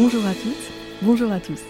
[0.00, 1.60] Bonjour à toutes, bonjour à tous.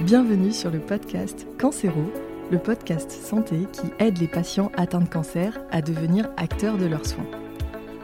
[0.00, 2.02] Bienvenue sur le podcast Cancéro,
[2.50, 7.06] le podcast santé qui aide les patients atteints de cancer à devenir acteurs de leurs
[7.06, 7.28] soins.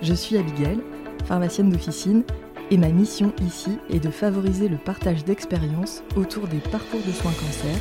[0.02, 0.78] Je suis Abigail,
[1.24, 2.22] pharmacienne d'officine,
[2.70, 7.32] et ma mission ici est de favoriser le partage d'expériences autour des parcours de soins
[7.32, 7.76] cancer,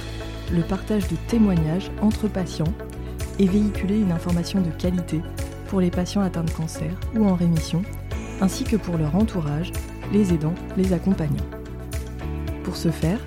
[0.52, 2.74] le partage de témoignages entre patients
[3.38, 5.22] et véhiculer une information de qualité
[5.68, 7.84] pour les patients atteints de cancer ou en rémission,
[8.42, 9.72] ainsi que pour leur entourage,
[10.12, 11.55] les aidants, les accompagnants.
[12.66, 13.20] Pour ce faire,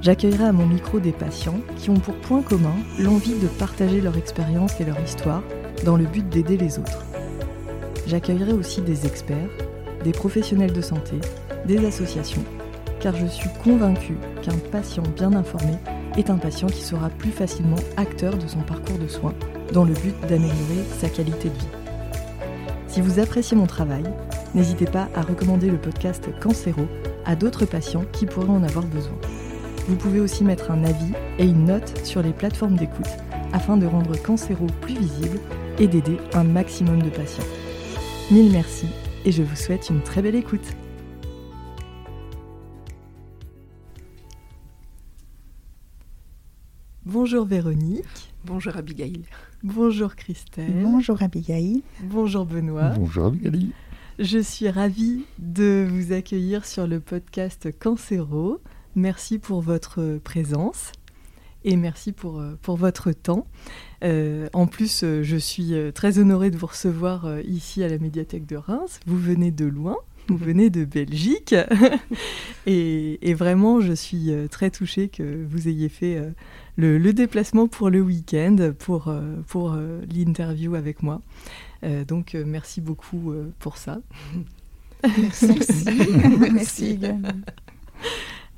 [0.00, 4.16] j'accueillerai à mon micro des patients qui ont pour point commun l'envie de partager leur
[4.16, 5.42] expérience et leur histoire
[5.84, 7.04] dans le but d'aider les autres.
[8.06, 9.50] J'accueillerai aussi des experts,
[10.04, 11.16] des professionnels de santé,
[11.66, 12.44] des associations,
[13.00, 15.72] car je suis convaincue qu'un patient bien informé
[16.16, 19.34] est un patient qui sera plus facilement acteur de son parcours de soins
[19.72, 21.66] dans le but d'améliorer sa qualité de vie.
[22.86, 24.04] Si vous appréciez mon travail,
[24.54, 26.86] n'hésitez pas à recommander le podcast Cancéro
[27.26, 29.18] à d'autres patients qui pourraient en avoir besoin.
[29.88, 33.06] Vous pouvez aussi mettre un avis et une note sur les plateformes d'écoute
[33.52, 35.40] afin de rendre Cancéro plus visible
[35.78, 37.44] et d'aider un maximum de patients.
[38.30, 38.86] Mille merci
[39.24, 40.74] et je vous souhaite une très belle écoute.
[47.04, 48.32] Bonjour Véronique.
[48.44, 49.22] Bonjour Abigail.
[49.62, 50.82] Bonjour Christelle.
[50.82, 51.82] Bonjour Abigail.
[52.02, 52.90] Bonjour Benoît.
[52.90, 53.72] Bonjour Abigail.
[54.18, 58.62] Je suis ravie de vous accueillir sur le podcast Cancéro.
[58.94, 60.92] Merci pour votre présence
[61.64, 63.46] et merci pour, pour votre temps.
[64.04, 68.56] Euh, en plus, je suis très honorée de vous recevoir ici à la médiathèque de
[68.56, 69.00] Reims.
[69.06, 71.54] Vous venez de loin, vous venez de Belgique.
[72.66, 76.22] et, et, vraiment, je suis très touchée que vous ayez fait
[76.76, 79.14] le, le déplacement pour le week-end, pour,
[79.46, 79.76] pour
[80.10, 81.20] l'interview avec moi.
[81.84, 83.98] Euh, donc, merci beaucoup pour ça.
[85.18, 85.84] Merci.
[86.52, 87.28] merci également.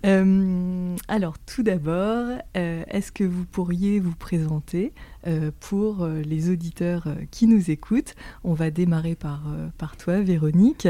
[0.06, 4.92] Euh, alors, tout d'abord, euh, est-ce que vous pourriez vous présenter
[5.27, 8.14] euh, pour les auditeurs qui nous écoutent?
[8.45, 9.42] On va démarrer par,
[9.77, 10.89] par toi, Véronique.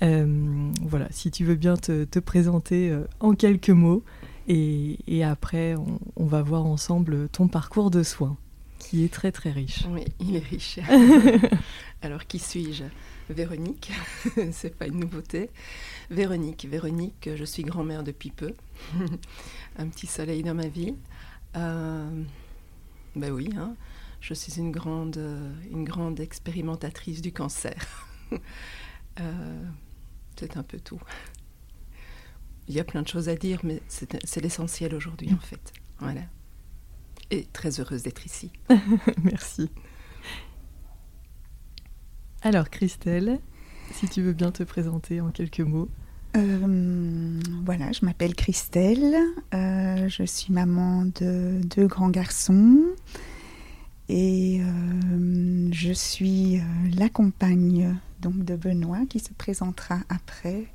[0.00, 4.02] voilà, si tu veux bien te, te présenter en quelques mots,
[4.48, 8.36] et, et après, on, on, va voir ensemble ton parcours de soins,
[8.90, 9.84] qui est très très riche.
[9.88, 10.80] Oui, il est riche.
[12.02, 12.82] alors, qui suis-je?
[13.28, 13.92] Véronique,
[14.50, 15.50] c'est pas une nouveauté.
[16.10, 18.52] Véronique, Véronique, je suis grand-mère depuis peu.
[19.78, 20.96] Un petit soleil dans ma vie.
[21.56, 22.24] Euh,
[23.14, 23.76] ben oui, hein,
[24.20, 25.20] je suis une grande,
[25.70, 28.08] une grande expérimentatrice du cancer.
[29.20, 29.64] euh,
[30.34, 31.00] c'est un peu tout.
[32.66, 35.72] Il y a plein de choses à dire, mais c'est l'essentiel aujourd'hui en fait.
[36.00, 36.22] Voilà.
[37.30, 38.50] Et très heureuse d'être ici.
[39.22, 39.70] Merci.
[42.42, 43.38] Alors Christelle,
[43.92, 45.88] si tu veux bien te présenter en quelques mots.
[46.36, 49.16] Euh, voilà, je m'appelle Christelle,
[49.52, 52.78] euh, je suis maman de deux grands garçons
[54.08, 56.60] et euh, je suis
[56.96, 60.66] la compagne donc de Benoît qui se présentera après.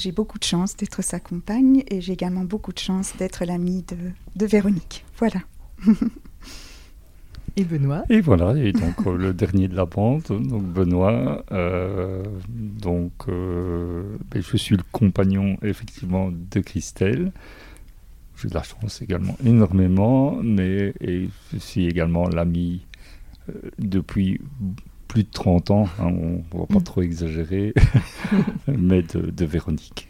[0.00, 3.82] J'ai beaucoup de chance d'être sa compagne et j'ai également beaucoup de chance d'être l'amie
[3.82, 3.98] de,
[4.34, 5.04] de Véronique.
[5.18, 5.40] Voilà.
[7.56, 8.04] Et Benoît?
[8.08, 11.44] Et voilà, et donc euh, le dernier de la bande, donc Benoît.
[11.52, 17.30] Euh, donc, euh, ben, je suis le compagnon effectivement de Christelle.
[18.40, 22.86] J'ai de la chance également énormément, mais et je suis également l'ami
[23.50, 24.40] euh, depuis
[25.10, 27.74] plus de 30 ans, hein, on ne va pas trop exagérer,
[28.68, 30.08] mais de, de Véronique.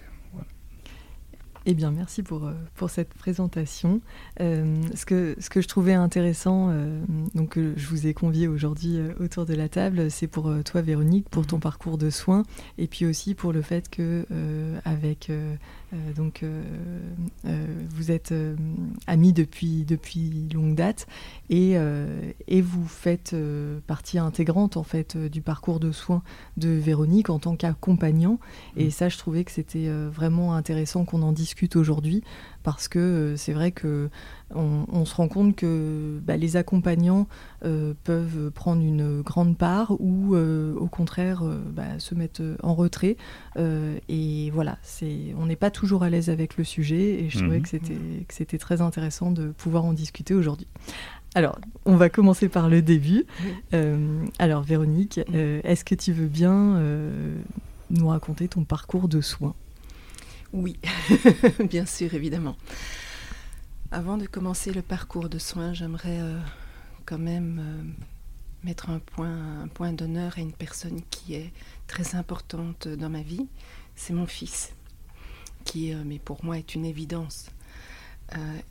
[1.64, 4.02] Eh bien, merci pour, pour cette présentation.
[4.40, 7.00] Euh, ce, que, ce que je trouvais intéressant, euh,
[7.34, 11.30] donc euh, je vous ai convié aujourd'hui autour de la table, c'est pour toi, Véronique,
[11.30, 12.42] pour ton parcours de soins,
[12.76, 14.26] et puis aussi pour le fait que
[14.84, 15.30] avec
[16.14, 16.44] donc
[17.90, 18.32] vous êtes
[19.06, 21.06] amis depuis depuis longue date,
[21.48, 21.76] et,
[22.48, 23.34] et vous faites
[23.86, 26.22] partie intégrante en fait du parcours de soins
[26.56, 28.38] de Véronique en tant qu'accompagnant.
[28.76, 32.22] Et ça, je trouvais que c'était vraiment intéressant qu'on en discute aujourd'hui
[32.62, 34.10] parce que euh, c'est vrai que
[34.54, 37.26] on, on, se rend compte que bah, les accompagnants
[37.64, 41.42] euh, peuvent prendre une grande part ou euh, au contraire
[41.72, 43.16] bah, se mettre en retrait
[44.08, 47.58] et voilà c'est on n'est pas toujours à l'aise avec le sujet et je trouvais
[47.58, 47.62] mmh.
[47.62, 47.94] que c'était
[48.28, 50.66] que c'était très intéressant de pouvoir en discuter aujourd'hui
[51.34, 53.24] alors, on va commencer par le début.
[53.72, 57.36] Euh, alors, Véronique, euh, est-ce que tu veux bien euh,
[57.90, 59.54] nous raconter ton parcours de soins?
[60.52, 60.76] Oui,
[61.70, 62.56] bien sûr, évidemment.
[63.92, 66.20] Avant de commencer le parcours de soins, j'aimerais
[67.06, 67.94] quand même
[68.62, 71.52] mettre un point, d'honneur à une personne qui est
[71.88, 73.48] très importante dans ma vie.
[73.96, 74.72] C'est mon fils.
[75.64, 77.50] qui, mais pour moi, est une évidence.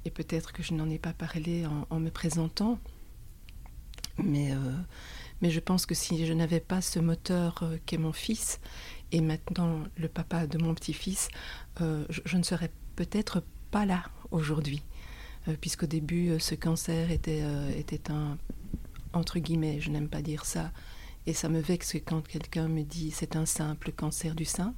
[0.05, 2.79] et peut-être que je n'en ai pas parlé en, me présentant,
[4.17, 4.53] mais,
[5.41, 8.61] mais je pense que si je n'avais pas ce moteur qu'est mon fils,
[9.11, 11.27] et maintenant le papa de mon petit-fils,
[11.81, 14.81] je, ne serais peut-être pas là aujourd'hui.
[15.49, 18.37] Euh, puisqu'au début, euh, ce cancer était, euh, était un,
[19.13, 20.71] entre guillemets, je n'aime pas dire ça,
[21.25, 24.73] et ça me vexe quand quelqu'un me dit c'est un simple cancer du sein.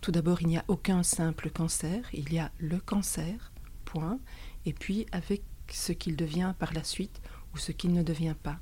[0.00, 3.52] Tout d'abord, il n'y a aucun simple cancer, il y a le cancer,
[3.84, 4.18] point,
[4.64, 7.20] et puis avec ce qu'il devient par la suite
[7.54, 8.58] ou ce qu'il ne devient pas.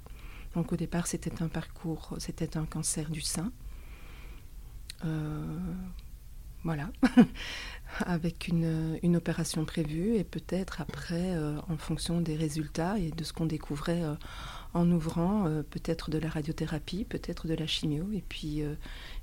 [0.55, 3.53] Donc au départ, c'était un parcours, c'était un cancer du sein.
[6.65, 6.91] voilà.
[8.05, 13.33] avec une, opération prévue et peut-être après, euh, en fonction des résultats et de ce
[13.33, 14.15] qu'on découvrait euh,
[14.75, 18.07] en ouvrant, euh, peut-être de la radiothérapie, peut-être de la chimio.
[18.13, 18.63] Et puis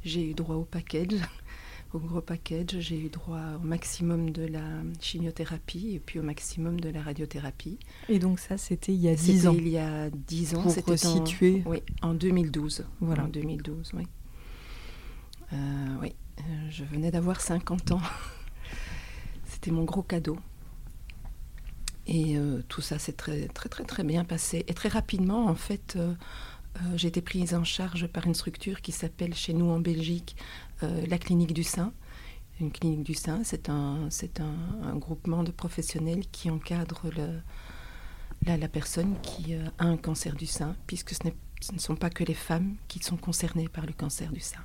[0.03, 1.19] j'ai eu droit au package,
[1.93, 2.79] au gros package.
[2.79, 7.77] J'ai eu droit au maximum de la chimiothérapie et puis au maximum de la radiothérapie.
[8.09, 10.69] Et donc ça, c'était il y a 10 ans il y a 10 ans.
[10.69, 11.61] C'était situé.
[11.65, 12.85] Oui, en 2012.
[13.01, 13.25] Voilà.
[13.25, 14.03] En 2012, oui.
[16.01, 16.15] oui,
[16.71, 18.01] je venais d'avoir 50 ans.
[19.71, 20.37] Mon gros cadeau.
[22.05, 24.65] Et euh, tout ça s'est très, très, très, très bien passé.
[24.67, 26.13] Et très rapidement, en fait, euh,
[26.77, 30.35] euh, j'ai été prise en charge par une structure qui s'appelle chez nous en Belgique
[31.07, 31.93] la clinique du sein.
[32.59, 37.09] Une clinique du sein, c'est un, c'est un, groupement de professionnels qui encadre
[38.45, 42.25] la, la, personne qui a un cancer du sein, puisque ce ne sont pas que
[42.25, 44.59] les femmes qui sont concernées par le cancer du sein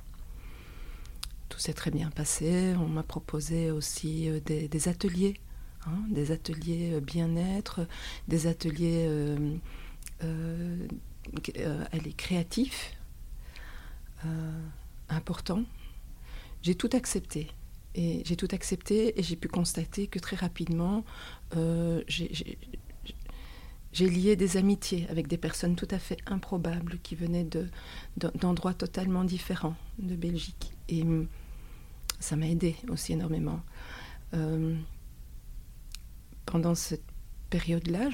[1.49, 2.73] tout s'est très bien passé.
[2.79, 5.33] On m'a proposé aussi euh, des, ateliers,
[5.85, 7.85] hein, des ateliers euh, bien-être,
[8.27, 9.05] des ateliers
[10.23, 10.87] euh,
[12.15, 12.93] créatifs,
[15.09, 15.63] importants.
[16.61, 17.47] J'ai tout accepté.
[17.95, 21.03] Et j'ai tout accepté et j'ai pu constater que très rapidement,
[23.91, 27.47] j'ai lié des amitiés avec des personnes tout à fait improbables qui venaient
[28.17, 30.71] d'endroits totalement différents de Belgique.
[30.89, 31.03] Et
[32.19, 33.61] ça m'a aidé aussi énormément.
[34.33, 34.75] Euh,
[36.45, 37.05] pendant cette
[37.49, 38.09] période-là,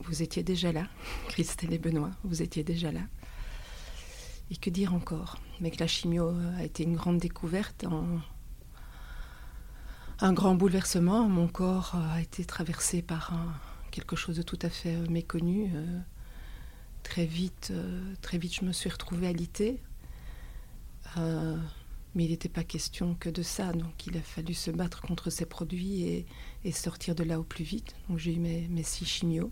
[0.00, 0.88] vous étiez déjà là,
[1.28, 3.02] Christelle et Benoît, vous étiez déjà là.
[4.50, 5.38] Et que dire encore?
[5.60, 7.86] Mais que la chimio a été une grande découverte,
[10.20, 11.28] un grand bouleversement.
[11.28, 13.32] Mon corps a été traversé par
[13.94, 15.70] quelque chose de tout à fait méconnu.
[15.72, 16.00] Euh,
[17.04, 19.80] très vite, euh, très vite, je me suis retrouvée alitée
[21.18, 21.56] euh,
[22.14, 25.30] mais il n'était pas question que de ça, donc il a fallu se battre contre
[25.30, 26.26] ces produits
[26.64, 27.94] et, sortir de là au plus vite.
[28.08, 29.50] Donc j'ai eu mes, six chimios.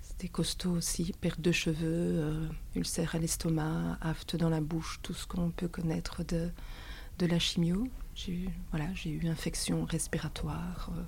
[0.00, 5.14] C'était costaud aussi, perte de cheveux, euh, ulcère à l'estomac, afte dans la bouche, tout
[5.14, 6.50] ce qu'on peut connaître de,
[7.18, 7.86] de la chimio.
[8.14, 11.02] J'ai eu, voilà, j'ai eu infection respiratoire, euh,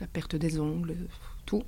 [0.00, 1.08] la perte des ongles,
[1.50, 1.64] tout.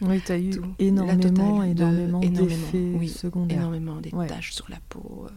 [0.00, 3.58] Oui, tu as eu énormément, énormément, d'effets oui, secondaires.
[3.58, 5.30] Énormément, des taches sur la peau, euh,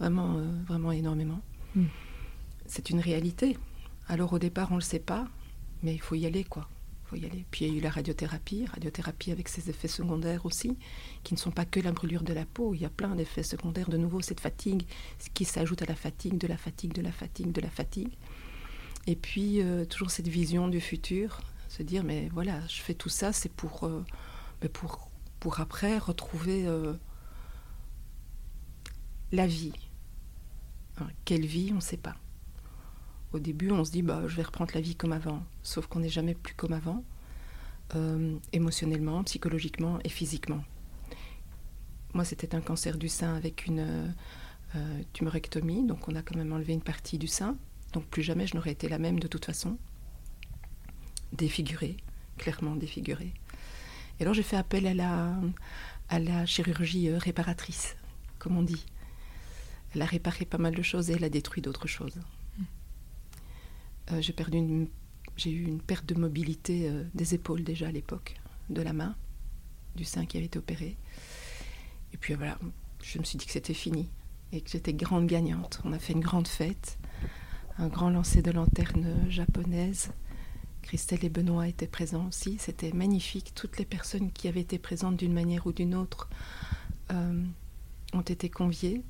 [0.00, 1.40] vraiment, euh, vraiment énormément.
[1.76, 1.84] Hmm.
[2.66, 3.56] C'est une réalité.
[4.08, 5.28] Alors au départ, on ne le sait pas,
[5.82, 6.68] mais il faut y aller, quoi.
[7.04, 7.44] faut y aller.
[7.50, 10.76] Puis il y a eu la radiothérapie, radiothérapie avec ses effets secondaires aussi,
[11.22, 12.74] qui ne sont pas que la brûlure de la peau.
[12.74, 13.88] Il y a plein d'effets secondaires.
[13.88, 14.82] De nouveau, cette fatigue
[15.34, 18.14] qui s'ajoute à la fatigue, de la fatigue, de la fatigue, de la fatigue.
[19.06, 23.08] Et puis, euh, toujours cette vision du futur, se dire, mais voilà, je fais tout
[23.08, 24.04] ça, c'est pour, euh,
[24.72, 26.94] pour, pour après retrouver euh,
[29.32, 29.74] la vie.
[30.98, 32.16] Hein, quelle vie, on ne sait pas.
[33.32, 36.00] Au début, on se dit, bah, je vais reprendre la vie comme avant, sauf qu'on
[36.00, 37.04] n'est jamais plus comme avant,
[37.94, 40.64] euh, émotionnellement, psychologiquement et physiquement.
[42.14, 44.14] Moi, c'était un cancer du sein avec une
[45.14, 47.56] tumorectomie, donc on a quand même enlevé une partie du sein.
[47.92, 49.78] Donc plus jamais je n'aurais été la même de toute façon
[51.32, 51.96] défigurée,
[52.36, 53.32] clairement défigurée.
[54.18, 55.36] Et alors j'ai fait appel à la,
[56.08, 57.96] à la chirurgie euh, réparatrice,
[58.38, 58.84] comme on dit.
[59.94, 62.16] Elle a réparé pas mal de choses et elle a détruit d'autres choses.
[62.16, 62.62] Mm.
[64.12, 64.88] Euh, j'ai perdu une,
[65.36, 68.36] j'ai eu une perte de mobilité euh, des épaules déjà à l'époque,
[68.70, 69.14] de la main,
[69.94, 70.96] du sein qui avait été opéré.
[72.12, 72.58] Et puis voilà,
[73.02, 74.08] je me suis dit que c'était fini
[74.52, 75.80] et que j'étais grande gagnante.
[75.84, 76.98] On a fait une grande fête,
[77.78, 80.10] un grand lancer de lanterne japonaise.
[80.88, 82.56] Christelle et Benoît étaient présents aussi.
[82.58, 83.52] C'était magnifique.
[83.54, 86.30] Toutes les personnes qui avaient été présentes d'une manière ou d'une autre
[87.12, 87.44] euh,
[88.14, 89.02] ont été conviées.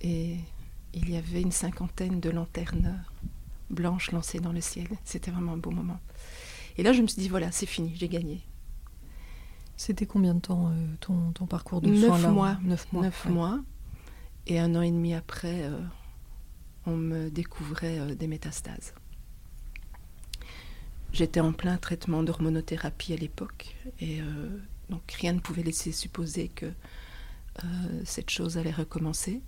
[0.00, 0.38] Et
[0.94, 3.04] il y avait une cinquantaine de lanternes
[3.68, 4.88] blanches lancées dans le ciel.
[5.04, 6.00] C'était vraiment un beau moment.
[6.78, 8.40] Et là, je me suis dit, voilà, c'est fini, j'ai gagné.
[9.76, 13.02] C'était combien de temps euh, ton, ton, parcours de soins là mois, Neuf mois.
[13.02, 13.60] Neuf mois.
[14.46, 15.78] Et un an et demi après, euh,
[16.86, 18.94] on me découvrait des métastases.
[21.12, 24.20] J'étais en plein traitement d'hormonothérapie à l'époque et
[24.90, 26.70] donc rien ne pouvait laisser supposer que
[28.04, 29.40] cette chose allait recommencer.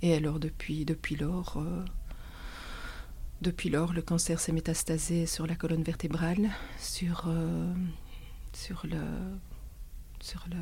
[0.00, 1.60] Et alors depuis, depuis lors,
[3.40, 7.72] depuis lors, le cancer s'est métastasé sur la colonne vertébrale, sur, euh,
[8.52, 9.00] sur, le,
[10.20, 10.56] sur, le,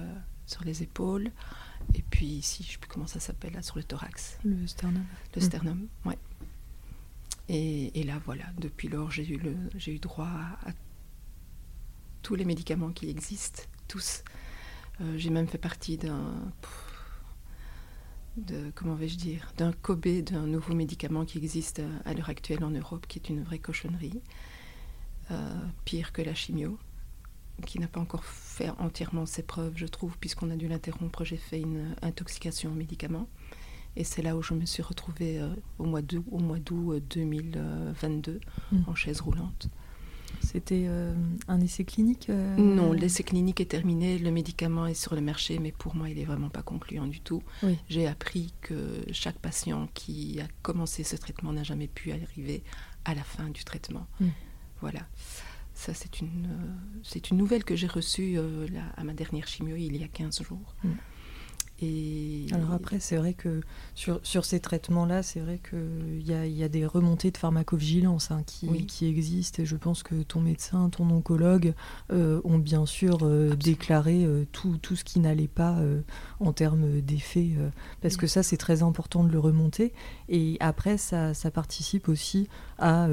[0.47, 1.31] sur les épaules,
[1.95, 4.39] et puis ici, je ne sais plus comment ça s'appelle, là, sur le thorax.
[4.45, 5.05] Le sternum.
[5.35, 6.19] Le sternum, ouais.
[7.49, 10.73] Et, là, voilà, depuis lors, j'ai eu, le, j'ai eu droit à,
[12.23, 14.25] tous les médicaments qui existent, tous.
[15.01, 16.35] Euh, j'ai même fait partie d'un
[18.37, 22.71] de comment vais-je dire d'un Kobe d'un nouveau médicament qui existe à, l'heure actuelle en
[22.71, 24.21] Europe, qui est une vraie cochonnerie,
[25.31, 26.79] euh, pire que la chimio,
[27.65, 31.25] qui n'a pas encore fait entièrement ses preuves, je trouve, puisqu'on a dû l'interrompre.
[31.25, 33.29] J'ai fait une intoxication aux médicaments,
[33.97, 35.49] et c'est là où je me suis retrouvée euh,
[35.79, 38.39] au mois d'août, au mois d'août 2022 euh,
[38.73, 38.85] mmh.
[38.89, 39.69] en chaise roulante.
[40.41, 41.15] C'était euh,
[41.49, 45.59] un essai clinique euh, Non, l'essai clinique est terminé, le médicament est sur le marché,
[45.59, 47.43] mais pour moi, il n'est vraiment pas concluant du tout.
[47.89, 52.63] J'ai appris que chaque patient qui a commencé ce traitement n'a jamais pu arriver
[53.05, 54.07] à la fin du traitement.
[54.21, 54.29] Hmm.
[54.81, 55.01] Voilà.
[55.75, 58.39] Ça, c'est une, euh, c'est une nouvelle que j'ai reçue
[58.97, 60.75] à ma dernière chimio il y a 15 jours.
[61.83, 63.61] Alors après, c'est vrai que
[63.95, 68.31] sur, sur ces traitements-là, c'est vrai qu'il y a, y a des remontées de pharmacovigilance
[68.31, 69.63] hein, qui, qui, existent.
[69.63, 71.75] Et je pense que ton médecin, ton oncologue
[72.13, 75.77] euh, ont bien sûr euh, déclaré euh, tout, tout, ce qui n'allait pas
[76.41, 77.51] en termes d'effets,
[78.01, 79.93] parce que ça, c'est très important de le remonter.
[80.29, 83.09] Et après, ça, ça participe aussi à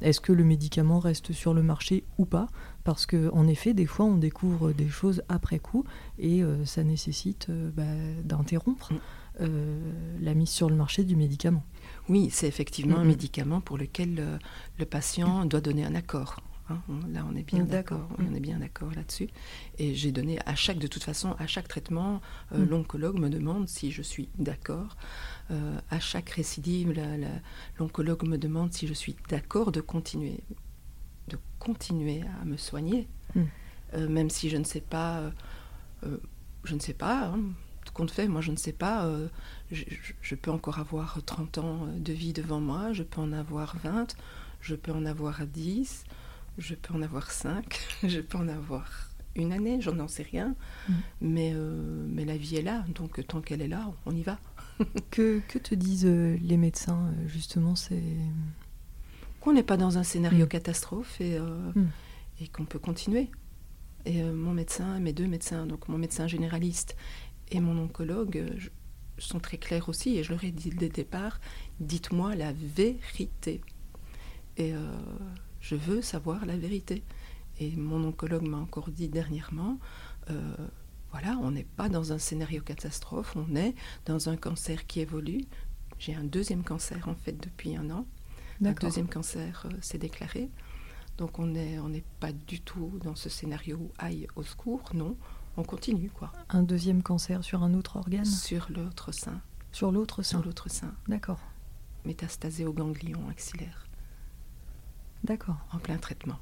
[0.00, 2.48] est-ce que le médicament reste sur le marché ou pas?
[2.86, 5.84] Parce qu'en effet, des fois, on découvre des choses après coup
[6.20, 7.82] et euh, ça nécessite euh, bah,
[8.22, 8.98] d'interrompre mm.
[9.40, 11.64] euh, la mise sur le marché du médicament.
[12.08, 14.38] Oui, c'est effectivement un médicament pour lequel
[14.78, 16.36] le patient doit donner un accord.
[16.70, 16.78] Hein.
[17.12, 18.08] Là, on est bien d'accord.
[18.18, 19.30] On est bien d'accord là-dessus.
[19.78, 22.20] Et j'ai donné à chaque, de toute façon, à chaque traitement,
[22.54, 22.62] mm.
[22.62, 24.96] l'oncologue me demande si je suis d'accord.
[25.50, 26.94] à chaque récidive,
[27.80, 30.44] l'oncologue me demande si je suis d'accord de continuer
[31.28, 33.42] de continuer à me soigner, hmm.
[33.94, 35.30] euh, même si je ne sais pas, euh,
[36.04, 36.18] euh,
[36.64, 37.40] je ne sais pas, hein,
[37.84, 39.08] tout compte fait, moi je ne sais pas,
[39.70, 44.16] je, peux encore avoir 30 ans de vie devant moi, je peux en avoir 20,
[44.60, 46.04] je peux en avoir 10,
[46.58, 48.90] je peux en avoir 5, je peux en avoir
[49.36, 50.56] une année, j'en n'en sais rien,
[50.88, 50.94] hmm.
[51.20, 51.54] mais,
[52.08, 54.38] mais la vie est là, donc tant qu'elle est là, on y va.
[55.10, 58.02] que, que te disent les médecins, justement, c'est
[59.46, 60.48] qu'on n'est pas dans un scénario mm.
[60.48, 61.88] catastrophe et, euh, mm.
[62.40, 63.30] et qu'on peut continuer.
[64.04, 66.96] Et euh, mon médecin, mes deux médecins, donc mon médecin généraliste
[67.52, 68.58] et mon oncologue, euh,
[69.18, 70.18] sont très clairs aussi.
[70.18, 71.38] Et je leur ai dit dès le départ,
[71.78, 73.60] dites-moi la vérité.
[74.56, 74.72] Et
[75.60, 77.02] je veux savoir la vérité.
[77.60, 79.78] Et mon oncologue m'a encore dit dernièrement,
[81.12, 83.74] voilà, on n'est pas dans un scénario catastrophe, on est
[84.06, 85.42] dans un cancer qui évolue.
[85.98, 88.06] J'ai un deuxième cancer en fait depuis un an.
[88.64, 90.50] Un deuxième cancer euh, s'est déclaré.
[91.18, 95.16] Donc on n'est on pas du tout dans ce scénario où aïe au secours, non,
[95.56, 96.32] on continue quoi.
[96.50, 98.24] Un deuxième cancer sur un autre organe?
[98.24, 99.40] Sur l'autre sein.
[99.72, 100.94] Sur l'autre sein Sur l'autre sein.
[101.08, 101.40] D'accord.
[102.04, 103.86] Métastasé au ganglion axillaire.
[105.24, 105.58] D'accord.
[105.72, 106.38] En plein traitement.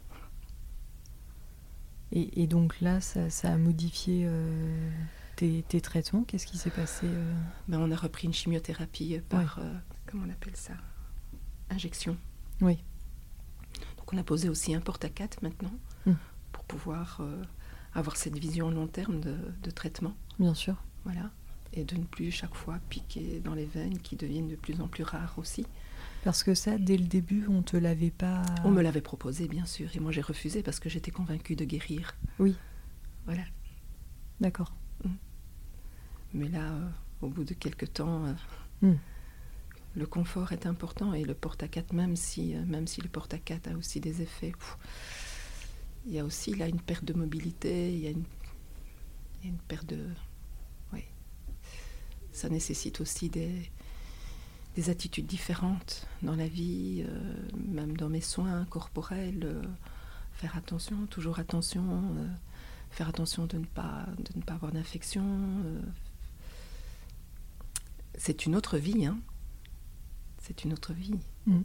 [2.13, 4.91] Et, donc là, ça, a modifié euh,
[5.35, 6.23] tes, traitements?
[6.23, 7.35] Qu'est-ce qui s'est passé euh?
[7.67, 9.59] ben, On a repris une chimiothérapie par,
[10.07, 10.75] comment on appelle ça?
[11.75, 12.17] Injection.
[12.61, 12.79] Oui.
[13.99, 15.73] Donc on a posé aussi un porte-à-4 maintenant
[16.07, 16.15] hmm.
[16.53, 17.43] pour pouvoir euh,
[17.95, 20.15] avoir cette vision long terme de, traitement.
[20.39, 20.77] Bien sûr.
[21.05, 21.31] Voilà.
[21.73, 24.89] Et de ne plus chaque fois piquer dans les veines qui deviennent de plus en
[24.89, 25.67] plus rares aussi.
[26.23, 28.43] Parce que ça, dès le début, on te l'avait pas.
[28.65, 31.65] On me l'avait proposé, bien sûr, et moi j'ai refusé parce que j'étais convaincue de
[31.65, 32.15] guérir.
[32.39, 32.57] Oui.
[33.27, 33.43] Voilà.
[34.41, 34.73] D'accord.
[35.05, 35.15] Hmm.
[36.33, 36.89] Mais là, euh,
[37.21, 38.35] au bout de quelques temps, euh,
[38.83, 38.97] hmm
[39.97, 43.77] le confort est important et le porte-à-4, même si, euh, même si le porte-à-4 a
[43.77, 44.53] aussi des effets,
[46.07, 48.25] il y a aussi là une perte de mobilité, il y a une,
[49.45, 50.05] une perte de...
[50.93, 51.05] Oui.
[52.33, 53.71] Ça nécessite aussi des,
[54.75, 57.33] des attitudes différentes dans la vie, euh,
[57.69, 59.45] même dans mes soins corporels.
[59.45, 59.63] Euh,
[60.33, 62.03] faire attention, toujours attention,
[62.91, 65.23] faire attention de ne pas, de ne pas avoir d'infection.
[68.19, 69.17] c'est une autre vie, hein
[70.47, 71.15] c'est une autre vie.
[71.47, 71.63] Mm.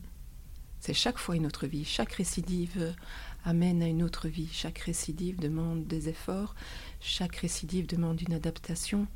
[0.80, 1.84] C'est chaque fois une autre vie.
[1.84, 2.96] Chaque récidive
[3.44, 4.50] amène à une autre vie.
[4.52, 6.56] Chaque récidive demande des efforts.
[7.02, 9.08] Chaque récidive demande une adaptation.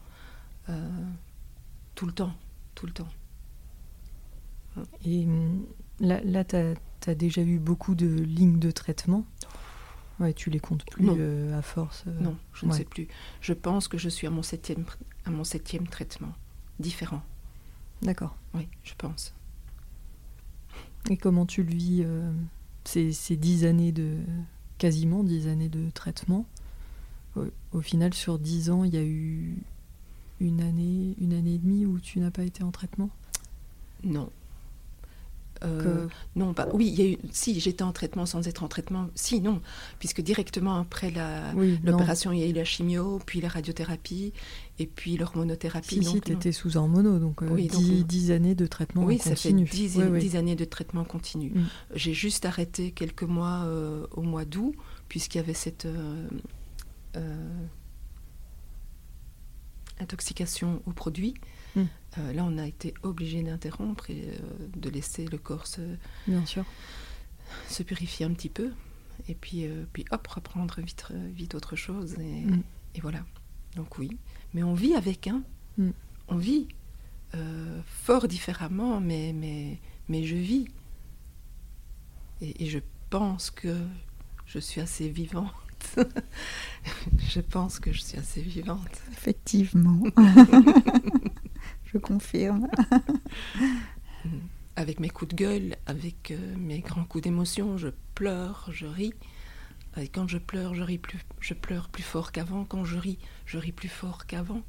[0.69, 0.89] Euh,
[1.95, 2.33] tout le temps.
[2.75, 3.07] Tout le temps.
[5.05, 5.65] Et hum,
[5.99, 9.25] là, là tu as, déjà eu beaucoup de lignes de traitement?
[10.19, 12.03] Ouais, tu les comptes plus euh, à force.
[12.07, 13.07] Euh, non, je ne sais plus.
[13.41, 14.85] Je pense que je suis à mon septième,
[15.25, 16.33] à mon septième traitement,
[16.79, 17.23] différent.
[18.01, 18.35] D'accord.
[18.53, 19.33] Oui, je pense.
[21.09, 22.31] Et comment tu le vis euh,
[22.85, 24.17] ces, ces, dix années de
[24.77, 26.45] quasiment dix années de traitement?
[27.71, 29.55] Au, final, sur dix ans, il y a eu
[30.39, 33.09] une année, une année et demie où tu n'as pas été en traitement?
[34.03, 34.29] Non.
[35.63, 38.67] Euh, non, bah, oui, il y a eu, si j'étais en traitement sans être en
[38.67, 39.61] traitement, si, non,
[39.99, 41.11] puisque directement après
[41.83, 44.33] l'opération, il y a eu la chimio, puis la radiothérapie,
[44.79, 46.03] et puis l'hormonothérapie.
[46.03, 49.35] Si, si, tu étais sous hormono, donc, euh, oui, 10, années de traitement oui, continu.
[49.35, 51.51] ça fait 10, années de traitement continu.
[51.53, 51.65] Mm.
[51.95, 54.75] J'ai juste arrêté quelques mois euh, au mois d'août,
[55.07, 55.87] puisqu'il y avait cette
[59.99, 61.35] intoxication aux produits.
[62.17, 65.81] Euh, là, on a été obligé d'interrompre et euh, de laisser le corps se,
[66.27, 66.65] Bien sûr.
[67.69, 68.71] se purifier un petit peu.
[69.27, 72.15] Et puis, euh, puis hop, reprendre vite, vite autre chose.
[72.19, 72.63] Et, hmm.
[72.95, 73.25] et, voilà.
[73.75, 74.17] Donc oui.
[74.53, 75.43] Mais on vit avec, hein.
[75.77, 75.91] Hmm.
[76.27, 76.67] On vit
[77.85, 80.67] fort différemment, mais, mais, mais je vis.
[82.41, 82.77] Et, et je
[83.09, 83.75] pense que
[84.45, 85.51] je suis assez vivante
[87.29, 89.01] je pense que je suis assez vivante.
[89.11, 90.03] Effectivement.
[91.93, 92.67] je confirme.
[94.75, 99.13] avec mes coups de gueule, avec euh, mes grands coups d'émotion, je pleure, je ris.
[99.97, 102.65] Et quand je pleure, je, ris plus, je pleure plus fort qu'avant.
[102.65, 104.63] Quand je ris, je ris plus fort qu'avant.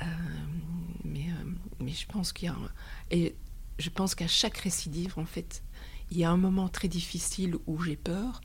[0.00, 0.04] Euh,
[1.04, 2.50] mais, euh, mais je pense qu'il
[3.10, 3.36] et
[3.78, 5.62] je pense qu'à chaque récidive, en fait,
[6.10, 8.40] il y a un moment très difficile où j'ai peur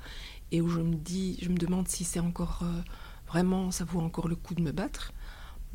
[0.52, 2.64] et où je me dis, je me demande si c'est encore
[3.28, 5.14] vraiment, ça vaut encore le coup de me battre.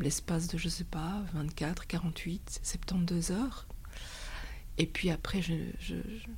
[0.03, 3.67] L'espace de, je sais pas, 24, 48, 72 heures.
[4.79, 5.95] Et puis après, je, je,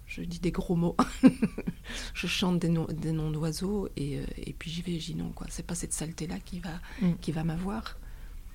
[0.07, 0.97] je dis des gros mots.
[2.15, 5.31] je chante des, noms, des noms d'oiseaux et, euh, et, puis j'y vais, j'y non,
[5.31, 5.47] quoi.
[5.51, 7.15] C'est pas cette saleté-là qui va, mm.
[7.21, 7.97] qui va m'avoir.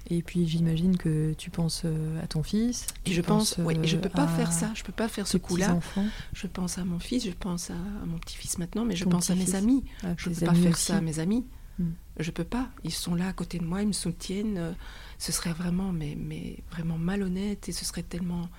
[0.10, 2.88] Et puis j'imagine que tu penses euh, à ton fils.
[3.06, 5.80] Et je pense, oui, je peux pas faire ça, je peux pas faire ce coup-là.
[6.34, 9.36] Je pense à mon fils, je pense à, mon petit-fils maintenant, mais je pense à
[9.36, 9.84] mes amis.
[10.04, 11.45] Ah, je peux pas faire ça à mes amis.
[11.80, 11.94] Je hmm.
[12.20, 12.70] Je peux pas.
[12.84, 14.58] Ils sont là à côté de moi, ils me soutiennent.
[14.58, 14.72] Euh,
[15.18, 18.50] ce serait vraiment, mais, mais vraiment malhonnête et ce serait tellement,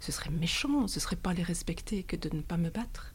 [0.00, 0.88] ce serait méchant.
[0.88, 3.12] Ce serait pas les respecter que de ne pas me battre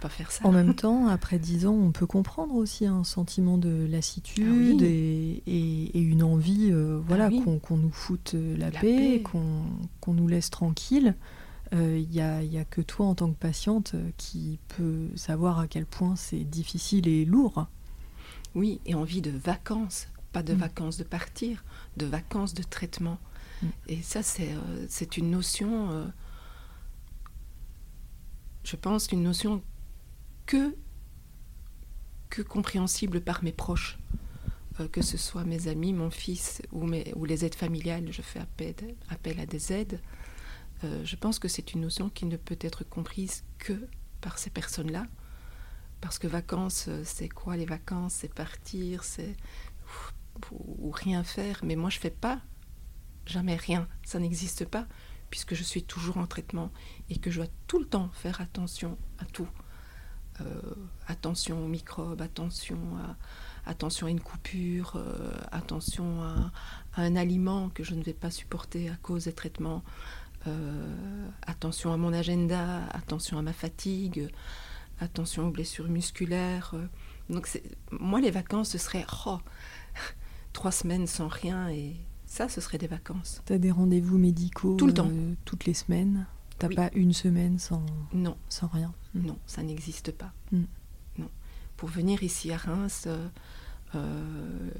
[0.00, 0.46] pas faire ça.
[0.46, 4.86] En même temps, après dix ans, on peut comprendre aussi un sentiment de lassitude ah
[4.86, 11.14] et, une envie euh, voilà, ah qu'on nous foute la, paix, qu'on nous laisse tranquille.
[11.72, 15.60] Il euh, n'y a, y a, que toi en tant que patiente qui peut savoir
[15.60, 17.66] à quel point c'est difficile et lourd.
[18.54, 20.58] Oui, et envie de vacances, pas de mm.
[20.58, 21.64] vacances de partir,
[21.96, 23.18] de vacances de traitement.
[23.62, 23.66] Mm.
[23.88, 26.10] Et ça, c'est euh, une notion,
[28.64, 29.62] je pense, une notion
[30.46, 30.74] que,
[32.28, 33.98] que compréhensible par mes proches,
[34.80, 38.22] euh, que ce soit mes amis, mon fils ou, mes, ou les aides familiales, je
[38.22, 38.74] fais appel,
[39.08, 40.00] appel à des aides.
[40.84, 43.88] Euh, je pense que c'est une notion qui ne peut être comprise que
[44.20, 45.06] par ces personnes-là.
[46.00, 48.14] Parce que vacances, euh, c'est quoi les vacances?
[48.14, 49.36] C'est partir, c'est
[50.52, 51.60] ou rien faire.
[51.62, 52.40] Mais moi, je fais pas
[53.26, 53.88] jamais rien.
[54.04, 54.86] Ça n'existe pas
[55.28, 56.72] puisque je suis toujours en traitement
[57.08, 59.48] et que je dois tout le temps faire attention à tout.
[60.40, 60.74] Euh,
[61.06, 66.50] attention aux microbes, attention à, attention à une coupure, euh, attention à,
[66.96, 69.84] un aliment que je ne vais pas supporter à cause des traitements,
[71.46, 74.30] attention à mon agenda, attention à ma fatigue,
[75.00, 76.74] attention aux blessures musculaires.
[77.28, 77.48] Donc
[77.90, 79.38] moi, les vacances, ce serait oh,
[80.52, 83.42] trois semaines sans rien et ça, ce serait des vacances.
[83.44, 85.10] Tu as des rendez-vous médicaux Tout le temps.
[85.44, 86.26] toutes les semaines?
[86.58, 88.36] T'as pas une semaine sans, non.
[88.48, 88.92] sans rien?
[89.14, 89.26] Mm.
[89.26, 90.32] Non, ça n'existe pas.
[90.52, 90.64] Mm.
[91.18, 91.30] Non.
[91.76, 93.28] Pour venir ici à Reims, euh,
[93.94, 94.70] euh,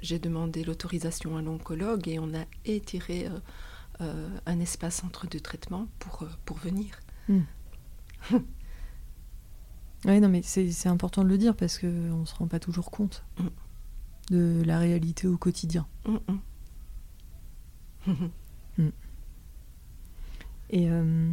[0.00, 3.28] j'ai demandé l'autorisation à l'oncologue et on a étiré
[4.02, 7.00] euh, un espace entre deux traitements pour, pour venir.
[7.28, 7.40] Mm.
[10.04, 12.90] oui, non, mais c'est important de le dire parce qu'on ne se rend pas toujours
[12.90, 13.24] compte
[14.30, 15.86] de la réalité au quotidien.
[20.70, 21.30] Et euh,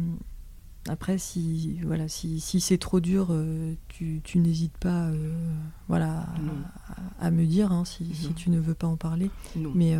[0.88, 5.34] après, si, voilà, si, si c'est trop dur, euh, tu, tu n'hésites pas euh,
[5.88, 6.26] voilà,
[7.18, 9.30] à, me dire hein, si, si, tu ne veux pas en parler.
[9.74, 9.96] Mais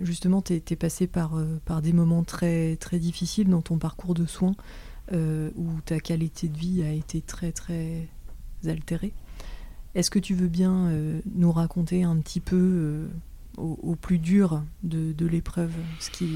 [0.00, 4.26] justement, tu es, passé par, par des moments très, très difficiles dans ton parcours de
[4.26, 4.56] soins
[5.12, 8.08] où ta qualité de vie a été très, très
[8.66, 9.12] altérée.
[9.94, 10.90] Est-ce que tu veux bien
[11.34, 13.08] nous raconter un petit peu
[13.56, 16.28] au, au, plus dur de, de l'épreuve ce qui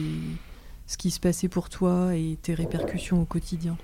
[0.90, 3.78] ce qui se passait pour toi et tes répercussions au quotidien?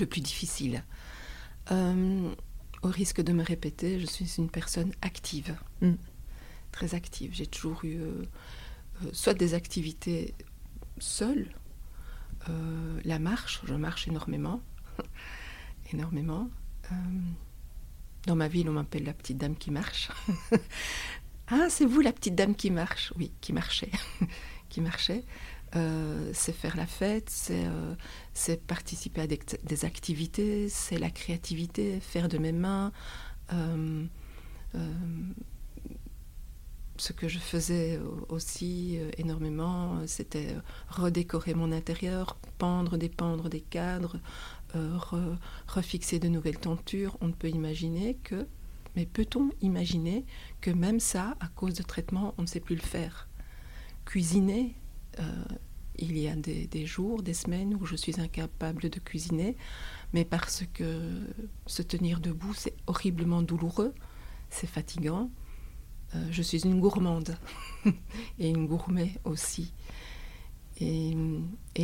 [0.00, 0.82] Le plus difficile.
[1.70, 2.32] Euh,
[2.82, 5.92] au risque de me répéter, je suis une personne active, mm.
[6.72, 7.32] très active.
[7.34, 8.22] J'ai toujours eu euh,
[9.04, 10.32] euh, soit des activités
[10.98, 11.48] seules,
[13.04, 14.60] la marche, je marche énormément,
[15.92, 16.48] énormément.
[18.26, 20.10] dans ma ville, on m'appelle la petite dame qui marche.
[21.48, 23.12] Ah, c'est vous la petite dame qui marche?
[23.16, 23.92] Oui, qui marchait.
[24.68, 25.24] qui marchait.
[25.76, 32.28] Euh, c'est faire la fête, c'est euh, participer à des, activités, c'est la créativité, faire
[32.28, 32.92] de mes mains.
[33.52, 34.06] Euh,
[36.98, 40.54] ce que je faisais aussi énormément, c'était
[40.88, 44.18] redécorer mon intérieur, pendre, dépendre des cadres,
[45.66, 47.16] refixer de nouvelles tentures.
[47.20, 48.46] On ne peut imaginer que
[48.96, 50.24] mais peut-on imaginer
[50.62, 53.28] que même ça, à cause de traitement, on ne sait plus le faire?
[54.06, 54.74] Cuisiner,
[55.20, 55.44] euh,
[55.98, 59.56] il y a des, jours, des semaines où je suis incapable de cuisiner,
[60.14, 61.20] mais parce que
[61.66, 63.94] se tenir debout, c'est horriblement douloureux,
[64.48, 65.30] c'est fatigant.
[66.16, 67.36] Euh, je suis une gourmande
[68.38, 69.72] et une gourmet aussi.
[70.78, 71.16] Et,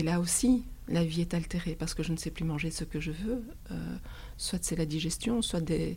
[0.03, 3.01] là aussi, la vie est altérée parce que je ne sais plus manger ce que
[3.01, 3.43] je veux.
[3.71, 3.97] Euh,
[4.37, 5.97] soit c'est la digestion, soit des,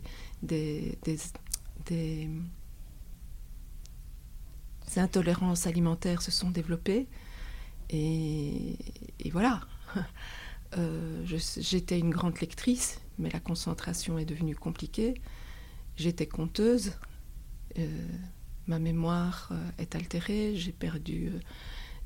[4.96, 7.06] intolérances alimentaires se sont développées.
[7.90, 8.76] Et,
[9.30, 9.60] voilà.
[10.76, 15.14] Euh, j'étais une grande lectrice, mais la concentration est devenue compliquée.
[15.96, 16.92] J'étais conteuse.
[17.78, 18.06] Euh,
[18.66, 20.56] ma mémoire est altérée.
[20.56, 21.32] J'ai perdu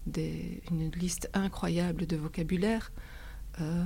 [0.07, 2.93] une liste incroyable de vocabulaire.
[3.61, 3.85] Euh,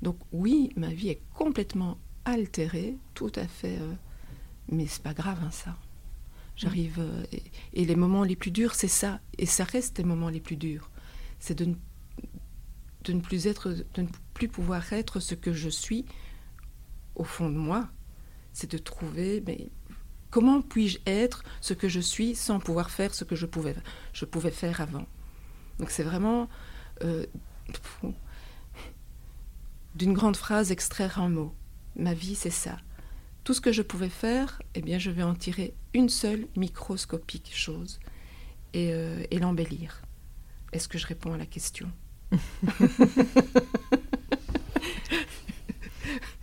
[0.00, 3.94] donc oui, ma vie est complètement altérée, tout à fait, euh,
[4.68, 5.76] mais c'est pas grave hein, ça.
[6.56, 7.24] J'arrive euh,
[7.72, 10.56] et, les moments les plus durs, c'est ça, et ça reste les moments les plus
[10.56, 10.90] durs.
[11.38, 11.74] C'est de,
[13.04, 16.04] de ne plus être, de ne plus pouvoir être ce que je suis
[17.14, 17.88] au fond de moi.
[18.52, 19.68] C'est de trouver, mais
[20.32, 23.76] comment puis-je être ce que je suis sans pouvoir faire ce que je pouvais,
[24.12, 25.06] je pouvais faire avant?
[25.78, 26.48] Donc c'est vraiment
[27.04, 27.24] euh,
[29.94, 31.54] d'une grande phrase extraire un mot.
[31.94, 32.78] Ma vie, c'est ça.
[33.44, 37.52] Tout ce que je pouvais faire, eh bien, je vais en tirer une seule microscopique
[37.54, 38.00] chose
[38.72, 40.02] et, euh, l'embellir.
[40.72, 41.92] Est-ce que je réponds à la question?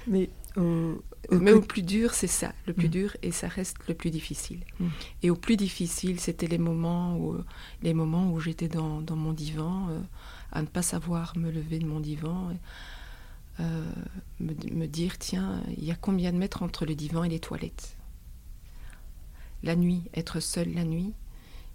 [0.07, 2.91] Mais au, mais au plus dur, c'est ça, le plus mm.
[2.91, 4.61] dur, et ça reste le plus difficile.
[4.79, 4.87] Mm.
[5.23, 7.37] Et au plus difficile, c'était les moments où,
[7.81, 9.99] les moments où j'étais dans, dans, mon divan, euh,
[10.51, 12.51] à ne pas savoir me lever de mon divan,
[13.59, 13.91] euh,
[14.39, 17.39] me, me, dire, tiens, il y a combien de mètres entre le divan et les
[17.39, 17.95] toilettes?
[19.63, 21.13] La nuit, être seule la nuit,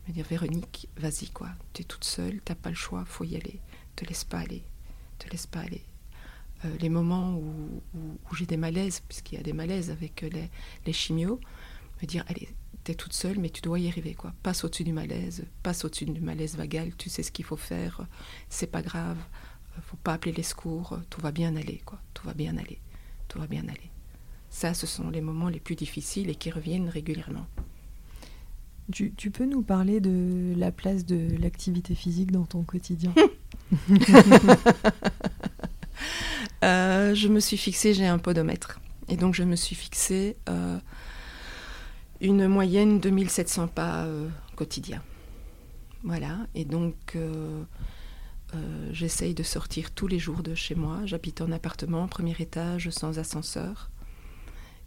[0.09, 3.37] me dire, Véronique, vas-y, quoi, tu es toute seule, t'as pas le choix, faut y
[3.37, 3.61] aller,
[3.97, 4.65] te laisse pas aller,
[5.19, 5.85] te laisse pas aller.
[6.65, 10.51] Euh, les moments où, j'ai des malaises, puisqu'il y a des malaises avec euh, les,
[10.87, 11.41] les chimios,
[12.03, 12.49] me dire allez,
[12.85, 14.33] t'es toute seule, mais tu dois y arriver, quoi.
[14.43, 18.07] Passe au-dessus du malaise, passe au-dessus du malaise vagal, tu sais ce qu'il faut faire,
[18.49, 22.01] c'est pas grave, euh, faut pas appeler les secours, tout va bien aller, quoi.
[22.15, 22.79] Tout va bien aller,
[23.29, 23.91] tout va bien aller.
[24.49, 27.47] Ça, ce sont les moments les plus difficiles et qui reviennent régulièrement.
[28.93, 33.13] Tu, tu peux nous parler de la place de l'activité physique dans ton quotidien?
[36.65, 38.81] Euh, je me suis fixé, j'ai un podomètre.
[39.09, 40.79] Et donc je me suis fixé euh,
[42.23, 45.03] une moyenne de 1700 pas euh, quotidiens.
[46.05, 46.39] Voilà.
[46.55, 47.17] Et donc
[48.93, 51.01] j'essaye de sortir tous les jours de chez moi.
[51.07, 53.91] J'habite en appartement, premier étage, sans ascenseur.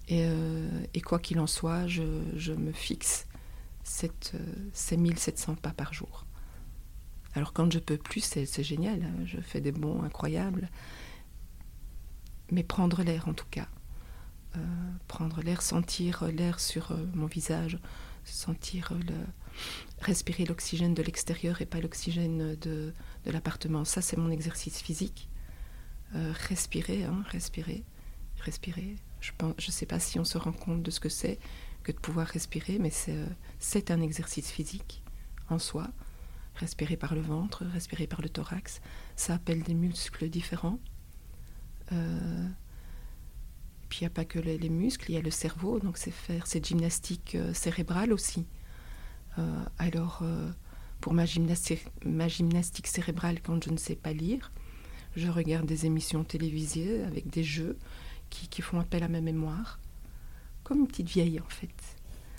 [0.08, 3.28] Et, quoi qu'il en soit, je, me fixe
[3.84, 6.26] ces 1700 pas par jour.
[7.34, 9.04] Alors quand je peux plus, c'est génial.
[9.04, 9.26] Hein.
[9.26, 10.70] Je fais des bons incroyables
[12.52, 13.68] mais prendre l'air en tout cas.
[14.56, 14.60] Euh,
[15.08, 17.78] prendre l'air, sentir l'air sur euh, mon visage,
[18.24, 19.16] sentir le,
[20.00, 22.94] respirer l'oxygène de l'extérieur et pas l'oxygène de,
[23.26, 23.86] de l'appartement.
[23.86, 25.30] Ça, c'est mon exercice physique.
[26.16, 27.84] Euh, respirer, hein, respirer,
[28.40, 28.96] respirer.
[29.20, 31.38] Je ne sais pas si on se rend compte de ce que c'est
[31.84, 32.92] que de pouvoir respirer, mais
[33.60, 35.04] c'est un exercice physique
[35.50, 35.90] en soi.
[36.56, 38.82] Respirer par le ventre, respirer par le thorax,
[39.16, 40.80] ça appelle des muscles différents.
[41.91, 42.47] Euh,
[43.89, 46.12] puis il n'y a pas que les, muscles, il y a le cerveau, donc c'est
[46.12, 48.45] faire cette gymnastique euh, cérébrale aussi.
[49.39, 50.23] Euh, alors,
[51.00, 54.52] pour ma gymnastique, ma gymnastique cérébrale, quand je ne sais pas lire,
[55.15, 57.78] je regarde des émissions télévisées avec des jeux
[58.30, 59.80] qui, qui, font appel à ma mémoire,
[60.63, 61.69] comme une petite vieille en fait.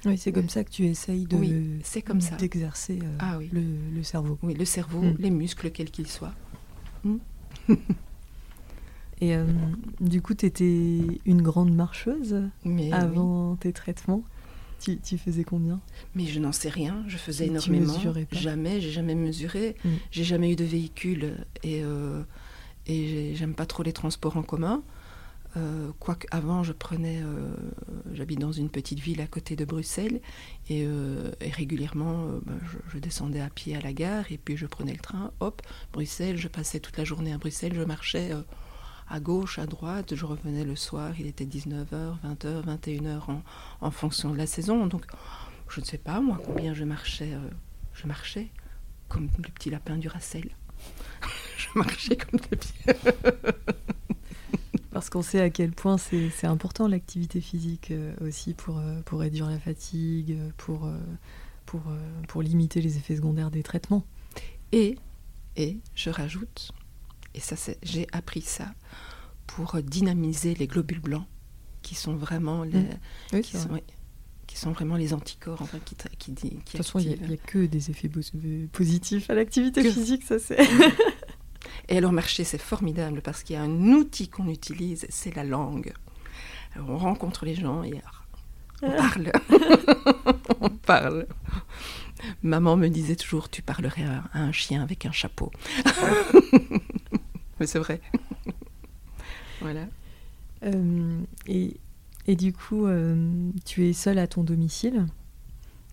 [0.04, 3.48] Oui, c'est comme ça que tu essayes de oui, c'est comme ça d'exercer ah, oui.
[3.52, 3.62] le,
[3.94, 4.38] le, cerveau.
[4.42, 5.16] Oui, le cerveau, mm.
[5.18, 6.34] les muscles, quels qu'ils soient.
[7.04, 7.16] Mm.
[9.20, 9.44] Et euh,
[10.00, 14.22] du coup, tu étais une grande marcheuse Mais avant tes traitements.
[14.81, 15.81] Tu, tu, faisais combien?
[16.14, 17.02] Mais je n'en sais rien.
[17.09, 17.94] Je faisais tu énormément.
[17.94, 18.20] Pas?
[18.31, 19.74] Jamais, j'ai jamais mesuré.
[19.85, 19.88] Mm.
[20.12, 22.22] J'ai jamais eu de véhicule et, euh,
[22.87, 24.83] et j'aime pas trop les transports en commun.
[25.57, 27.54] Euh, Quoique avant, je prenais, euh,
[28.12, 30.20] j'habite dans une petite ville à côté de Bruxelles,
[30.68, 34.57] et, euh, et régulièrement, ben, je, je, descendais à pied à la gare, et puis
[34.57, 38.31] je prenais le train, hop, Bruxelles, je passais toute la journée à Bruxelles, je marchais
[39.11, 43.42] à gauche, à droite, je revenais le soir, il était 19h, 20h, 21h en,
[43.81, 45.05] en fonction de la saison, donc
[45.68, 47.49] je ne sais pas moi combien je marchais, euh,
[47.94, 48.49] je marchais
[49.09, 50.51] comme le petit lapin du Racel.
[51.57, 52.94] je marchais comme des pieds.
[54.92, 59.21] Parce qu'on sait à quel point c'est important l'activité physique euh, aussi pour, euh, pour
[59.21, 60.99] réduire la fatigue, pour, euh,
[61.66, 61.83] pour,
[62.27, 64.05] pour limiter les effets secondaires des traitements.
[64.73, 64.97] Et,
[65.57, 66.73] et je rajoute,
[67.38, 68.66] et ça j'ai appris ça,
[69.46, 71.27] pour dynamiser les globules blancs,
[71.83, 72.98] qui sont vraiment les, mmh.
[73.35, 73.83] oui, qui, sont, oui,
[74.48, 77.14] qui sont vraiment les anticorps enfin, qui, qui, qui, qui De toute façon, il n'y
[77.14, 78.11] a, a, que des effets
[78.72, 80.59] positifs à l'activité physique, ça c'est...
[81.88, 85.44] Et alors marcher, c'est formidable parce qu'il y a un outil qu'on utilise, c'est la
[85.44, 85.92] langue.
[86.74, 87.94] Alors, on rencontre les gens et
[88.83, 89.33] on parle.
[90.61, 91.27] on parle.
[92.42, 95.51] Maman me disait toujours, tu parlerais à, un chien avec un chapeau.
[97.61, 98.01] Mais c'est vrai.
[99.61, 99.87] voilà.
[100.64, 101.77] Euh, et,
[102.27, 105.07] et, du coup, euh, tu es seule à ton domicile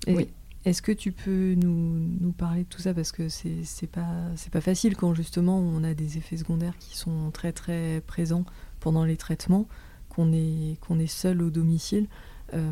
[0.07, 0.29] et, Oui.
[0.65, 2.91] Est-ce que tu peux nous, nous, parler de tout ça?
[2.95, 7.29] Parce que c'est pas, pas facile quand justement on a des effets secondaires qui sont
[7.31, 8.45] très très présents
[8.79, 9.67] pendant les traitements,
[10.09, 12.07] qu'on est, qu'on est seul au domicile.
[12.55, 12.71] Euh,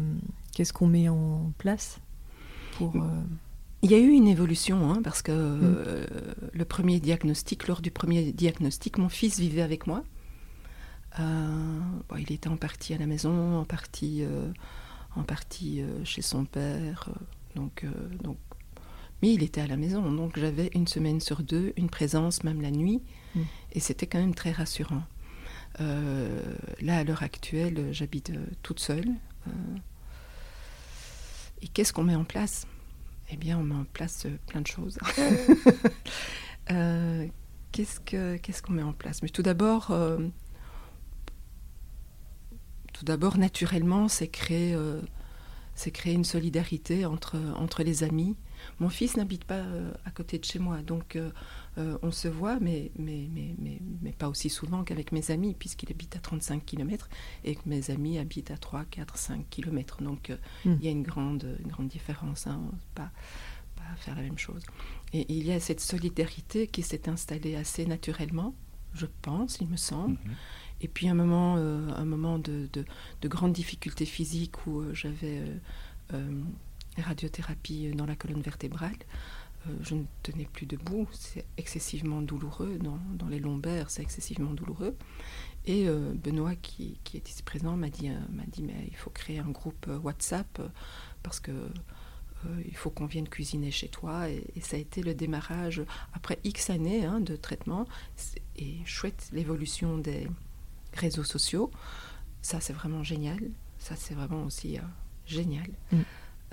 [0.54, 2.00] Qu'est-ce qu'on met en place
[2.78, 3.22] pour, euh...
[3.84, 5.62] Il y a eu une évolution, hein, parce que mm.
[5.62, 6.08] euh,
[6.54, 10.04] le premier diagnostic, lors du premier diagnostic, mon fils vivait avec moi.
[11.20, 14.24] Euh, bon, il était en partie à la maison, en partie,
[15.16, 17.10] en partie chez son père
[17.56, 17.90] donc, euh,
[18.24, 18.38] donc,
[19.22, 22.62] mais il était à la maison, donc j'avais une semaine sur deux une présence, même
[22.62, 23.02] la nuit,
[23.36, 23.42] mm.
[23.74, 25.04] et c'était quand même très rassurant.
[25.80, 29.10] Euh, là, à l'heure actuelle, j'habite euh, toute seule.
[29.48, 29.52] Euh,
[31.62, 32.68] et qu'est-ce qu'on met en place?
[33.34, 35.00] Eh bien, on met en place euh, plein de choses.
[37.72, 39.24] qu'est-ce qu'on qu qu'on met en place?
[39.24, 39.92] Mais tout d'abord,
[42.94, 44.76] tout d'abord, naturellement, c'est créer
[46.06, 48.38] une solidarité entre, entre les amis.
[48.80, 51.18] Mon fils n'habite pas euh, à côté de chez moi, donc
[51.78, 55.32] euh, euh, on se voit, mais, mais, mais, mais, mais pas aussi souvent qu'avec mes
[55.32, 57.10] amis, puisqu'il habite à 35 km
[57.44, 60.02] et que mes amis habitent à 3, 4, 5 km.
[60.02, 60.32] Donc
[60.66, 60.80] il mm.
[60.82, 62.62] y a une grande, une grande différence, hein,
[62.96, 63.12] pas,
[63.76, 64.64] pas faire la même chose.
[65.14, 68.54] Et il y a cette solidarité qui s'est installée assez naturellement,
[68.94, 70.16] je pense, il me semble.
[70.16, 70.36] -hmm.
[70.84, 72.86] Et puis un moment, euh, un moment de, de,
[73.22, 75.56] de grandes difficultés physiques où euh, j'avais euh,
[76.14, 76.42] euh,
[76.98, 78.98] radiothérapie dans la colonne vertébrale.
[79.82, 84.96] Je ne tenais plus debout, c'est excessivement douloureux, dans, dans les lombaires c'est excessivement douloureux.
[85.66, 89.40] Et Benoît, qui, qui, est ici présent, m'a dit, m'a dit mais il faut créer
[89.40, 90.62] un groupe WhatsApp
[91.24, 91.52] parce que
[92.66, 94.30] il faut qu'on vienne cuisiner chez toi.
[94.30, 95.82] Et, et, ça a été le démarrage,
[96.14, 97.88] après X années hein, de traitement,
[98.58, 100.28] et chouette l'évolution des,
[100.96, 101.72] réseaux sociaux.
[102.42, 103.40] Ça, c'est vraiment génial.
[103.78, 104.82] Ça, c'est vraiment aussi euh,
[105.26, 105.70] génial.
[105.92, 105.98] Mm.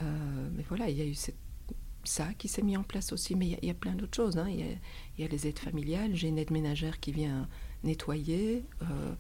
[0.03, 1.37] Euh, mais voilà, il y a eu cette,
[2.05, 3.35] ça qui s'est mis en place aussi.
[3.35, 4.39] Mais il y, y, a plein d'autres choses.
[4.39, 4.49] Hein.
[4.49, 4.67] Il, y a,
[5.19, 6.15] il, y a, les aides familiales.
[6.15, 7.49] J'ai une aide ménagère qui vient
[7.85, 9.15] nettoyer, euh,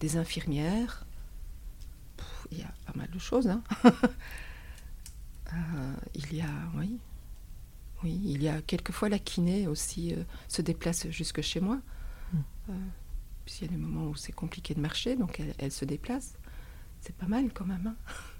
[0.00, 1.06] des infirmières.
[2.50, 3.48] Il y a pas mal de choses.
[3.48, 3.62] Hein.
[6.14, 6.98] il y a, oui.
[8.02, 10.14] Oui, il y a quelquefois la kiné aussi
[10.48, 11.80] se déplace jusque chez moi.
[12.68, 12.72] Mm
[13.44, 16.38] Puisqu'il y a des moments où c'est compliqué de marcher, donc elle, elle se déplace.
[17.00, 17.86] C'est pas mal quand même.
[17.86, 17.96] Hein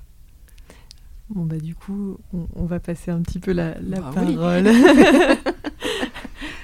[1.30, 4.66] bon, bah du coup, on, on, va passer un petit peu la, la bah, parole
[4.66, 4.72] oui.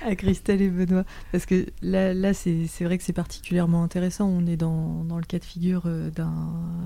[0.03, 1.05] à Christelle et Benoît.
[1.33, 4.27] Parce que là, là c'est vrai que c'est particulièrement intéressant.
[4.27, 6.11] On est dans, dans le cas de figure euh,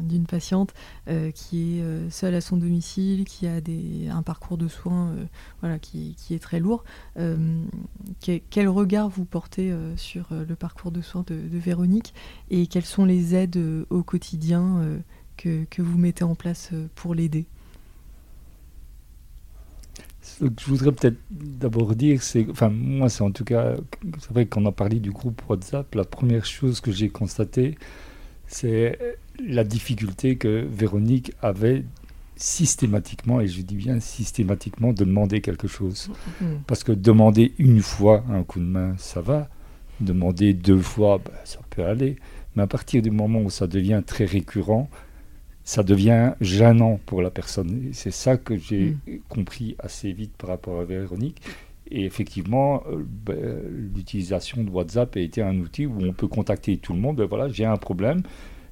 [0.02, 0.74] d'une un, patiente
[1.08, 5.10] euh, qui est euh, seule à son domicile, qui a des, un parcours de soins
[5.10, 5.24] euh,
[5.60, 6.84] voilà, qui, qui, est très lourd.
[7.18, 7.64] Euh,
[8.20, 12.14] quel, regard vous portez sur le parcours de soins de, de, Véronique
[12.50, 13.60] et quelles sont les aides
[13.90, 14.82] au quotidien
[15.36, 17.46] que, que vous mettez en place pour l'aider?
[20.24, 23.74] Ce que je voudrais peut-être d'abord dire, c'est, enfin moi c'est en tout cas,
[24.18, 27.76] c'est vrai qu'on a parlé du groupe WhatsApp, la première chose que j'ai constatée,
[28.46, 28.98] c'est
[29.46, 31.84] la difficulté que Véronique avait
[32.36, 36.10] systématiquement, et je dis bien systématiquement, de demander quelque chose.
[36.40, 36.46] Mm.
[36.66, 39.48] Parce que demander une fois un coup de main, ça va.
[40.00, 42.16] Demander deux fois, ben, ça peut aller.
[42.56, 44.88] Mais à partir du moment où ça devient très récurrent,
[45.64, 47.90] ça devient gênant pour la personne.
[47.92, 48.96] C'est ça que j'ai
[49.28, 51.40] compris assez vite par rapport à Véronique.
[51.90, 53.60] Et effectivement, euh, ben,
[53.94, 57.16] l'utilisation de WhatsApp a été un outil où on peut contacter tout le monde.
[57.16, 58.22] Ben voilà, j'ai un problème.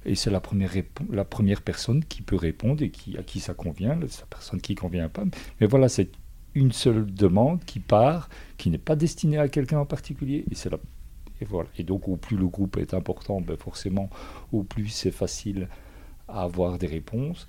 [0.05, 0.73] Et c'est la première,
[1.11, 4.75] la première personne qui peut répondre et qui, à qui ça convient, la personne qui
[4.75, 5.25] ne convient pas.
[5.61, 6.11] Mais voilà, c'est
[6.55, 8.29] une seule demande qui part,
[8.59, 10.45] qui n'est pas destinée à quelqu'un en particulier.
[10.51, 10.79] Et, c'est la,
[11.41, 11.69] et, voilà.
[11.79, 14.11] et donc, au plus le groupe est important, ben forcément,
[14.53, 15.69] au plus c'est facile
[16.33, 17.49] à avoir des réponses.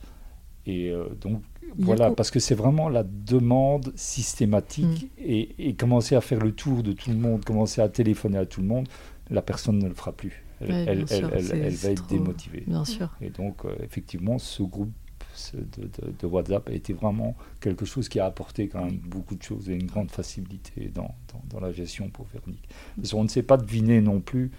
[0.66, 1.42] Et euh, donc,
[1.78, 6.84] voilà, parce que c'est vraiment la demande systématique et, et commencer à faire le tour
[6.84, 8.88] de tout le monde, commencer à téléphoner à tout le monde,
[9.30, 10.44] la personne ne le fera plus.
[10.62, 12.64] Elle, Ouais, elle- bien sûr, elle- elle- c'est- elle c'est va être trop- démotivée.
[12.68, 13.10] Bien sûr.
[13.22, 14.92] Et donc, euh, effectivement, ce groupe
[15.54, 19.36] de, de- de WhatsApp a été vraiment quelque chose qui a apporté quand même beaucoup
[19.36, 22.70] de choses et une grande facilité dans, dans- dans la gestion pour Véronique.
[22.96, 24.52] Parce qu'on ne sait pas deviner non plus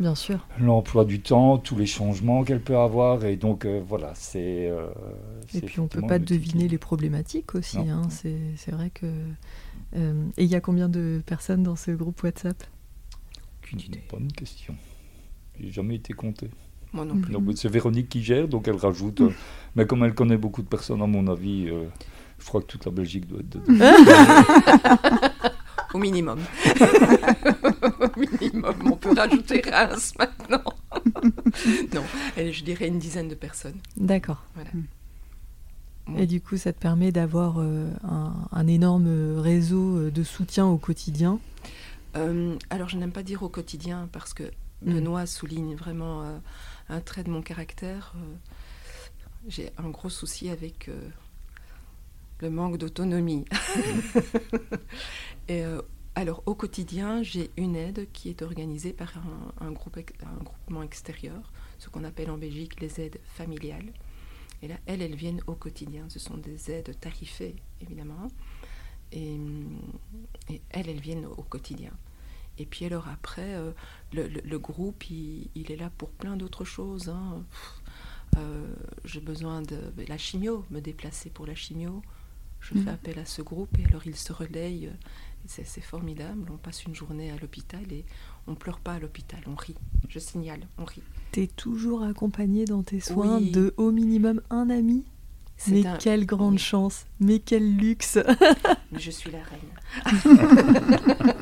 [0.00, 0.46] Bien sûr.
[0.58, 3.24] l'emploi du temps, tous les changements qu'elle peut avoir.
[3.26, 4.68] Et donc, euh, voilà, c'est.
[4.70, 4.88] euh,
[5.54, 7.76] Et puis on peut effectivement pas deviner les problématiques aussi.
[7.78, 8.02] Hein.
[8.08, 9.06] C'est c'est vrai que.
[9.96, 12.56] euh, et il y a combien de personnes dans ce groupe WhatsApp?
[13.72, 13.78] Une
[14.10, 14.74] bonne question.
[15.60, 16.48] J'ai jamais été compté.
[16.92, 17.34] Moi non plus.
[17.56, 19.20] C'est Véronique qui gère, donc elle rajoute.
[19.20, 19.30] euh,
[19.76, 21.84] mais comme elle connaît beaucoup de personnes, à mon avis, euh,
[22.38, 23.74] je crois que toute la Belgique doit être dedans.
[25.94, 26.40] Au minimum.
[28.00, 28.74] Au minimum.
[28.84, 30.62] On peut rajouter Reims maintenant.
[31.94, 32.02] non,
[32.36, 33.78] je dirais une dizaine de personnes.
[33.96, 34.44] D'accord.
[34.54, 34.70] Voilà.
[34.74, 36.18] Mm.
[36.18, 40.66] Et du coup, ça te permet d'avoir euh, un, un énorme réseau euh, de soutien
[40.66, 41.38] au quotidien?
[42.16, 44.44] Euh, alors, je n'aime pas dire au quotidien parce que
[44.82, 44.94] Mm.
[44.94, 46.38] Benoît souligne vraiment euh,
[46.88, 48.14] un trait de mon caractère.
[49.48, 50.90] J'ai un gros souci avec
[52.42, 53.44] le manque d'autonomie.
[55.50, 55.82] Euh,
[56.14, 59.12] alors, au quotidien, j'ai une aide qui est organisée par
[59.60, 63.92] un, groupe, un groupement extérieur, ce qu'on appelle en Belgique les aides familiales.
[64.62, 66.04] Et là, elles, elles viennent au quotidien.
[66.08, 68.28] Ce sont des aides tarifées, évidemment.
[69.10, 69.40] Et,
[70.70, 71.92] elles, elles viennent au quotidien.
[72.58, 73.72] Et puis alors après, euh,
[74.12, 77.08] le, groupe, il, il est là pour plein d'autres choses.
[77.08, 77.42] hein.
[78.36, 78.74] Euh,
[79.04, 82.02] J'ai besoin de la chimio, me déplacer pour la chimio.
[82.60, 84.90] Je fais appel à ce groupe et alors ils se relayent.
[85.46, 86.50] C'est formidable.
[86.52, 88.04] On passe une journée à l'hôpital et
[88.46, 89.74] on pleure pas à l'hôpital, on rit.
[90.08, 91.02] Je signale, on rit.
[91.32, 93.50] T'es toujours accompagné dans tes soins Oui.
[93.50, 95.04] de au minimum un ami.
[95.68, 96.58] Mais un- quelle grande oui.
[96.58, 98.18] chance, mais quel luxe.
[98.92, 101.34] Mais je suis la reine.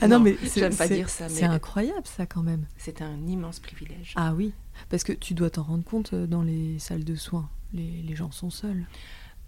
[0.00, 2.42] Ah non, Non, mais c'est j'aime pas c'est- dire ça, C'est mais- incroyable ça quand
[2.42, 2.64] même.
[2.78, 4.12] C'est un immense privilège.
[4.16, 4.52] Ah oui,
[4.88, 7.48] parce que tu dois t'en rendre compte euh, dans les salles de soins.
[7.72, 8.84] Les, les gens sont seuls.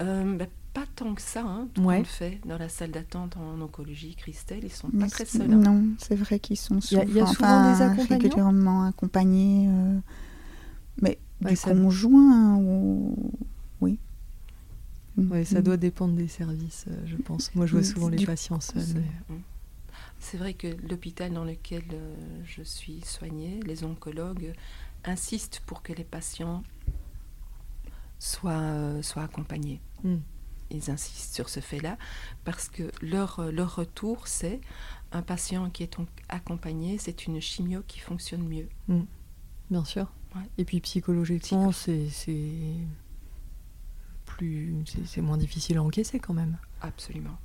[0.00, 1.98] Euh, bah, pas tant que ça, hein, tout Ouais.
[1.98, 5.42] le fait dans la salle d'attente en oncologie, Christelle, ils sont Mais pas très seuls.
[5.52, 5.56] hein.
[5.56, 7.82] Non, c'est vrai qu'ils sont Il y a- souvent, il y a souvent enfin, des
[7.82, 9.98] accompagnants régulièrement accompagnés, euh,
[11.02, 13.16] mais Ouais, du ça- conjoint ou
[13.82, 13.98] oui.
[15.18, 15.62] Ouais, ça Mm.
[15.62, 17.54] doit dépendre des services, je pense.
[17.54, 18.82] Moi, je vois Mm, souvent les patients seuls.
[18.94, 19.36] Mais-.
[20.24, 24.52] C'est vrai que l'hôpital dans lequel euh, je suis soignée, les oncologues
[25.04, 26.62] insistent pour que les patients
[28.20, 29.80] soient, euh, soient accompagnés.
[30.04, 30.18] Mm.
[30.70, 31.98] Ils insistent sur ce fait-là
[32.44, 34.60] parce que leur, euh, leur retour, c'est
[35.10, 35.96] un patient qui est
[36.28, 38.68] accompagné, c'est une chimio qui fonctionne mieux.
[39.70, 40.06] Bien sûr.
[40.36, 40.48] Ouais.
[40.56, 42.76] Et puis psychologiquement, c'est c'est
[44.24, 46.58] plus, c'est- c'est moins difficile à encaisser quand même.
[46.80, 47.36] Absolument.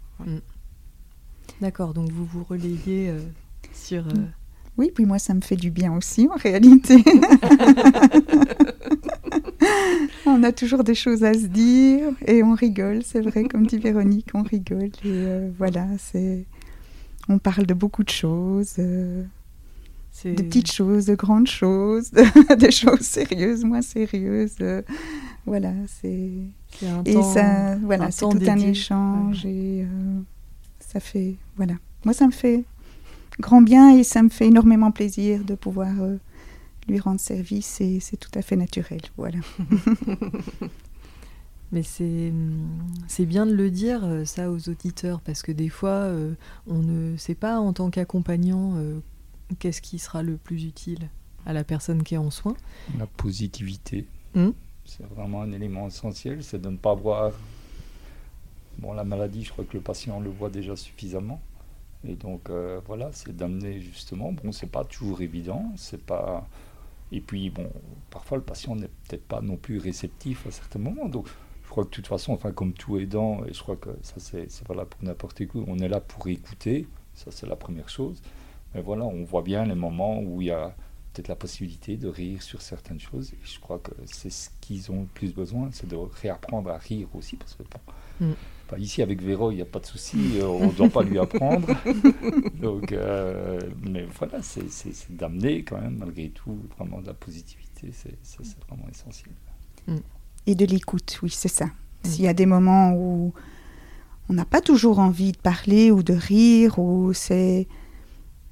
[1.62, 1.94] D'accord.
[1.94, 3.20] Donc vous vous relayez euh,
[3.74, 4.08] sur.
[4.08, 4.26] euh,
[4.78, 7.04] Oui, puis moi, ça me fait du bien aussi, en réalité.
[10.26, 13.78] on a toujours des choses à se dire et on rigole, c'est vrai, comme dit
[13.78, 14.86] Véronique, on rigole.
[14.86, 16.46] Et euh, voilà, c'est.
[17.30, 19.24] On parle de beaucoup de choses, de
[20.24, 22.12] petites choses, de grandes choses,
[22.58, 24.56] des choses sérieuses, moins sérieuses.
[25.46, 26.32] voilà, c'est.
[27.06, 29.86] Et ça, voilà, c'est tout un échange et
[30.98, 31.74] ça fait, voilà.
[32.06, 32.64] Moi, ça me fait
[33.40, 36.18] grand bien et ça me fait énormément plaisir de pouvoir euh,
[36.88, 39.38] lui rendre service et c'est tout à fait naturel, voilà.
[41.72, 42.56] Mais c'est hum,
[43.08, 46.34] c'est bien de le dire euh, ça aux auditeurs parce que des fois euh,
[46.66, 49.00] on ne sait pas en tant qu'accompagnant euh,
[49.60, 51.10] qu'est-ce qui sera le plus utile
[51.46, 52.56] à la personne qui est en soins.
[52.98, 54.52] La positivité, Hmm.
[54.86, 57.34] c'est vraiment un élément essentiel, c'est de ne pas voir.
[58.80, 61.42] Bon, la maladie, je crois que le patient le voit déjà suffisamment.
[62.08, 64.32] Et donc, euh, voilà, c'est d'amener justement.
[64.32, 66.48] Bon, c'est pas toujours évident, c'est pas.
[67.12, 67.70] Et puis, bon,
[68.10, 71.08] parfois le patient n'est peut-être pas non plus réceptif à certains moments.
[71.08, 71.28] Donc,
[71.64, 74.16] je crois que de toute façon, enfin, comme tout aidant, et je crois que ça,
[74.20, 76.88] c'est valable pour n'importe qui, on est là pour écouter.
[77.14, 78.22] Ça, c'est la première chose.
[78.76, 80.76] Mais voilà, on voit bien les moments où il y a
[81.14, 83.34] peut-être la possibilité de rire sur certaines choses.
[83.34, 86.78] Et je crois que c'est ce qu'ils ont le plus besoin, c'est de réapprendre à
[86.78, 87.38] rire aussi.
[87.38, 88.34] Parce que bon, mm.
[88.78, 91.18] Ici, avec Véro, il n'y a pas de souci, euh, on ne doit pas lui
[91.18, 91.68] apprendre.
[92.62, 94.66] Donc, euh, mais voilà, c'est
[95.10, 97.92] d'amener quand même, malgré tout, vraiment de la positivité.
[97.94, 99.34] C'est vraiment essentiel.
[99.88, 99.98] Mm.
[100.48, 101.66] Et de l'écoute, oui, c'est ça.
[101.66, 101.72] Mm.
[102.04, 103.34] S'il y a des moments où
[104.30, 107.68] on n'a pas toujours envie de parler ou de rire, ou c'est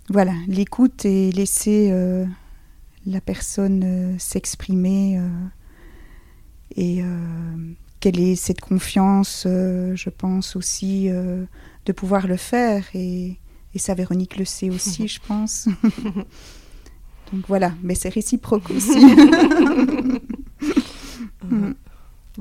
[0.10, 2.26] voilà, l'écoute et laisser euh,
[3.08, 5.28] la personne euh, s'exprimer euh,
[6.76, 7.02] et
[8.06, 12.86] quelle est cette confiance, je pense aussi, de pouvoir le faire.
[12.94, 13.40] Et,
[13.74, 15.68] et ça, Véronique le sait aussi, je pense.
[17.34, 19.00] Donc voilà, mais c'est réciproque aussi.
[21.44, 21.74] Mm.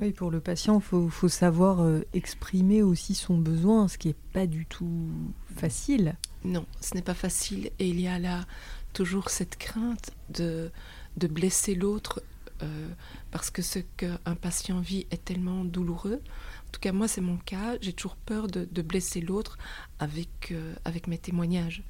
[0.01, 4.17] Oui, pour le patient, il faut, savoir euh, exprimer aussi son besoin, ce qui n'est
[4.33, 5.09] pas du tout
[5.57, 6.17] facile.
[6.43, 7.71] Non, ce n'est pas facile.
[7.79, 8.47] Et il y a là
[8.95, 10.71] toujours cette crainte de,
[11.19, 12.23] de blesser l'autre
[12.63, 12.89] euh,
[13.31, 16.23] parce que ce qu'un patient vit est tellement douloureux.
[16.69, 17.77] En tout cas, moi, c'est mon cas.
[17.81, 19.59] J'ai toujours peur de, blesser l'autre
[19.99, 21.83] avec, euh, avec mes témoignages.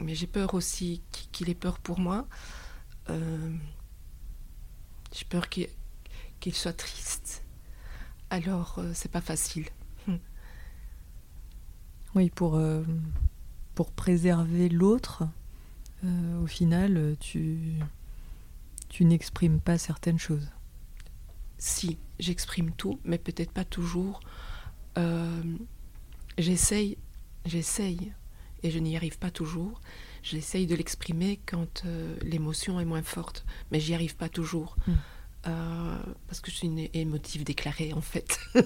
[0.00, 1.02] mais j'ai peur aussi
[1.32, 2.26] qu'il ait peur pour moi.
[3.08, 7.44] j'ai peur qu'il soit triste,
[8.30, 9.66] alors euh, c'est pas facile.
[10.06, 10.16] Hmm.
[12.14, 12.82] Oui, pour, euh,
[13.74, 15.24] pour préserver l'autre,
[16.04, 17.74] euh, au final, tu,
[18.94, 20.52] tu n'exprimes pas certaines choses.
[21.58, 24.20] Si, j'exprime tout, mais peut-être pas toujours.
[26.38, 26.96] j'essaye,
[27.44, 28.12] j'essaye,
[28.62, 29.80] et je n'y arrive pas toujours.
[30.22, 31.82] J'essaye de l'exprimer quand
[32.22, 34.76] l'émotion est moins forte, mais j'y arrive pas toujours.
[34.86, 34.92] Hmm.
[35.48, 38.38] Euh, parce que je suis une émotive déclarée en fait.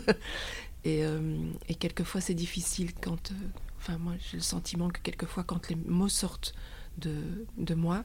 [0.86, 3.34] Euh, et, quelquefois c'est difficile quand, euh,
[3.78, 6.54] enfin moi j'ai le sentiment que quelquefois quand les mots sortent
[6.98, 8.04] de, de moi,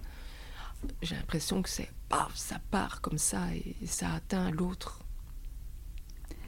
[1.03, 4.99] j'ai l'impression que c'est paf, ça part comme ça et, ça atteint l'autre.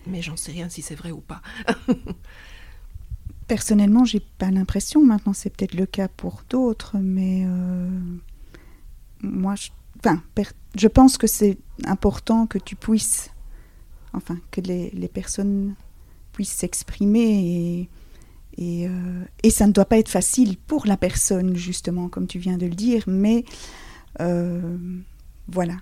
[0.07, 1.41] Mais j'en sais rien si c'est vrai ou pas.
[3.47, 5.03] Personnellement, j'ai pas l'impression.
[5.03, 7.45] Maintenant, c'est peut-être le cas pour d'autres, mais
[9.21, 13.31] moi, je pense que c'est important que tu puisses,
[14.13, 15.75] enfin, que les, personnes
[16.31, 17.89] puissent s'exprimer et,
[18.57, 22.39] et, euh, et, ça ne doit pas être facile pour la personne, justement, comme tu
[22.39, 23.45] viens de le dire, mais
[24.21, 24.77] euh,
[25.47, 25.75] voilà.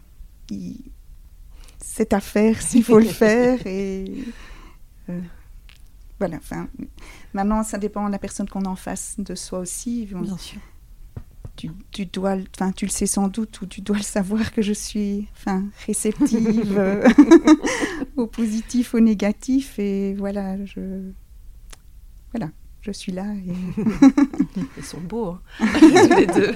[1.80, 4.24] C'est à faire s'il faut le faire et
[5.10, 5.20] euh,
[6.20, 6.38] voilà.
[6.38, 6.68] Enfin,
[7.34, 10.06] maintenant, ça dépend de la personne qu'on en face de soi aussi.
[10.06, 10.60] Bien sûr
[11.92, 14.74] tu, dois, enfin, tu le sais sans doute ou tu dois le savoir que je
[14.74, 17.08] suis, enfin, réceptive euh,
[18.18, 21.12] au positif, au négatif, et voilà, je,
[22.32, 22.50] voilà,
[22.82, 23.26] je suis là.
[24.78, 25.68] ils sont beaux, hein,
[26.18, 26.54] les deux.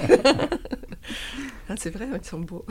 [1.70, 2.66] Ah, c'est vrai, ils sont beaux.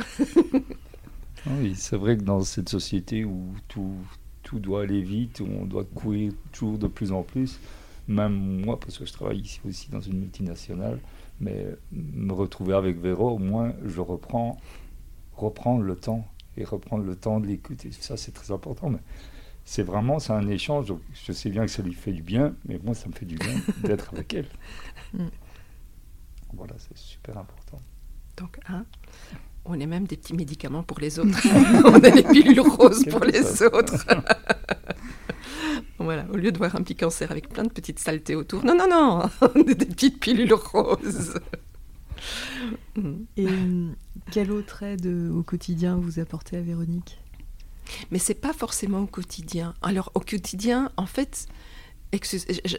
[1.46, 3.94] Ah oui, c'est vrai que dans cette société où tout,
[4.42, 7.60] tout doit aller vite, où on doit courir toujours de plus en plus,
[8.08, 10.98] même moi, parce que je travaille ici aussi dans une multinationale,
[11.40, 14.60] mais me retrouver avec Véro, au moins, je reprends,
[15.34, 16.26] reprendre le temps
[16.56, 17.90] et reprendre le temps de l'écouter.
[17.92, 18.90] Ça, c'est très important.
[18.90, 19.00] Mais
[19.64, 20.86] c'est vraiment, c'est un échange.
[20.86, 23.26] Donc, je sais bien que ça lui fait du bien, mais moi, ça me fait
[23.26, 24.48] du bien d'être avec elle.
[25.12, 25.26] Mm.
[26.54, 27.80] Voilà, c'est super important.
[28.36, 28.84] Donc, hein,
[29.64, 31.38] on est même des petits médicaments pour les autres.
[31.84, 34.06] on a les pilules roses pour les autres.
[35.98, 38.64] Voilà, au lieu de voir un petit cancer avec plein de petites saletés autour.
[38.64, 39.30] Non, non, non,
[39.64, 41.34] des petites pilules roses.
[43.36, 43.90] Et euh,
[44.30, 47.18] quelle autre aide au quotidien vous apportez à Véronique?
[48.10, 49.74] Mais c'est pas forcément au quotidien.
[49.82, 51.48] Alors au quotidien, en fait,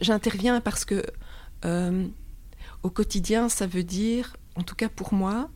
[0.01, 1.03] j'interviens parce que
[1.65, 2.07] euh,
[2.83, 5.49] au quotidien, ça veut dire, en tout cas pour moi,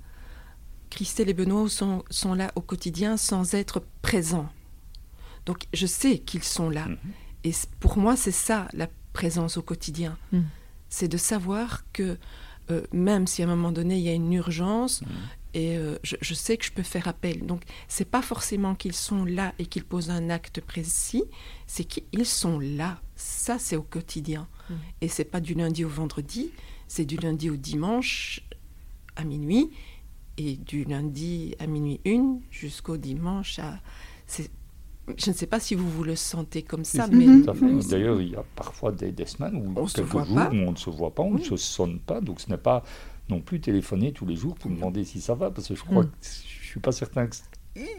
[0.89, 4.49] Christelle et Benoît sont, sont là au quotidien sans être présents.
[5.45, 6.86] Donc je sais qu'ils sont là.
[6.86, 6.97] Mhm.
[7.43, 10.18] Et pour moi, c'est ça la présence au quotidien.
[10.32, 10.41] Mm.
[10.89, 12.18] C'est de savoir que
[12.70, 15.06] euh, même si à un moment donné il y a une urgence, mm.
[15.54, 17.45] et euh, je, sais que je peux faire appel.
[17.45, 21.24] Donc c'est pas forcément qu'ils sont là et qu'ils posent un acte précis,
[21.68, 23.02] c'est qu'ils sont là.
[23.16, 24.47] Ça c'est au quotidien.
[24.70, 24.74] Mm.
[25.02, 26.52] Et c'est pas du lundi au vendredi,
[26.88, 28.41] c'est du lundi au dimanche
[29.16, 29.70] à minuit
[30.38, 33.80] et du lundi à minuit une jusqu'au dimanche à
[35.18, 37.26] je ne sais pas si vous vous le sentez comme ça, mais...
[37.89, 41.14] D'ailleurs, il y a parfois des, semaines ou quelques jours où on ne se voit
[41.14, 42.84] pas, on ne se sonne pas, donc ce n'est pas
[43.30, 46.03] non plus téléphoner tous les jours pour demander si ça va, parce que je crois
[46.05, 47.36] que je suis pas certain que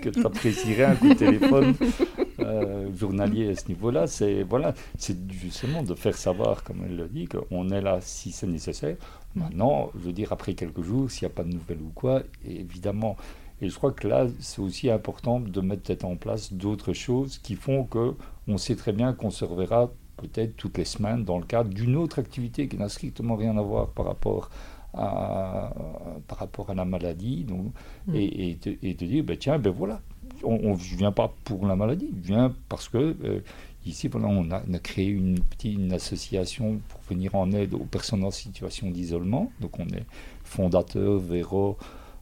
[0.03, 1.75] que tu apprécierais un coup de téléphone
[2.41, 4.07] euh, journalier à ce niveau-là.
[4.07, 8.33] C'est voilà, c'est justement de faire savoir, comme elle le dit, qu'on est là si
[8.33, 8.97] c'est nécessaire.
[9.35, 12.23] Maintenant, je veux dire, après quelques jours, s'il n'y a pas de nouvelles ou quoi,
[12.45, 13.17] évidemment.
[13.61, 17.39] Et je crois que là, c'est aussi important de mettre peut-être en place d'autres choses
[17.39, 18.15] qui font que
[18.49, 21.97] on sait très bien qu'on se reverra peut-être toutes les semaines dans le cadre d'une
[21.97, 24.51] autre activité qui n'a strictement rien à voir par rapport
[24.93, 27.45] par rapport à la maladie.
[27.45, 27.73] Donc,
[28.07, 28.15] mm.
[28.15, 30.01] et, et, te, dire, ben, tiens, ben voilà,
[30.45, 33.41] on ne vient pas pour la maladie, je viens parce que euh,
[33.87, 37.75] ici, voilà, on a, on a, créé une petite une association pour venir en aide
[37.75, 39.51] aux personnes en situation d'isolement.
[39.61, 40.05] Donc on est
[40.45, 41.79] fondateur, Véro,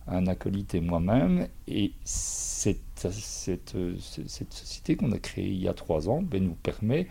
[0.07, 1.49] un acolyte et moi-même.
[1.69, 6.55] Et cette, cette, cette, société qu'on a créée il y a trois ans ben, nous
[6.55, 7.07] permet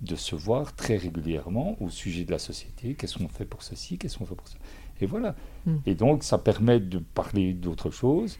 [0.00, 2.94] de se voir très régulièrement au sujet de la société.
[2.94, 3.96] Qu'est-ce qu'on fait pour ceci?
[3.96, 4.58] Qu'est-ce qu'on fait pour ça?
[5.00, 5.34] Et voilà.
[5.66, 5.76] Hmm.
[5.86, 8.38] Et donc, ça permet de parler d'autres choses.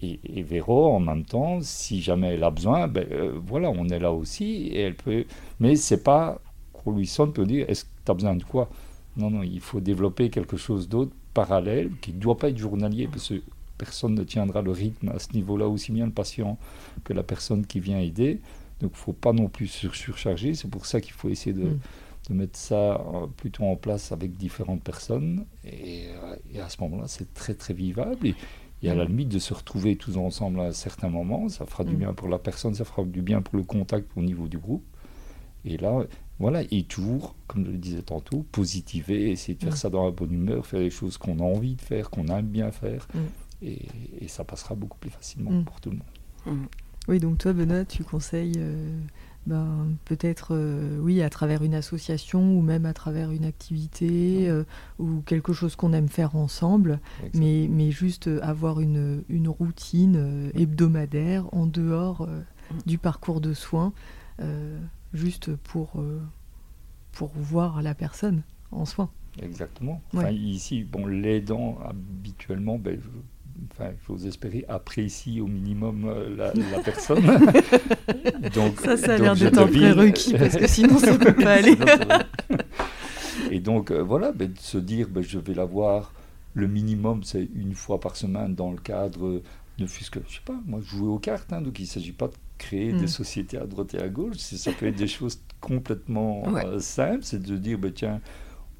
[0.00, 3.88] Et, et, Véro, en même temps, si jamais elle a besoin, ben, euh, voilà, on
[3.88, 4.68] est là aussi.
[4.68, 5.24] Et elle peut...
[5.60, 6.40] Mais c'est pas
[6.72, 8.68] qu'on lui sonne pour dire est-ce que tu as besoin de quoi?
[9.16, 13.08] Non, non, il faut développer quelque chose d'autre parallèle qui ne doit pas être journalier
[13.08, 13.42] parce que
[13.76, 16.58] personne ne tiendra le rythme à ce niveau-là, aussi bien le patient
[17.04, 18.40] que la personne qui vient aider.
[18.80, 20.54] Donc, il ne faut pas non plus surcharger.
[20.54, 21.76] C'est pour ça qu'il faut essayer de.
[22.28, 25.46] De mettre ça euh, plutôt en place avec différentes personnes.
[25.64, 28.26] Et, euh, à ce moment-là, c'est très très vivable.
[28.26, 28.34] Et,
[28.84, 29.08] à la mm.
[29.08, 31.98] limite de se retrouver tous ensemble à certains moments, ça fera du mm.
[31.98, 34.84] bien pour la personne, ça fera du bien pour le contact au niveau du groupe.
[35.64, 36.04] Et là,
[36.38, 39.76] voilà, et toujours, comme je le disais tantôt, positiver, essayer de faire mm.
[39.76, 42.46] ça dans la bonne humeur, faire les choses qu'on a envie de faire, qu'on aime
[42.46, 43.08] bien faire.
[43.62, 43.88] Et,
[44.28, 46.68] ça passera beaucoup plus facilement pour tout le monde.
[47.08, 49.00] Oui, donc toi, Benoît, tu conseilles euh,
[49.48, 54.64] ben, peut-être, euh, oui, à travers une association ou même à travers une activité euh,
[54.98, 57.00] ou quelque chose qu'on aime faire ensemble,
[57.32, 62.28] mais, mais juste avoir une, une routine euh, hebdomadaire en dehors
[62.84, 63.94] du parcours de soins,
[65.14, 66.04] juste pour,
[67.12, 69.10] pour voir la personne en soins.
[69.40, 70.02] Exactement.
[70.30, 73.00] ici, bon, l'aidant habituellement, ben,
[73.72, 77.24] enfin, j'ose espérer, apprécie au minimum euh, la, personne.
[78.54, 81.52] donc, ça, ça a l'air d'être un prérequis, parce que sinon, ça ne peut pas
[81.54, 81.76] aller.
[83.50, 86.12] Et donc, euh, voilà, ben, de se dire, ben, je vais la voir,
[86.54, 89.42] le minimum, c'est une fois par semaine dans le cadre,
[89.78, 92.12] ne fût-ce que, je sais pas, moi, jouer aux cartes, hein, donc il ne s'agit
[92.12, 93.08] pas de créer des mm.
[93.08, 97.42] sociétés à droite et à gauche, ça peut être des choses complètement euh, simples, c'est
[97.42, 98.20] de dire, ben, tiens,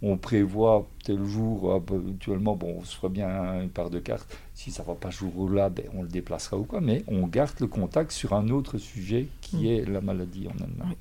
[0.02, 4.36] on prévoit tel jour, habituellement, bon, soit bien une part de cartes.
[4.54, 6.80] Si ça ne va pas ce jour-là, ben, on le déplacera ou quoi.
[6.80, 9.66] Mais on garde le contact sur un autre sujet qui mm.
[9.66, 10.94] est la maladie en elle-même.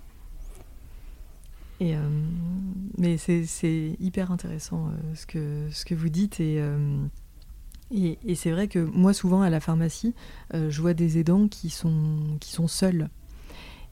[1.79, 1.99] Et euh,
[2.97, 6.39] mais c'est hyper intéressant euh, ce, que, ce que vous dites.
[6.39, 6.97] Et, euh,
[7.91, 10.15] et, et c'est vrai que moi, souvent à la pharmacie,
[10.53, 13.09] je vois des aidants qui sont, qui sont seuls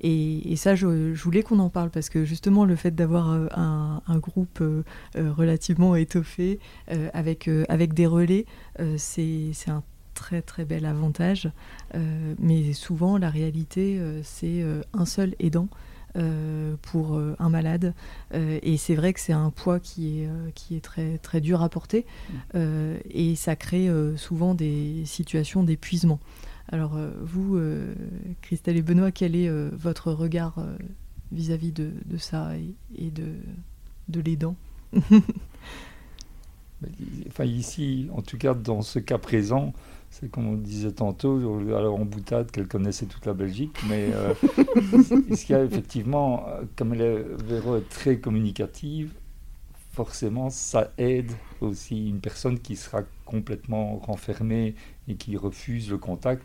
[0.01, 4.19] et, ça, je, voulais qu'on en parle parce que justement, le fait d'avoir euh, un,
[4.19, 4.83] groupe euh,
[5.15, 6.59] euh, relativement étoffé
[7.13, 8.45] avec, avec des relais,
[8.97, 9.83] c'est un
[10.13, 11.49] très très bel avantage.
[12.39, 15.67] mais souvent, la réalité, c'est un seul aidant.
[16.81, 17.93] pour un malade.
[18.33, 21.69] et c'est vrai que c'est un poids qui est, qui est très, très dur à
[21.69, 22.05] porter.
[22.53, 22.59] Mmh.
[23.09, 26.19] et ça crée souvent des situations d'épuisement.
[26.71, 27.93] Alors euh, vous, euh,
[28.41, 30.55] Christelle et Benoît, quel est euh, votre regard
[31.31, 32.53] vis-à-vis de, ça
[32.97, 33.35] et, de,
[34.07, 34.55] de l'aidant?
[37.27, 39.73] Enfin ici, en tout cas dans ce cas présent,
[40.11, 44.11] c'est comme on disait tantôt, alors en boutade qu'elle connaissait toute la Belgique, mais
[44.53, 46.45] ce qu'il y a effectivement,
[46.75, 49.13] comme elle est, Véro est très communicative,
[49.93, 54.75] forcément ça aide aussi une personne qui sera complètement renfermée
[55.07, 56.43] et qui refuse le contact,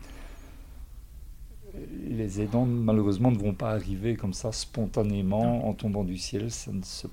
[2.09, 6.51] les aidants malheureusement ne vont pas arriver comme ça spontanément en tombant du ciel.
[6.51, 7.07] Ça ne se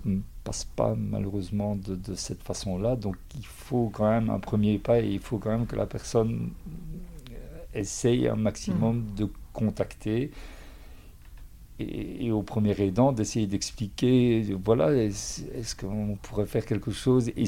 [0.44, 2.96] passe pas malheureusement de, cette façon-là.
[2.96, 5.86] Donc il faut quand même un premier pas et il faut quand même que la
[5.86, 6.52] personne
[7.74, 9.16] essaye un maximum mmh.
[9.16, 10.32] de contacter
[11.80, 17.30] et, au premier aidant d'essayer d'expliquer, voilà, est-ce, qu'on pourrait faire quelque chose?
[17.30, 17.46] Et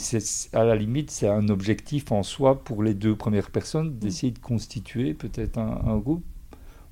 [0.54, 4.40] à la limite, c'est un objectif en soi pour les deux premières personnes d'essayer de
[4.40, 6.24] constituer peut-être un, groupe.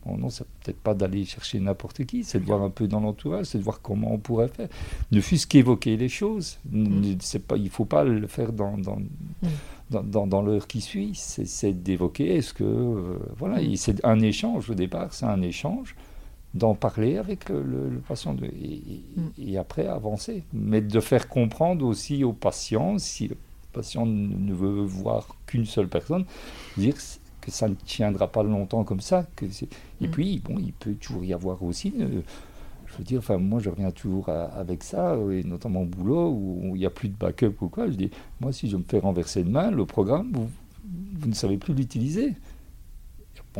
[0.05, 3.01] Bon, non, c'est peut-être pas d'aller chercher n'importe qui, c'est de voir un peu dans
[3.01, 4.69] l'entourage, c'est de voir comment on pourrait faire.
[5.11, 6.57] Ne fût-ce qu'évoquer les choses.
[6.71, 7.15] Mm.
[7.45, 8.99] Pas, il ne faut pas le faire dans, dans,
[9.41, 10.29] mm.
[10.29, 11.11] dans, l'heure qui suit.
[11.13, 12.63] C'est, d'évoquer, est-ce que.
[12.63, 13.75] Euh, voilà, mm.
[13.75, 15.93] c'est un échange au départ, c'est un échange
[16.57, 18.45] d'en parler avec le, patient de,
[19.37, 20.43] et, après avancer.
[20.53, 23.37] Mais de faire comprendre aussi au patient, si le
[23.73, 26.25] patient ne veut voir qu'une seule personne,
[26.77, 26.95] dire
[27.41, 29.25] que ça ne tiendra pas longtemps comme ça.
[29.35, 30.11] Que et mm.
[30.11, 31.93] puis, bon, il peut toujours y avoir aussi.
[31.99, 32.21] Euh,
[32.87, 36.71] je veux dire, enfin, moi, je reviens toujours avec ça, et notamment au boulot, où
[36.75, 37.87] il n'y a plus de backup ou quoi.
[37.87, 40.49] Je dis, moi, si je me fais renverser demain, le programme, vous,
[41.19, 42.33] vous ne savez plus l'utiliser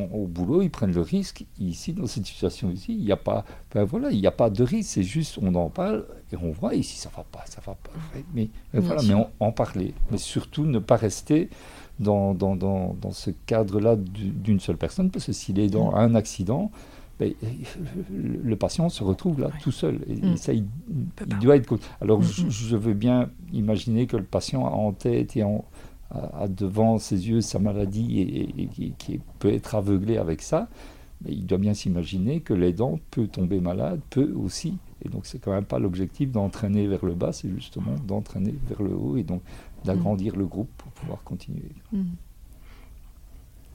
[0.06, 1.46] au boulot, ils prennent le risque.
[1.60, 4.50] Ici, dans cette situation ici, il n'y a pas, ben voilà, il n'y a pas
[4.50, 4.92] de risque.
[4.92, 6.76] C'est juste, on en parle et on voit.
[6.76, 7.92] Ici, ça va pas, ça va pas.
[8.34, 9.94] Mais, voilà, mais en parler.
[10.12, 11.50] Mais surtout, ne pas rester
[12.00, 16.16] dans, dans, dans, dans ce cadre-là d'une seule personne, parce que s'il est dans un
[16.16, 16.72] accident,
[17.20, 17.34] ben,
[18.12, 20.02] le patient se retrouve là tout seul.
[20.08, 20.38] Et, mm.
[20.38, 20.66] ça, il,
[21.42, 21.78] doit être.
[22.02, 25.66] Alors, je, je, veux bien imaginer que le patient a en tête et en,
[26.12, 30.70] a, devant ses yeux sa maladie et, qui, peut être aveuglé avec ça,
[31.24, 34.78] mais il doit bien s'imaginer que l'aidant peut tomber malade, peut aussi.
[35.04, 38.82] Et donc c'est quand même pas l'objectif d'entraîner vers le bas, c'est justement d'entraîner vers
[38.82, 39.42] le haut et donc
[39.86, 41.72] d'agrandir le groupe pour pouvoir continuer.
[41.92, 42.04] Mm.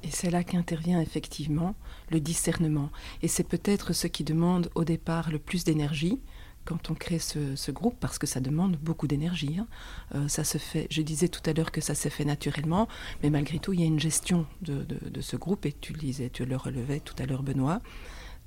[0.05, 1.75] Et c'est là qu'intervient effectivement
[2.11, 2.91] le discernement.
[3.23, 6.19] Et c'est peut-être ce qui demande au départ le plus d'énergie,
[6.65, 9.57] quand on crée ce, groupe, parce que ça demande beaucoup d'énergie.
[9.59, 9.67] Hein.
[10.15, 12.89] Euh, ça se fait, je disais tout à l'heure que ça s'est fait naturellement,
[13.23, 14.87] mais malgré tout, il y a une gestion de,
[15.21, 17.81] ce groupe, et tu le disais, tu le relevais tout à l'heure, Benoît.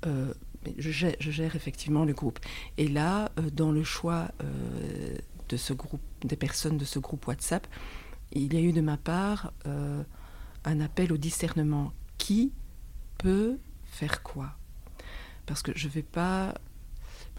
[0.06, 0.32] Euh,
[0.78, 2.40] je, gère, effectivement le groupe.
[2.76, 4.28] Et là, euh, dans le choix
[5.48, 7.66] de ce groupe, des personnes de ce groupe WhatsApp,
[8.32, 9.52] il y a eu de ma part
[10.64, 11.92] un appel au discernement.
[12.18, 12.52] Qui
[13.18, 14.56] peut faire quoi?
[15.44, 16.54] Parce que je ne vais pas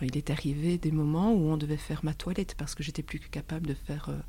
[0.05, 3.19] il est arrivé des moments où on devait faire ma toilette parce que j'étais plus
[3.19, 4.19] que capable de faire euh,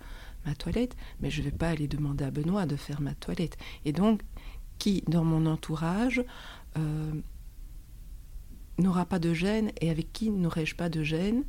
[0.46, 3.58] ma toilette, mais je ne vais pas aller demander à Benoît de faire ma toilette.
[3.84, 4.22] Et donc,
[4.78, 6.22] qui dans mon entourage
[6.76, 7.12] euh,
[8.78, 11.44] n'aura pas de gêne et avec qui n'aurais-je pas de gêne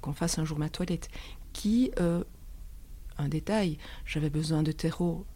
[0.00, 1.08] qu'on fasse un jour ma toilette?
[1.52, 2.24] Qui, euh,
[3.18, 5.26] un détail, j'avais besoin de terreau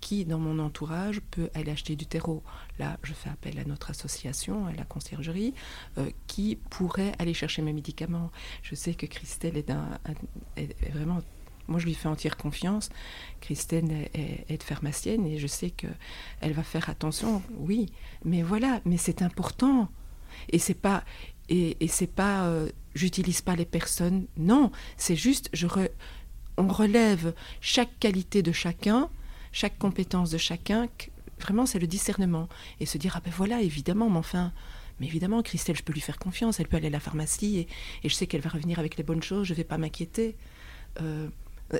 [0.00, 2.42] qui dans mon entourage peut aller acheter du terreau
[2.78, 5.54] Là, je fais appel à notre association, à la conciergerie,
[5.98, 8.30] euh, qui pourrait aller chercher mes médicaments.
[8.62, 11.20] Je sais que Christelle est, vraiment
[11.68, 12.90] moi, je lui fais entière confiance.
[13.40, 17.40] Christelle est, pharmacienne et je sais qu'elle va faire attention.
[17.56, 17.92] Oui,
[18.24, 19.88] mais voilà, mais c'est important.
[20.48, 21.04] Et c'est pas,
[21.48, 24.26] et, c'est pas, euh, j'utilise pas les personnes.
[24.36, 25.50] Non, c'est juste,
[26.56, 29.08] on relève chaque qualité de chacun
[29.52, 30.88] chaque compétence de chacun,
[31.40, 32.48] vraiment c'est le discernement.
[32.80, 34.52] Et se dire, ah ben voilà, évidemment, mais enfin,
[35.00, 37.66] mais évidemment, Christelle, je peux lui faire confiance, elle peut aller à la pharmacie
[38.02, 40.36] et, je sais qu'elle va revenir avec les bonnes choses, je ne vais pas m'inquiéter.
[41.00, 41.28] Euh,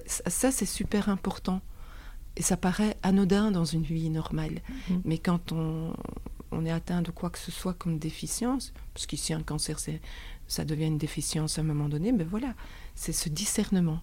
[0.07, 1.61] ça, c'est super important.
[2.37, 4.55] Et ça paraît anodin dans une vie normale.
[4.55, 5.01] Mm-hmm.
[5.05, 5.93] Mais quand on,
[6.51, 9.79] on, est atteint de quoi que ce soit comme déficience, parce qu'ici un cancer,
[10.49, 12.55] ça devient une déficience à un moment donné, mais voilà,
[12.95, 14.01] c'est ce discernement.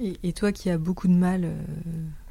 [0.00, 1.62] Et, toi qui as beaucoup de mal euh,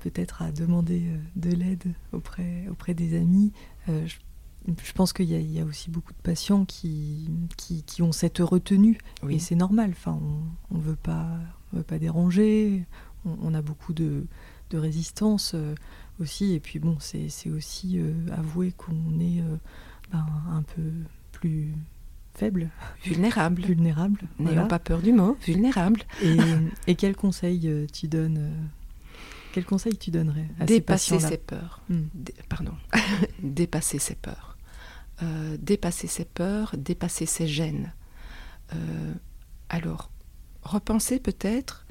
[0.03, 3.51] peut-être à demander euh, de l'aide auprès, auprès des amis,
[3.89, 8.97] euh, je, pense qu'il y, a aussi beaucoup de patients qui, qui, ont cette retenue.
[9.29, 10.19] Et c'est normal, enfin,
[10.69, 11.39] on ne veut, pas,
[11.73, 12.85] veut pas déranger,
[13.25, 14.25] on, a beaucoup de,
[14.69, 15.55] de résistance
[16.19, 16.53] aussi.
[16.53, 17.99] Et puis bon, c'est aussi
[18.31, 19.41] avouer qu'on est
[20.11, 20.91] ben, un peu
[21.31, 21.73] plus
[22.33, 22.69] faible.
[23.03, 23.61] Vulnérable.
[23.61, 24.21] Vulnérable.
[24.39, 26.01] N'ayons pas peur du mot, vulnérable.
[26.87, 28.65] Et, quel conseil euh, tu donnes euh,
[29.53, 31.81] Quel conseil tu donnerais à Dépasser ces ses peurs.
[31.89, 32.03] Hmm.
[32.49, 32.73] pardon.
[33.43, 34.57] dépasser ses peurs.
[35.23, 37.93] Euh, dépasser ses peurs, dépasser ses gènes.
[39.69, 40.11] alors,
[40.63, 41.85] repenser peut-être,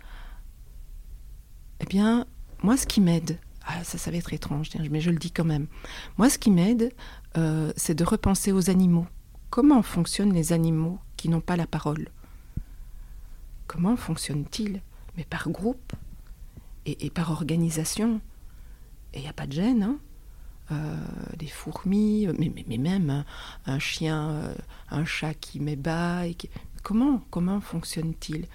[1.81, 2.27] eh bien,
[2.63, 5.45] moi, ce qui m'aide, ah, ça, ça va être étrange, mais je le dis quand
[5.45, 5.67] même.
[6.17, 6.93] Moi, ce qui m'aide,
[7.77, 9.07] c'est de repenser aux animaux
[9.51, 12.09] Comment fonctionnent les animaux qui n'ont pas la parole?
[13.67, 14.81] Comment fonctionnent-ils?
[15.17, 15.93] Mais par groupe
[16.87, 18.21] et, par organisation.
[19.13, 19.83] Et il n'y a pas de gêne.
[19.83, 19.99] Hein
[20.73, 20.95] euh,
[21.37, 23.25] des fourmis, mais, même
[23.67, 24.55] un, chien, euh,
[24.91, 26.23] un chat qui met bas.
[26.85, 28.47] Comment, comment fonctionne-t-il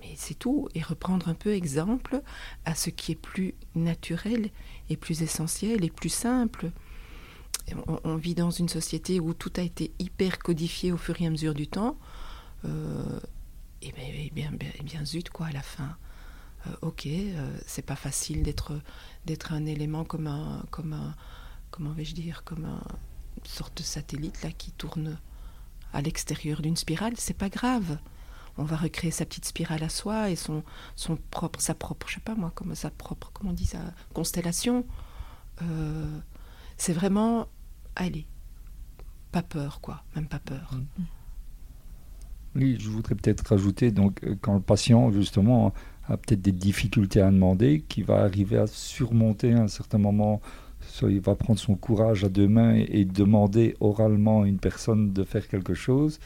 [0.00, 0.68] Mais c'est tout.
[0.74, 2.22] Et reprendre un peu exemple
[2.64, 4.48] à ce qui est plus naturel
[4.88, 6.70] et plus essentiel et plus simple
[8.04, 11.30] on, vit dans une société où tout a été hyper codifié au fur et à
[11.30, 11.96] mesure du temps.
[12.64, 13.20] Euh,
[13.82, 14.50] et, bien, et, bien,
[14.82, 15.96] bien, zut, quoi, à la fin.
[16.66, 21.14] Euh, ok, euh, c'est pas facile d'être un élément comme un comme un
[21.70, 22.82] comment vais-je dire comme un
[23.38, 25.18] une sorte de satellite là qui tourne
[25.94, 27.14] à l'extérieur d'une spirale.
[27.16, 27.98] C'est pas grave.
[28.58, 30.62] On va recréer sa petite spirale à soi et son
[31.30, 33.78] propre sa propre je sais pas moi comme sa propre comment on dit ça
[34.12, 34.84] constellation.
[36.76, 37.48] c'est vraiment
[37.96, 38.26] allez,
[39.32, 40.74] pas peur, quoi, même pas peur.
[40.74, 41.02] Mm.
[42.56, 45.72] Oui, je voudrais peut-être rajouter, donc, euh, quand le patient, justement,
[46.08, 50.40] a peut-être des difficultés à demander, qui va arriver à surmonter à un certain moment.
[50.80, 55.12] Soit il va prendre son courage à deux mains et, demander oralement à une personne
[55.12, 56.18] de faire quelque chose.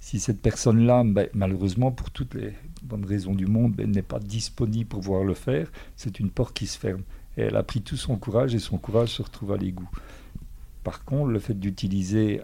[0.00, 2.52] Si cette personne-là, ben, malheureusement, pour toutes les
[2.82, 6.54] bonnes raisons du monde, ben, n'est pas disponible pour pouvoir le faire, c'est une porte
[6.54, 7.02] qui se ferme.
[7.38, 9.88] Et elle a pris tout son courage et son courage se retrouve à l'égout.
[10.84, 12.40] Par contre, le fait d'utiliser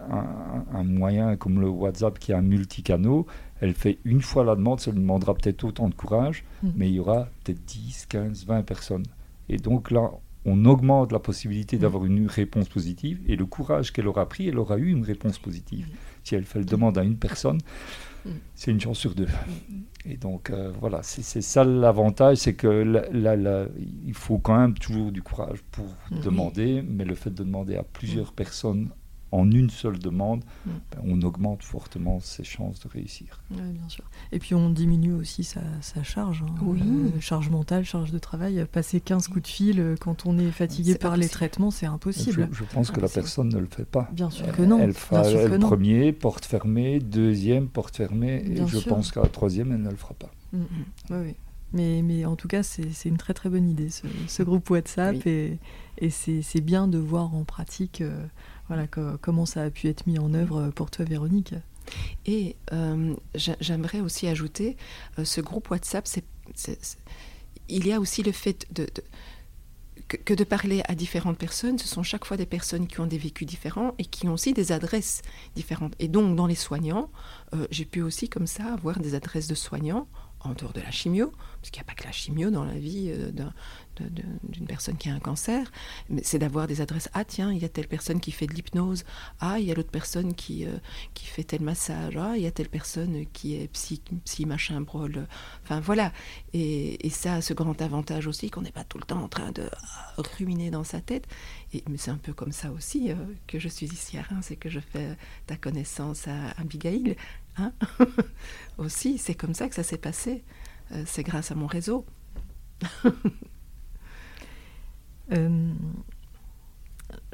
[0.73, 3.25] un, moyen comme le WhatsApp qui a un multicanaux,
[3.59, 6.69] elle fait une fois la demande, ça lui demandera peut-être autant de courage, mm.
[6.75, 9.05] mais il y aura peut-être 10, 15, 20 personnes.
[9.49, 10.11] Et donc là,
[10.45, 11.79] on augmente la possibilité mm.
[11.79, 15.37] d'avoir une réponse positive et le courage qu'elle aura pris, elle aura eu une réponse
[15.37, 15.87] positive.
[15.87, 15.97] Mm.
[16.23, 17.59] Si elle fait le demande à une personne,
[18.55, 19.27] c'est une chance sur deux.
[20.05, 23.65] Et donc euh, voilà, c'est ça l'avantage, c'est que là,
[24.05, 25.85] il faut quand même toujours du courage pour
[26.23, 28.89] demander, mais le fait de demander à plusieurs personnes
[29.31, 30.69] en une seule demande, mm.
[30.91, 33.41] ben, on augmente fortement ses chances de réussir.
[33.51, 34.03] Oui, bien sûr.
[34.31, 35.61] Et puis on diminue aussi sa,
[36.03, 36.53] charge, hein.
[36.61, 36.81] oui.
[36.83, 38.65] Euh, charge mentale, charge de travail.
[38.71, 42.49] Passer 15 coups de fil euh, quand on est fatigué par les traitements, c'est impossible.
[42.51, 44.09] Je, pense que la personne ne le fait pas.
[44.13, 44.79] Bien sûr que non.
[44.79, 49.71] Elle fera le premier, porte fermée, deuxième, porte fermée, et je pense qu'à la troisième,
[49.71, 50.31] elle ne le fera pas.
[50.53, 50.65] Mm, mm.
[51.11, 51.35] Oui, oui.
[51.71, 55.25] Mais, mais, en tout cas, c'est une très très bonne idée, ce, groupe WhatsApp.
[55.27, 55.59] Et,
[55.99, 58.25] et c'est bien de voir en pratique euh,
[58.69, 61.53] voilà, comment ça a pu être mis en œuvre pour toi, Véronique?
[62.25, 64.77] Et euh, j'aimerais aussi ajouter,
[65.17, 66.07] euh, ce groupe WhatsApp,
[67.67, 68.67] il y a aussi le fait
[70.07, 73.17] que, de parler à différentes personnes, ce sont chaque fois des personnes qui ont des
[73.17, 75.21] vécus différents et qui ont aussi des adresses
[75.55, 75.93] différentes.
[75.99, 77.11] Et donc, dans les soignants,
[77.53, 80.07] euh, j'ai pu aussi comme ça avoir des adresses de soignants
[80.41, 82.77] en dehors de la chimio, parce qu'il n'y a pas que la chimio dans la
[82.77, 83.53] vie d'un
[84.43, 85.71] d'une personne qui a un cancer,
[86.09, 87.09] mais c'est d'avoir des adresses.
[87.13, 89.03] Ah tiens, il y a telle personne qui fait de l'hypnose.
[89.39, 90.77] Ah, il y a l'autre personne qui, euh,
[91.13, 92.17] qui fait tel massage.
[92.17, 95.27] Ah, il y a telle personne qui est psy, psy machin, brol.
[95.63, 96.11] Enfin voilà.
[96.53, 99.51] Et, ça a ce grand avantage aussi qu'on n'est pas tout le temps en train
[99.51, 99.67] de euh,
[100.37, 101.27] ruminer dans sa tête.
[101.73, 103.15] Et, mais c'est un peu comme ça aussi euh,
[103.47, 105.17] que je suis ici à Reims et que je fais
[105.47, 107.17] ta connaissance à Abigail.
[107.59, 107.73] Hein?
[108.77, 110.43] Aussi, c'est comme ça que ça s'est passé.
[111.05, 112.05] c'est grâce à mon réseau.
[115.31, 115.73] Euh,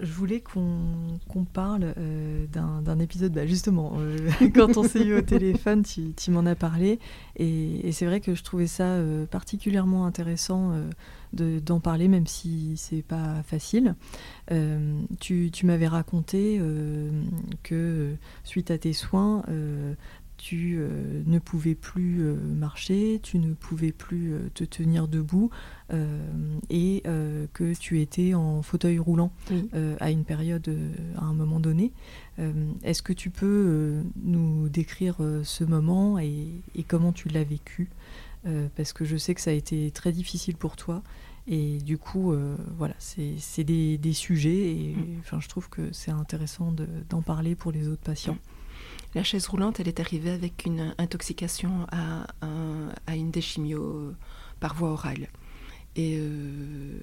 [0.02, 5.22] je voulais qu'on parle euh, d'un épisode, bah, justement, euh, quand on s'est eu au
[5.22, 7.00] téléphone, tu m'en as parlé,
[7.38, 8.98] et, c'est vrai que je trouvais ça
[9.32, 10.74] particulièrement intéressant
[11.36, 13.96] d'en parler, même si c'est pas facile.
[15.20, 16.62] tu, tu m'avais raconté
[17.64, 19.44] que suite à tes soins,
[20.38, 25.50] tu euh, ne pouvais plus euh, marcher, tu ne pouvais plus euh, te tenir debout
[26.72, 27.04] et
[27.54, 29.32] que tu étais en fauteuil roulant
[30.00, 30.68] à une période,
[31.16, 31.92] à un moment donné.
[32.84, 36.50] Est-ce que tu peux nous décrire ce moment et,
[36.88, 37.88] comment tu l'as vécu?
[38.76, 41.02] Parce que je sais que ça a été très difficile pour toi.
[41.48, 42.36] Et du coup,
[42.78, 45.20] voilà, c'est des, des, sujets et mm.
[45.20, 46.74] enfin, je trouve que c'est intéressant
[47.10, 48.38] d'en parler pour les autres patients.
[49.16, 52.28] La chaise roulante, elle est arrivée avec une intoxication à,
[53.08, 54.14] à une déchimio
[54.60, 55.28] par voie orale.
[55.96, 57.00] Et, euh,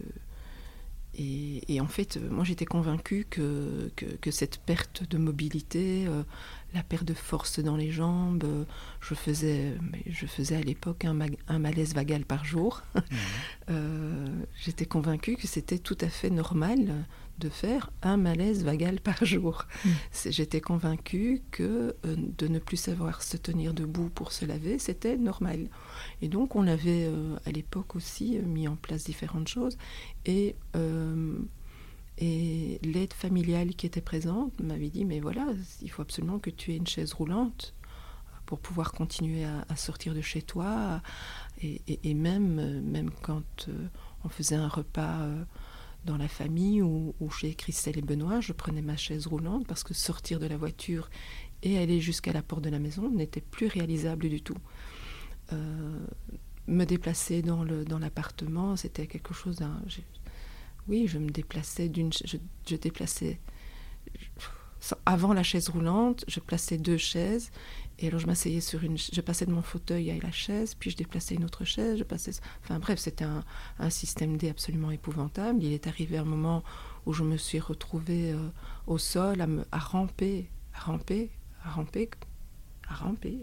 [1.14, 6.22] et, en fait, moi j'étais convaincue que, que, cette perte de mobilité, euh,
[6.74, 8.66] la perte de force dans les jambes,
[9.00, 9.74] je faisais,
[10.06, 11.16] je faisais à l'époque un,
[11.48, 12.82] un, malaise vagal par jour.
[13.02, 13.70] Mmh.
[13.70, 14.28] Euh,
[14.60, 17.04] j'étais convaincue que c'était tout à fait normal
[17.38, 19.66] de faire un malaise vagal par jour.
[19.84, 19.88] Mm.
[20.30, 25.16] J'étais convaincue que euh, de ne plus savoir se tenir debout pour se laver, c'était
[25.16, 25.68] normal.
[26.20, 29.76] Et donc on avait euh, à l'époque aussi euh, mis en place différentes choses.
[30.26, 30.54] Et,
[32.18, 35.46] et l'aide familiale qui était présente m'avait dit, mais voilà,
[35.80, 37.74] il faut absolument que tu aies une chaise roulante
[38.46, 41.00] pour pouvoir continuer à, sortir de chez toi.
[41.62, 43.68] Et, même, même quand
[44.24, 45.26] on faisait un repas
[46.04, 49.94] dans la famille ou, chez Christelle et Benoît, je prenais ma chaise roulante parce que
[49.94, 51.08] sortir de la voiture
[51.62, 54.58] et aller jusqu'à la porte de la maison n'était plus réalisable du tout.
[55.52, 55.98] Euh,
[56.66, 59.80] me déplacer dans l'appartement, dans c'était quelque chose d'un...
[60.88, 62.10] Oui, je me déplaçais d'une...
[62.12, 63.40] Je, déplaçais...
[65.06, 67.52] Avant la chaise roulante, je plaçais deux chaises
[68.00, 70.90] et alors je m'asseyais sur une, je passais de mon fauteuil à la chaise, puis
[70.90, 72.32] je déplaçais une autre chaise, je passais,
[72.64, 75.62] enfin bref, c'était un, système D absolument épouvantable.
[75.62, 76.64] Il est arrivé un moment
[77.06, 78.48] où je me suis retrouvée euh,
[78.88, 81.30] au sol à ramper, à ramper,
[81.64, 82.10] à ramper,
[82.92, 83.38] à ramper.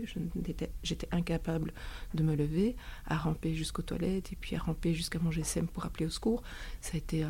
[0.84, 1.74] J'étais incapable
[2.14, 2.76] de me lever,
[3.06, 6.44] à ramper jusqu'aux toilettes et puis à ramper jusqu'à mon GSM pour appeler au secours.
[6.82, 7.28] Ça a été, euh,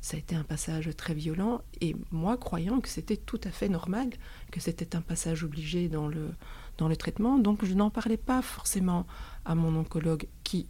[0.00, 1.62] ça a été un passage très violent.
[1.80, 4.10] Et moi, croyant que c'était tout à fait normal,
[4.50, 6.30] que c'était un passage obligé dans le,
[6.78, 9.06] dans le traitement, donc je n'en parlais pas forcément
[9.44, 10.68] à mon oncologue qui,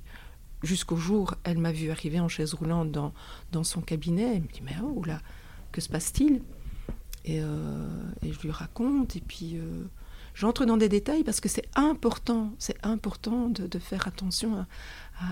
[0.62, 3.12] jusqu'au jour, elle m'a vu arriver en chaise roulante dans,
[3.52, 4.36] dans son cabinet.
[4.36, 5.20] Elle me dit, mais oh là,
[5.72, 6.42] que se passe-t-il?
[7.24, 9.84] Et, euh, et, je lui raconte, et puis euh,
[10.38, 14.64] j'entre dans des détails parce que c'est important, c'est important de, faire attention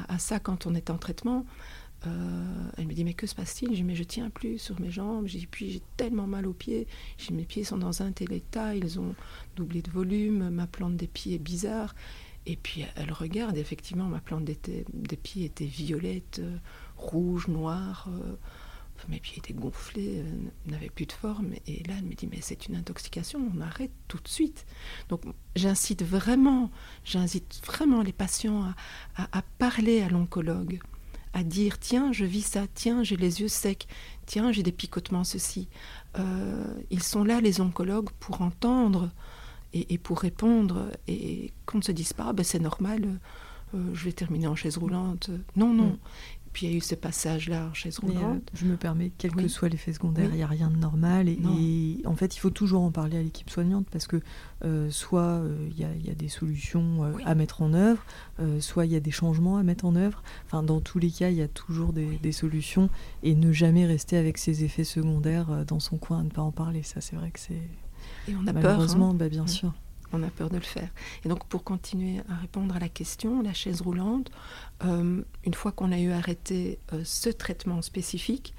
[0.09, 1.47] à, ça quand on est en traitement.
[2.07, 3.71] Euh, elle me dit mais que se passe-t-il?
[3.71, 5.27] Je dis mais je tiens plus sur mes jambes.
[5.27, 6.89] J'ai puis j'ai tellement mal aux pieds.
[7.31, 9.15] Mes pieds sont dans un tel état, ils ont
[9.55, 10.51] doublé de volume.
[10.51, 11.95] Ma plante des pieds est bizarre.
[12.45, 14.59] Et puis elle regarde, effectivement, ma plante des,
[14.93, 16.57] des pieds était violette, euh,
[16.97, 18.09] rouge, noire.
[18.11, 18.35] Euh,
[19.09, 21.53] mes pieds étaient gonflés, euh, n'avaient plus de forme.
[21.67, 24.67] Et là, elle me dit, mais c'est une intoxication, on arrête tout de suite.
[25.09, 25.23] Donc
[25.55, 26.71] j'incite vraiment,
[27.05, 28.73] j'incite vraiment les patients
[29.17, 30.81] à, parler à l'oncologue,
[31.33, 33.87] à dire, tiens, je vis ça, tiens, j'ai les yeux secs,
[34.27, 35.69] tiens, j'ai des picotements, ceci.
[36.19, 39.11] Euh, ils sont là, les oncologues, pour entendre
[39.73, 43.19] et, et pour répondre, et qu'on ne se dise pas, ben, c'est normal,
[43.75, 45.31] euh, je vais terminer en chaise roulante.
[45.57, 45.91] Non, non.
[45.91, 45.99] Mm.
[46.57, 48.17] Puis il y a eu ce passage-là en chaise roulante.
[48.25, 49.43] Euh, je me permets, quel oui.
[49.43, 50.37] que soit l'effet secondaire, il oui.
[50.39, 51.29] n'y a rien de normal.
[51.29, 54.23] Et, et, en fait, il faut toujours en parler à l'équipe soignante parce que
[54.65, 55.43] euh, soit
[55.77, 57.23] il euh, y, y, a des solutions oui.
[57.27, 58.03] à mettre en œuvre,
[58.61, 60.23] soit il y a des changements à mettre en œuvre.
[60.47, 62.89] Enfin, dans tous les cas, il y a toujours des, des, solutions
[63.23, 66.83] et ne jamais rester avec ses effets secondaires dans son coin, ne pas en parler.
[66.83, 67.61] Ça, c'est vrai que c'est.
[68.29, 69.15] Et on a malheureusement, peur.
[69.15, 69.19] Hein.
[69.19, 69.75] bah, bien sûr
[70.13, 70.89] on a peur de le faire.
[71.25, 74.31] Et donc pour continuer à répondre à la question, la chaise roulante,
[74.85, 78.55] euh, une fois qu'on a eu arrêté euh, ce traitement spécifique,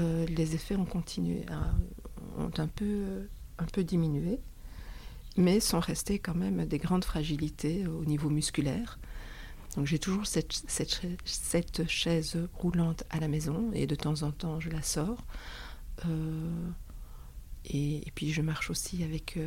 [0.00, 1.44] euh, les effets ont continué,
[2.38, 3.28] ont un peu,
[3.58, 4.38] un diminué,
[5.36, 8.98] mais sont restés quand même des grandes fragilités au niveau musculaire.
[9.76, 14.70] Donc j'ai toujours cette, chaise roulante à la maison et de temps en temps je
[14.70, 15.24] la sors.
[17.68, 19.38] Et, puis je marche aussi avec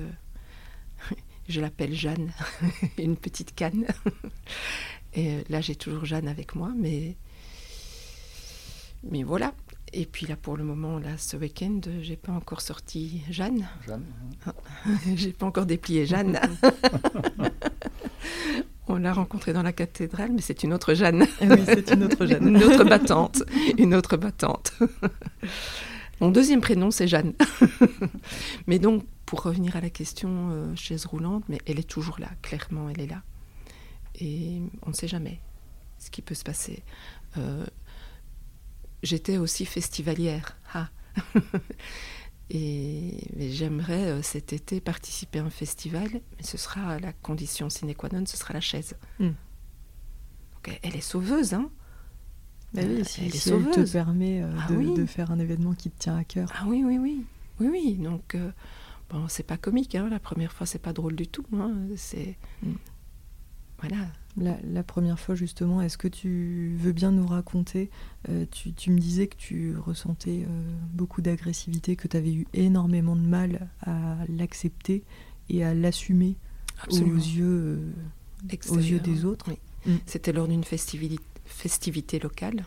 [1.49, 2.31] je l'appelle Jeanne,
[2.97, 3.85] une petite canne.
[5.13, 7.17] Et là, j'ai toujours Jeanne avec moi, mais,
[9.03, 9.53] mais voilà.
[9.91, 13.67] Et puis là, pour le moment, là, ce week-end, j'ai pas encore sorti Jeanne.
[13.87, 14.05] Jeanne.
[15.15, 16.39] j'ai pas encore déplié Jeanne.
[18.87, 21.25] On l'a rencontrée dans la cathédrale, mais c'est une autre Jeanne.
[21.41, 22.47] oui, c'est une autre Jeanne.
[22.47, 23.43] une autre battante.
[23.77, 24.73] Une autre battante.
[26.21, 27.33] Mon deuxième prénom, c'est Jeanne.
[28.67, 32.31] mais donc, pour revenir à la question euh, chaise roulante, mais elle est toujours là,
[32.41, 33.21] clairement, elle est là.
[34.19, 35.39] Et on ne sait jamais
[35.99, 36.81] ce qui peut se passer.
[37.37, 37.63] Euh,
[39.03, 40.57] J'étais aussi festivalière.
[40.73, 40.89] Ah.
[42.49, 47.93] Et j'aimerais euh, cet été participer à un festival, mais ce sera la condition sine
[47.93, 48.95] qua non, ce sera la chaise.
[49.19, 49.27] Mm.
[49.27, 51.69] Donc, elle est sauveuse, hein
[52.73, 54.91] bah oui, si, elle, si elle, te permet euh, ah, de, oui.
[54.95, 56.51] de, faire un événement qui te tient à cœur.
[56.55, 57.25] Ah oui, oui, oui.
[57.59, 57.93] Oui, oui.
[57.99, 58.51] Donc, euh,
[59.09, 60.09] bon, c'est pas comique, hein.
[60.09, 61.45] la première fois, c'est pas drôle du tout.
[61.53, 61.73] Hein.
[61.95, 62.37] C'est.
[62.63, 62.73] Mm.
[63.79, 64.07] Voilà.
[64.37, 67.89] La, la, première fois, justement, est-ce que tu veux bien nous raconter
[68.29, 72.45] euh, tu, tu, me disais que tu ressentais euh, beaucoup d'agressivité, que tu avais eu
[72.53, 75.03] énormément de mal à l'accepter
[75.49, 76.35] et à l'assumer
[76.89, 77.79] aux yeux,
[78.51, 79.45] euh, aux yeux des autres.
[79.49, 79.57] Oui.
[79.85, 79.97] Mm.
[80.05, 82.65] C'était lors d'une festivité, festivité, locale.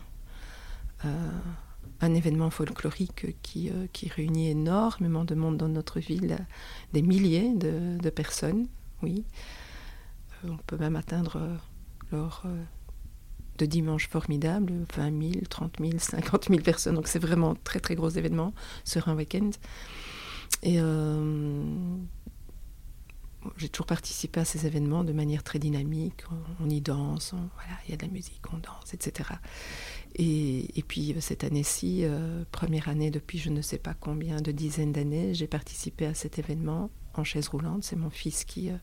[2.03, 6.35] Un événement folklorique qui, euh, qui, réunit énormément de monde dans notre ville,
[6.91, 8.67] des milliers de, personnes,
[9.01, 9.23] oui.
[10.43, 11.55] Euh, on peut même atteindre euh,
[12.11, 12.43] lors
[13.57, 16.95] de dimanches formidables 20 000, 30 000, 50 000 personnes.
[16.95, 19.51] Donc c'est vraiment très très gros événement sur un week-end.
[20.61, 20.79] Et
[23.57, 26.23] j'ai toujours participé à ces événements de manière très dynamique.
[26.59, 29.29] On, y danse, voilà, il y a de la musique, on danse, etc.
[30.15, 34.91] Et, puis cette année-ci, euh, première année depuis je ne sais pas combien de dizaines
[34.91, 37.83] d'années, j'ai participé à cet événement en chaise roulante.
[37.83, 38.77] C'est mon fils qui, euh,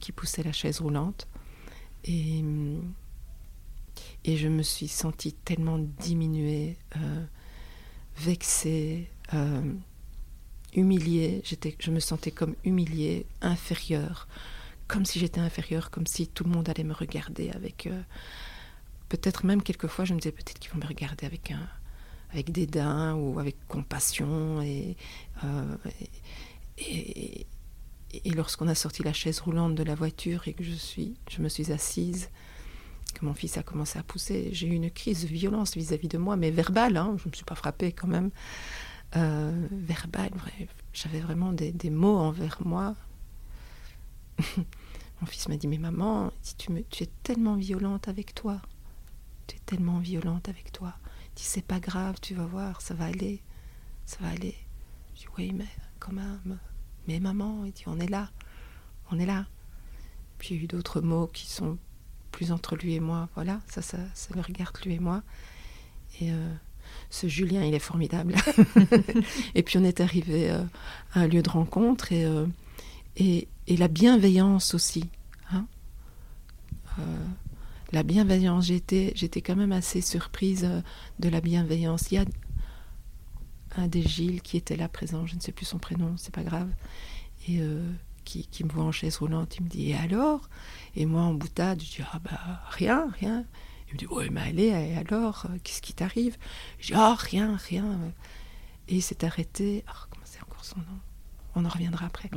[0.00, 1.28] qui poussait la chaise roulante.
[2.04, 2.42] Et,
[4.24, 7.24] et je me suis sentie tellement diminuée, euh,
[8.16, 9.72] vexée, euh,
[10.74, 11.42] humiliée.
[11.78, 14.26] Je me sentais comme humiliée, inférieure,
[14.88, 17.88] comme si j'étais inférieure, comme si tout le monde allait me regarder avec...
[19.12, 23.56] Peut-être même quelquefois, je me disais peut-être qu'ils vont me regarder avec dédain ou avec
[23.68, 24.96] compassion et,
[25.44, 25.76] euh,
[26.78, 27.46] et,
[28.34, 31.50] lorsqu'on a sorti la chaise roulante de la voiture et que je suis je me
[31.50, 32.30] suis assise
[33.12, 36.12] que mon fils a commencé à pousser j'ai eu une crise de violence vis-à-vis -vis
[36.12, 38.30] de moi mais verbale hein, je ne me suis pas frappée quand même
[39.16, 40.32] euh, verbale
[40.94, 42.94] j'avais vraiment des, mots envers moi.
[45.20, 48.62] Mon fils m'a dit mais maman tu, tu es tellement violente avec toi
[49.46, 50.94] tu es tellement violente avec toi
[51.34, 53.42] dit c'est pas grave, tu vas voir, ça va aller,
[54.04, 54.54] ça va aller.
[55.14, 55.68] Je dis oui, mais
[55.98, 56.58] quand même,
[57.06, 58.30] mais maman, il dit on est là,
[59.10, 59.46] on est là.
[60.38, 61.78] Puis il y a eu d'autres mots qui sont
[62.30, 63.28] plus entre lui et moi.
[63.34, 65.22] Voilà, ça, ça, ça le regarde lui et moi.
[66.20, 66.54] Et euh,
[67.10, 68.34] ce Julien, il est formidable.
[69.54, 70.64] et puis on est arrivé euh,
[71.14, 72.46] à un lieu de rencontre et, euh,
[73.16, 75.08] et, et, la bienveillance aussi.
[75.52, 75.66] Hein
[77.92, 80.68] la bienveillance, j'étais, j'étais quand même assez surprise
[81.18, 82.10] de la bienveillance.
[82.10, 82.24] Il y a
[83.76, 86.42] un des Gilles qui était là présent, je ne sais plus son prénom, c'est pas
[86.42, 86.68] grave.
[87.48, 87.60] Et
[88.24, 90.48] qui, qui, me voit en chaise roulante, il me dit Et alors?
[90.94, 93.44] Et moi en boutade, je dis Ah bah rien, rien.
[93.88, 96.36] Il me dit Ouais, mais allez, et alors Qu'est-ce qui t'arrive?
[96.78, 97.98] Je dis Ah rien, rien.
[98.88, 99.84] Et il s'est arrêté.
[99.88, 101.11] Oh, comment c'est encore son nom?
[101.54, 102.30] On en reviendra après.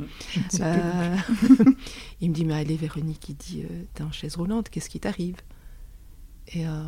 [0.60, 1.16] Euh,
[2.20, 5.00] il me dit Mais allez, Véronique, il dit euh, T'es en chaise roulante, qu'est-ce qui
[5.00, 5.36] t'arrive?
[6.48, 6.82] Et euh,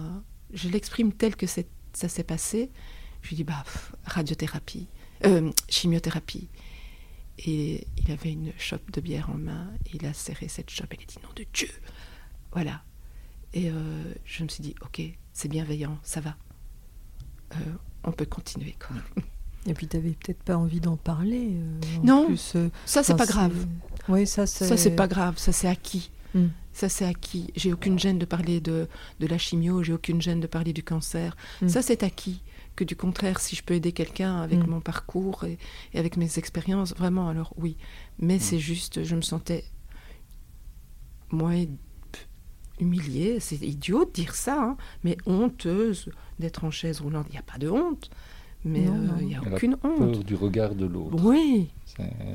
[0.52, 1.62] je l'exprime tel que ça
[1.92, 2.70] s'est passé.
[3.22, 3.64] Je lui dis Bah,
[4.04, 4.88] radiothérapie,
[5.68, 6.48] chimiothérapie.
[7.38, 10.96] Et il avait une chope de bière en main, il a serré cette chope, et
[10.98, 11.70] il a dit nom de Dieu
[12.52, 12.82] Voilà.
[13.54, 13.70] Et
[14.24, 15.00] je me suis dit, ok,
[15.32, 16.36] c'est bienveillant, ça va.
[18.02, 18.74] On peut continuer.
[18.84, 18.96] Quoi.
[19.68, 21.52] Et puis, tu n'avais peut-être pas envie d'en parler.
[21.52, 23.66] Euh, non, plus, ça, c'est pas grave.
[24.08, 24.66] Oui, ça, c'est...
[24.66, 26.10] Ça, c'est pas grave, ça, c'est acquis.
[26.34, 26.46] Mm.
[26.72, 27.52] Ça, c'est acquis.
[27.56, 28.88] J'ai aucune gêne de parler de,
[29.20, 31.36] de la chimio, j'ai aucune gêne de parler du cancer.
[31.60, 31.68] Mm.
[31.68, 32.42] Ça, c'est acquis
[32.76, 34.70] que du contraire, si je peux aider quelqu'un avec mm.
[34.70, 35.58] mon parcours et,
[35.94, 37.76] avec mes expériences, vraiment, alors oui.
[38.18, 38.40] Mais mm.
[38.40, 39.64] c'est juste, je me sentais,
[41.30, 41.52] moi,
[42.80, 47.26] humiliée, c'est idiot de dire ça, hein, mais honteuse d'être en chaise roulante.
[47.30, 48.10] Il n'y a pas de honte,
[48.64, 50.12] mais euh, il n'y a aucune honte.
[50.12, 51.16] Peur du regard de l'autre.
[51.24, 51.70] Oui,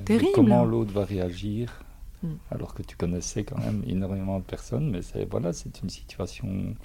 [0.06, 0.32] terrible.
[0.34, 1.84] Comment l'autre va réagir
[2.24, 2.28] mm.
[2.52, 6.76] alors que tu connaissais quand même énormément de personnes, mais c'est voilà, c'est une situation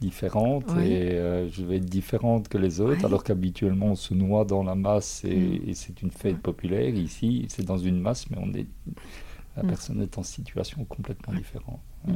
[0.00, 4.44] différente et euh, je vais être différente que les autres, alors qu'habituellement on se noie
[4.44, 5.74] dans la masse et, mm.
[5.74, 6.94] c'est une fête populaire.
[6.94, 8.66] Ici, c'est dans une masse, mais on est,
[9.56, 9.66] la mm.
[9.66, 11.80] personne est en situation complètement différente.
[12.06, 12.12] Mm.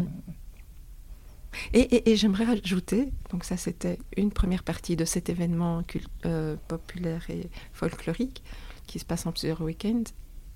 [1.73, 5.83] Et, j'aimerais rajouter, donc ça c'était une première partie de cet événement
[6.27, 8.43] euh, populaire et folklorique
[8.87, 10.05] qui se passe en plusieurs week-ends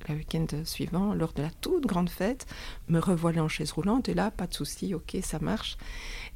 [0.09, 2.47] le week-end suivant, lors de la toute grande fête,
[2.88, 5.76] me revoilà en chaise roulante et là, pas de souci, ok, ça marche.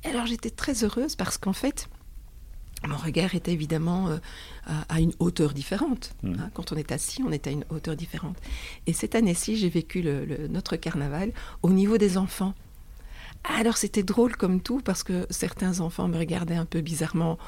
[0.04, 1.88] Et alors j'étais très heureuse parce qu'en fait,
[2.86, 4.18] mon regard était évidemment euh,
[4.88, 6.14] à, une hauteur différente.
[6.22, 6.34] Mmh.
[6.38, 6.50] Hein.
[6.52, 8.36] quand on est assis, on est à une hauteur différente.
[8.86, 11.32] Et cette année-ci, j'ai vécu le, notre carnaval
[11.62, 12.54] au niveau des enfants.
[13.44, 17.38] Alors c'était drôle comme tout parce que certains enfants me regardaient un peu bizarrement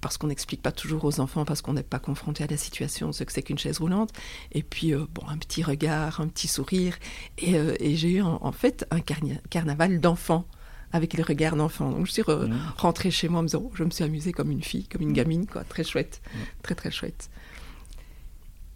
[0.00, 3.12] parce qu'on n'explique pas toujours aux enfants, parce qu'on n'est pas confronté à la situation,
[3.12, 4.12] ce que c'est qu'une chaise roulante.
[4.52, 6.96] Et puis, euh, bon, un petit regard, un petit sourire.
[7.38, 10.46] Et, euh, j'ai eu en, fait un carnaval d'enfants,
[10.92, 11.90] avec les regards d'enfants.
[11.90, 12.56] Donc, je suis mmh.
[12.76, 15.02] rentrée chez moi en me disant, oh, je me suis amusée comme une fille, comme
[15.02, 15.64] une gamine, quoi.
[15.64, 16.22] Très chouette.
[16.22, 16.38] Mmh.
[16.62, 17.28] Très, très chouette.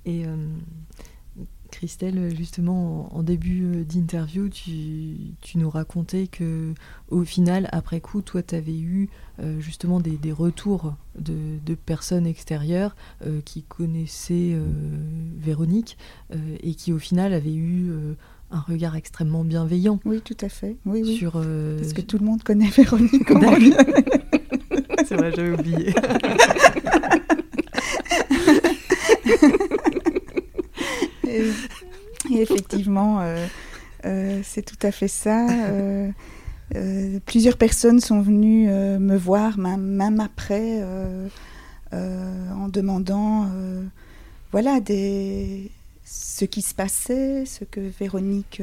[0.05, 0.37] Et euh,
[1.73, 6.75] Christelle, justement, en début euh, d'interview, tu, nous racontais que,
[7.11, 9.09] au final, après coup, toi, tu avais eu
[9.41, 12.95] euh, justement des, retours de, personnes extérieures
[13.27, 14.57] euh, qui connaissaient
[15.39, 15.97] Véronique
[16.63, 17.91] et qui, au final, avaient eu
[18.51, 19.99] un regard extrêmement bienveillant.
[20.05, 20.77] Oui, tout à fait.
[20.85, 21.17] Oui, oui.
[21.17, 23.29] Sur, Parce que tout le monde connaît Véronique.
[25.07, 25.95] C'est vrai, j'avais oublié.
[32.31, 33.47] effectivement, euh,
[34.05, 35.47] euh, c'est tout à fait ça.
[36.75, 40.83] Euh, plusieurs personnes sont venues me voir, même, après,
[41.93, 43.49] en demandant
[44.53, 48.63] voilà, ce qui se passait, ce que Véronique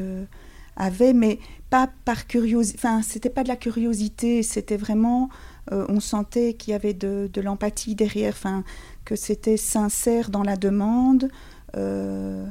[0.76, 1.38] avait, mais
[1.70, 2.80] pas par curiosité.
[3.04, 5.30] C'était pas de la curiosité, c'était vraiment.
[5.70, 8.64] on sentait qu'il y avait de, de l'empathie derrière, enfin,
[9.06, 11.30] que c'était sincère dans la demande.
[11.76, 12.46] Euh,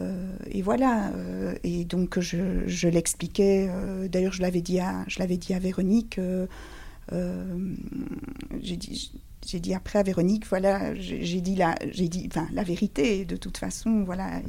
[0.00, 1.10] euh, et voilà.
[1.10, 3.70] Euh, et donc je, je l'expliquais.
[4.08, 6.20] D'ailleurs, je l'avais dit à, je l'avais dit à Véronique.
[8.60, 9.12] j'ai dit
[9.44, 13.36] j'ai dit après à Véronique, voilà, j'ai dit la, j'ai dit, enfin, la vérité de
[13.36, 14.40] toute façon, voilà.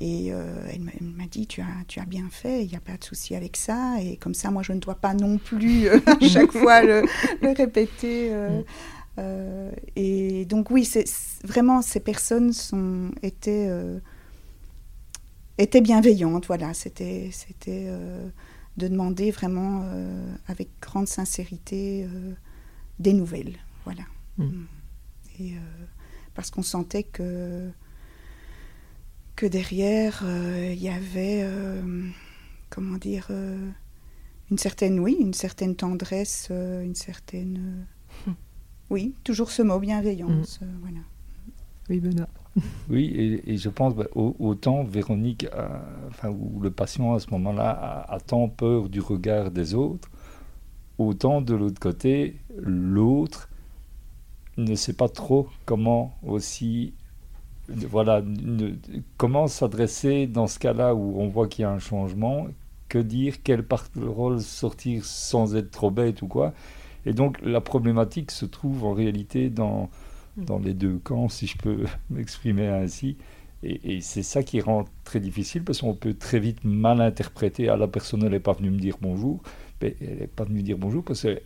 [0.00, 3.02] Et, elle m'a dit, tu as, tu as bien fait, il n'y a pas de
[3.02, 3.96] souci avec ça.
[4.00, 7.02] Et comme ça, moi, je ne dois pas non plus à chaque fois le,
[7.42, 8.30] le répéter.
[9.18, 11.04] Euh, et donc oui, c'est
[11.44, 14.00] vraiment ces personnes sont étaient euh,
[15.58, 16.46] étaient bienveillantes.
[16.46, 18.28] Voilà, c'était c'était euh,
[18.76, 19.84] de demander vraiment
[20.48, 22.08] avec grande sincérité
[22.98, 23.56] des nouvelles.
[23.84, 24.02] Voilà.
[24.38, 24.44] Mm.
[24.44, 24.66] Mm.
[25.40, 25.54] Et
[26.34, 27.70] parce qu'on sentait que
[29.36, 31.48] que derrière il y avait
[32.70, 33.30] comment dire
[34.50, 37.86] une certaine oui une certaine tendresse une certaine
[38.90, 40.60] Oui, toujours ce mot, bienveillance.
[40.60, 40.64] Mm.
[40.64, 40.98] euh, voilà.
[41.90, 42.28] Oui, Benoît.
[42.88, 47.18] Oui, et, et je pense bah, au- autant Véronique, a- enfin, ou le patient à
[47.20, 50.08] ce moment-là a, a tant peur du regard des autres,
[50.98, 53.48] autant de l'autre côté, l'autre
[54.56, 56.94] ne sait pas trop comment aussi,
[57.68, 58.74] voilà, ne-
[59.16, 62.46] comment s'adresser dans ce cas-là où on voit qu'il y a un changement,
[62.88, 66.52] que dire, quelle parole sortir sans être trop bête ou quoi.
[67.06, 69.90] Et donc la problématique se trouve en réalité dans,
[70.36, 73.16] dans les deux camps, si je peux m'exprimer ainsi.
[73.62, 77.68] Et, c'est ça qui rend très difficile parce qu'on peut très vite mal interpréter.
[77.70, 79.42] Ah, la personne n'est pas venue me dire bonjour.
[79.82, 81.40] Mais elle n'est pas venue dire bonjour parce qu'elle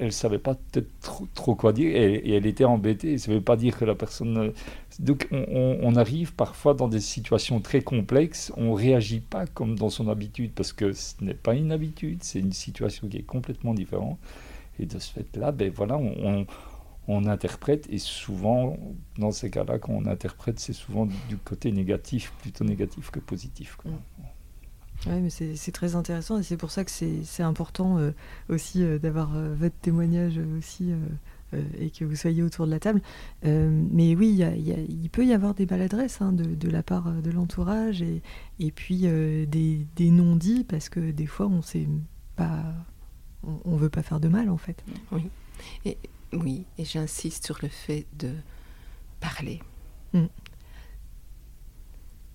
[0.00, 0.88] ne savait pas peut-être
[1.34, 3.16] trop, quoi dire et, elle était embêtée.
[3.18, 4.36] Ça ne veut pas dire que la personne.
[4.38, 4.50] euh,
[4.98, 8.52] Donc on, on- on arrive parfois dans des situations très complexes.
[8.56, 12.18] On ne réagit pas comme dans son habitude parce que ce n'est pas une habitude,
[12.22, 14.18] c'est une situation qui est complètement différente.
[14.78, 16.46] Et de ce fait-là, ben voilà, on,
[17.08, 18.76] on- interprète et souvent,
[19.18, 23.76] dans ces cas-là, quand on interprète, c'est souvent du côté négatif, plutôt négatif que positif.
[23.76, 23.90] quoi.
[25.06, 28.10] Ouais, mais c'est très intéressant et c'est pour ça que c'est important euh,
[28.48, 30.90] aussi euh, d'avoir euh, votre témoignage aussi
[31.78, 33.00] et que vous soyez autour de la table.
[33.44, 34.42] Mais oui,
[34.88, 38.20] il peut y avoir des maladresses hein, de, de la part de l'entourage et,
[38.58, 41.88] et puis des, des non-dits parce que des fois on sait
[42.34, 42.64] pas,
[43.46, 44.84] on, on veut pas faire de mal en fait.
[45.84, 45.96] Et,
[46.32, 48.34] oui, et j'insiste sur le fait de
[49.20, 49.62] parler.
[50.12, 50.26] Mm.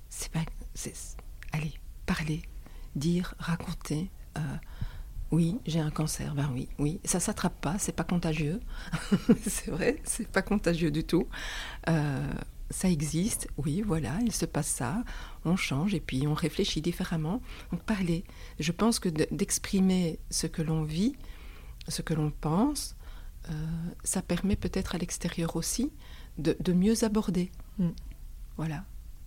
[0.10, 0.40] C'est pas.
[0.74, 1.18] c'est-
[1.52, 1.74] Allez,
[2.06, 2.42] parler,
[2.96, 4.10] dire, raconter.
[4.38, 4.42] euh,
[5.32, 6.34] oui, j'ai un cancer.
[6.36, 7.00] Ben oui, oui.
[7.06, 8.60] Ça s'attrape pas, c'est pas contagieux.
[9.48, 11.28] c'est vrai, c'est pas contagieux du tout.
[11.90, 12.34] Euh,
[12.72, 15.04] ça existe, oui, voilà, il se passe ça,
[15.46, 17.42] on change et puis on réfléchit différemment.
[17.72, 18.24] Donc parler.
[18.60, 21.16] Je pense que de- d'exprimer ce que l'on vit,
[21.88, 22.96] ce que l'on pense,
[23.50, 23.54] euh,
[24.04, 25.92] ça permet peut-être à l'extérieur aussi
[26.38, 27.52] de, de mieux aborder.
[27.78, 27.90] Mm.
[28.58, 28.86] Voilà.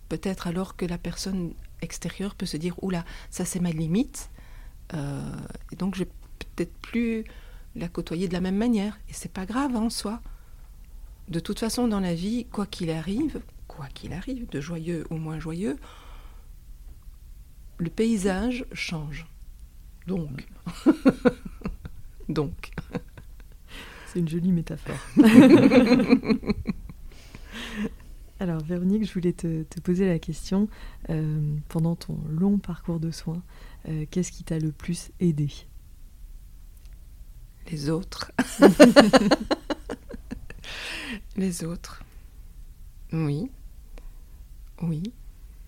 [0.09, 4.29] Peut-être alors que la personne extérieure peut se dire oula, ça c'est ma limite,
[4.93, 5.35] euh,
[5.71, 6.09] et donc je vais
[6.55, 7.25] peut-être plus
[7.75, 8.97] la côtoyer de la même manière.
[9.09, 10.21] Et c'est pas grave en soi.
[11.27, 15.15] De toute façon, dans la vie, quoi qu'il arrive, quoi qu'il arrive, de joyeux ou
[15.15, 15.77] moins joyeux,
[17.77, 19.25] le paysage change.
[20.07, 20.47] Donc,
[22.29, 22.71] donc.
[24.07, 24.95] C'est une jolie métaphore.
[28.39, 30.67] Alors Véronique, je voulais te, te poser la question,
[31.09, 33.41] euh, pendant ton long parcours de soins,
[33.87, 35.49] euh, qu'est-ce qui t'a le plus aidé?
[37.71, 38.31] Les autres.
[41.35, 42.03] les autres.
[43.11, 43.49] Oui.
[44.81, 45.03] Oui.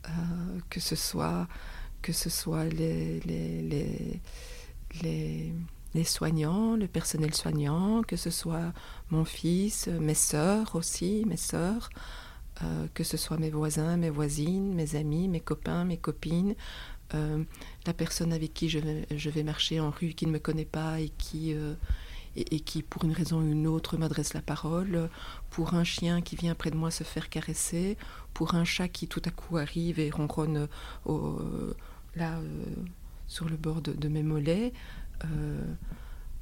[0.07, 1.47] Euh, que ce soit,
[2.01, 3.19] que ce soit les,
[5.03, 8.71] les, soignants, le personnel soignant, que ce soit
[9.09, 11.89] mon fils, mes sœurs aussi, mes sœurs,
[12.63, 16.55] euh, que ce soit mes voisins, mes voisines, mes amis, mes copains, mes copines,
[17.13, 17.43] euh,
[17.85, 18.79] la personne avec qui je
[19.29, 21.55] vais, marcher en rue qui ne me connaît pas et qui,
[22.35, 25.09] et qui, pour une raison ou une autre, m'adresse la parole,
[25.49, 27.97] pour un chien qui vient près de moi se faire caresser,
[28.33, 30.67] pour un chat qui tout à coup arrive et ronronne
[31.05, 31.39] au-
[32.15, 32.65] là euh,
[33.27, 34.73] sur le bord de, de mes mollets.
[35.25, 35.63] Euh,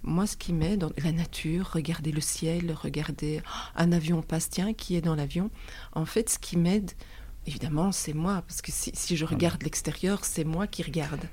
[0.03, 4.49] moi, ce qui m'aide, dans la nature, regarder le ciel, regarder oh, un avion passe,
[4.49, 5.49] tiens, qui est dans l'avion.
[5.93, 6.91] En fait, ce qui m'aide,
[7.47, 11.27] évidemment, c'est moi, parce que si, si je regarde l'extérieur, c'est moi qui regarde.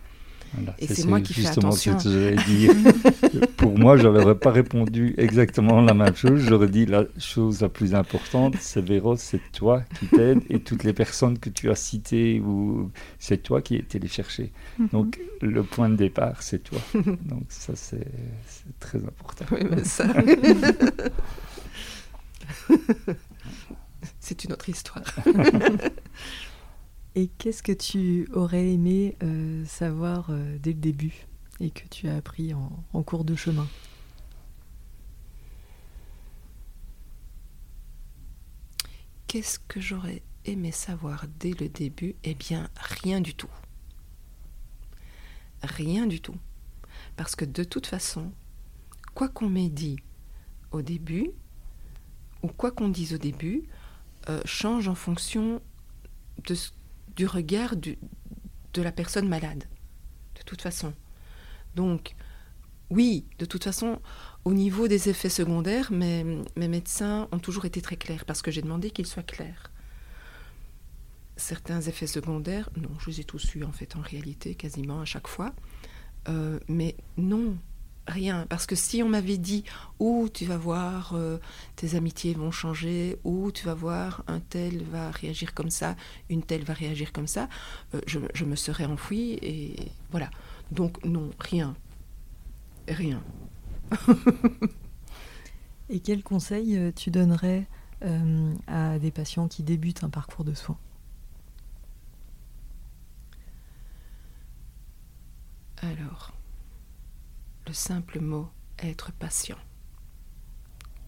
[0.55, 0.74] Voilà.
[0.78, 1.98] Et c'est moi qui fais justement attention.
[1.98, 3.46] ce que.
[3.57, 6.41] Pour moi, je n'aurais pas répondu exactement la même chose.
[6.41, 10.84] J'aurais dit la chose la plus importante, c'est Véro, c'est toi qui t'aide et toutes
[10.84, 14.53] les personnes que tu as citées, ou c'est toi qui es les chercher.
[14.92, 16.79] Donc, le point de départ, c'est toi.
[16.95, 18.07] Donc, ça, c'est
[18.46, 19.45] c'est très important.
[19.53, 20.07] Oui, mais ça.
[24.20, 25.03] c'est une autre histoire.
[27.14, 31.26] Et qu'est-ce que tu aurais aimé euh, savoir euh, dès le début
[31.61, 33.68] et que tu as appris en, cours de chemin?
[39.26, 42.14] Qu'est-ce que j'aurais aimé savoir dès le début?
[42.25, 43.51] Eh bien, rien du tout.
[45.63, 46.37] Rien du tout.
[47.17, 48.33] Parce que de toute façon,
[49.14, 49.97] quoi qu'on m'ait dit
[50.71, 51.30] au début,
[52.43, 53.64] ou quoi qu'on dise au début,
[54.29, 55.61] euh, change en fonction
[56.47, 56.71] de ce-
[57.17, 59.64] du regard de la personne malade.
[60.37, 60.93] De toute façon.
[61.75, 62.14] Donc,
[62.91, 64.01] oui, de toute façon,
[64.45, 68.51] au niveau des effets secondaires, mes, mes médecins ont toujours été très clairs parce que
[68.51, 69.71] j'ai demandé qu'ils soient clairs.
[71.37, 75.05] Certains effets secondaires, non, je les ai tous eus en fait en réalité, quasiment à
[75.07, 75.55] chaque fois.
[76.29, 77.57] Euh, mais non,
[78.07, 78.46] rien.
[78.49, 79.64] Parce que si on m'avait dit,
[79.99, 81.38] ou tu vas voir, euh,
[81.76, 85.96] tes amitiés vont changer, ou tu vas voir, un tel va réagir comme ça,
[86.29, 87.49] une telle va réagir comme ça,
[87.95, 89.76] euh, je, me serais enfouie et
[90.11, 90.30] voilà.
[90.70, 91.74] Donc non, rien.
[92.88, 93.22] Rien.
[95.91, 97.66] et quel conseil euh, tu donnerais
[98.66, 100.76] à des patients qui débutent un parcours de soins?
[105.80, 106.33] Alors,
[107.67, 109.59] le simple mot être patient.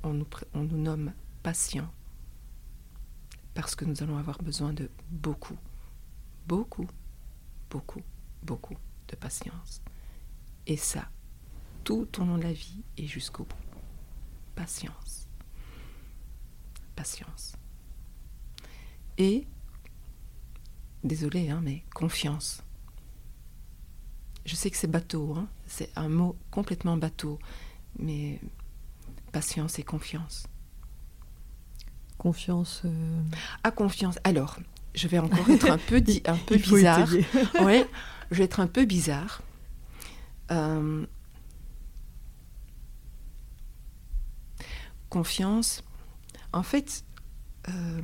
[0.02, 1.12] On nous, nomme
[1.42, 1.90] patient
[3.54, 5.56] parce que nous allons avoir besoin de beaucoup,
[6.46, 6.86] beaucoup,
[7.70, 8.02] beaucoup,
[8.42, 8.76] beaucoup
[9.08, 9.80] de patience.
[10.66, 11.08] Et ça,
[11.84, 13.56] tout au long de la vie et jusqu'au bout.
[14.54, 15.28] Patience.
[16.94, 17.56] Patience.
[19.18, 19.46] Et,
[21.02, 22.62] désolé, hein, mais confiance.
[24.44, 25.48] Je sais que c'est bateau, hein.
[25.66, 27.38] c'est un mot complètement bateau,
[27.98, 28.40] mais
[29.32, 30.46] patience et confiance.
[32.18, 32.82] Confiance.
[32.84, 33.22] Euh...
[33.62, 34.18] Ah, confiance.
[34.22, 34.58] Alors,
[34.94, 37.08] je vais encore être un peu, un peu bizarre.
[37.62, 37.88] ouais,
[38.30, 39.42] je vais être un peu bizarre.
[40.50, 41.06] Euh,
[45.08, 45.82] confiance.
[46.52, 47.04] En fait,
[47.68, 48.02] euh,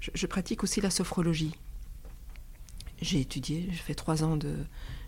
[0.00, 1.54] je, pratique aussi la sophrologie.
[3.00, 4.56] J'ai étudié, j'ai fait trois ans de,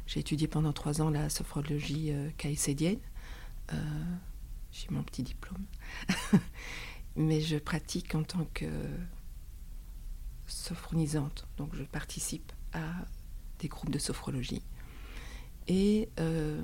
[0.06, 2.30] j'ai étudié pendant trois ans la sophrologie euh,
[3.72, 3.76] euh,
[4.72, 5.64] j'ai mon petit diplôme,
[7.16, 8.66] mais je pratique en tant que
[10.46, 12.84] sophronisante, donc je participe à
[13.58, 14.62] des groupes de sophrologie.
[15.66, 16.62] Et euh,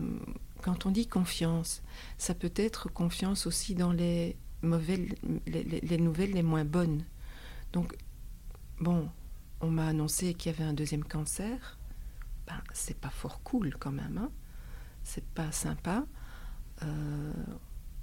[0.63, 1.83] quand on dit confiance,
[2.19, 7.05] ça peut être confiance aussi dans les les nouvelles les moins bonnes.
[7.73, 7.97] Donc,
[8.79, 9.09] bon,
[9.61, 11.79] on m'a annoncé qu'il y avait un deuxième cancer.
[12.73, 14.19] C'est pas fort cool quand même.
[14.19, 14.31] Hein
[15.05, 16.05] c'est pas sympa.
[16.83, 17.33] Euh,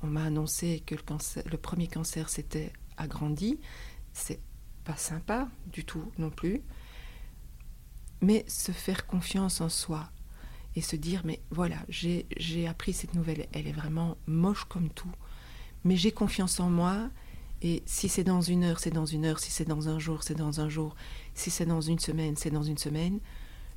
[0.02, 3.60] on m'a annoncé que le, cancer, le premier cancer s'était agrandi.
[4.14, 4.40] C'est
[4.84, 6.62] pas sympa du tout non plus.
[8.22, 10.10] Mais se faire confiance en soi
[10.76, 15.12] et se dire mais voilà, j'ai appris cette nouvelle, elle est vraiment moche comme tout.
[15.86, 17.10] Mais j'ai confiance en moi
[17.62, 19.40] et si c'est dans une heure, c'est dans une heure.
[19.40, 20.96] Si c'est dans un jour, c'est dans un jour.
[21.34, 23.20] Si c'est dans une semaine, c'est dans une semaine.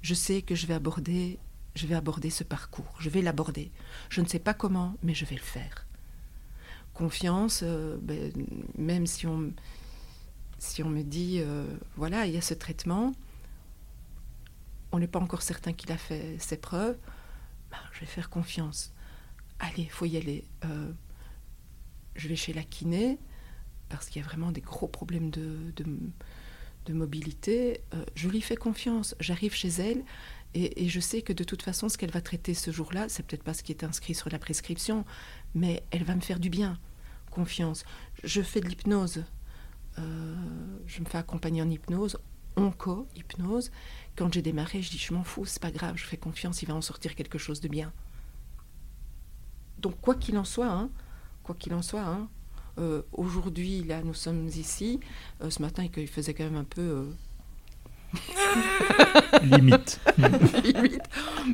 [0.03, 1.39] Je sais que je vais aborder,
[1.75, 2.95] je vais aborder ce parcours.
[2.99, 3.71] Je vais l'aborder.
[4.11, 5.87] Je ne sais pas comment, mais je vais le faire.
[6.93, 8.33] Confiance, euh, ben,
[8.77, 9.53] même si on,
[10.85, 11.65] me dit, euh,
[11.97, 13.13] voilà, il y a ce traitement,
[14.91, 16.99] on n'est pas encore certain qu'il a fait ses preuves,
[17.71, 18.93] ben, je vais faire confiance.
[19.59, 20.45] Allez, faut y aller.
[20.65, 20.93] Euh,
[22.17, 23.19] je vais chez la kiné
[23.89, 25.73] parce qu'il y a vraiment des gros problèmes de,
[26.89, 29.15] mobilité, euh, je lui fais confiance.
[29.21, 30.03] J'arrive chez elle
[30.55, 33.43] et, je sais que de toute façon, ce qu'elle va traiter ce jour-là, c'est peut-être
[33.43, 35.07] pas ce qui est inscrit sur la prescription,
[35.55, 36.79] mais elle va me faire du bien.
[37.31, 37.85] Confiance.
[38.23, 39.25] Je fais de l'hypnose.
[39.99, 40.35] Euh,
[40.87, 42.19] je me fais accompagner en hypnose,
[42.57, 43.71] onco-hypnose.
[44.17, 46.69] Quand j'ai démarré, je dis je m'en fous, c'est pas grave, je fais confiance, il
[46.69, 47.93] va en sortir quelque chose de bien.
[49.79, 50.91] Donc quoi qu'il en soit, hein,
[51.43, 52.29] quoi qu'il en soit, hein,
[52.79, 55.01] euh, aujourd'hui, là, nous sommes ici.
[55.43, 57.07] Euh, ce matin, il faisait quand même un peu.
[58.15, 58.19] Euh,
[59.43, 60.01] Limite.
[60.65, 61.03] Limite.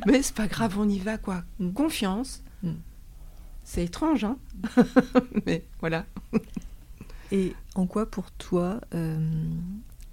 [0.05, 1.43] Mais c'est pas grave, on y va, quoi.
[1.59, 1.71] Mm.
[1.73, 2.43] Confiance.
[2.63, 2.73] Mm.
[3.63, 4.37] C'est étrange, hein
[5.45, 6.05] Mais voilà.
[7.31, 8.81] Et en quoi, pour toi,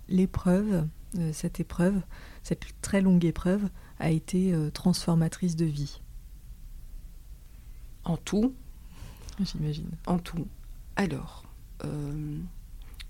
[0.09, 0.87] l'épreuve,
[1.33, 2.03] cette épreuve,
[2.43, 6.03] cette très longue épreuve, a été transformatrice de vie?
[8.05, 8.55] En tout.
[9.41, 9.89] J'imagine.
[10.07, 10.47] En tout.
[10.97, 11.45] Alors,
[11.85, 12.41] euh,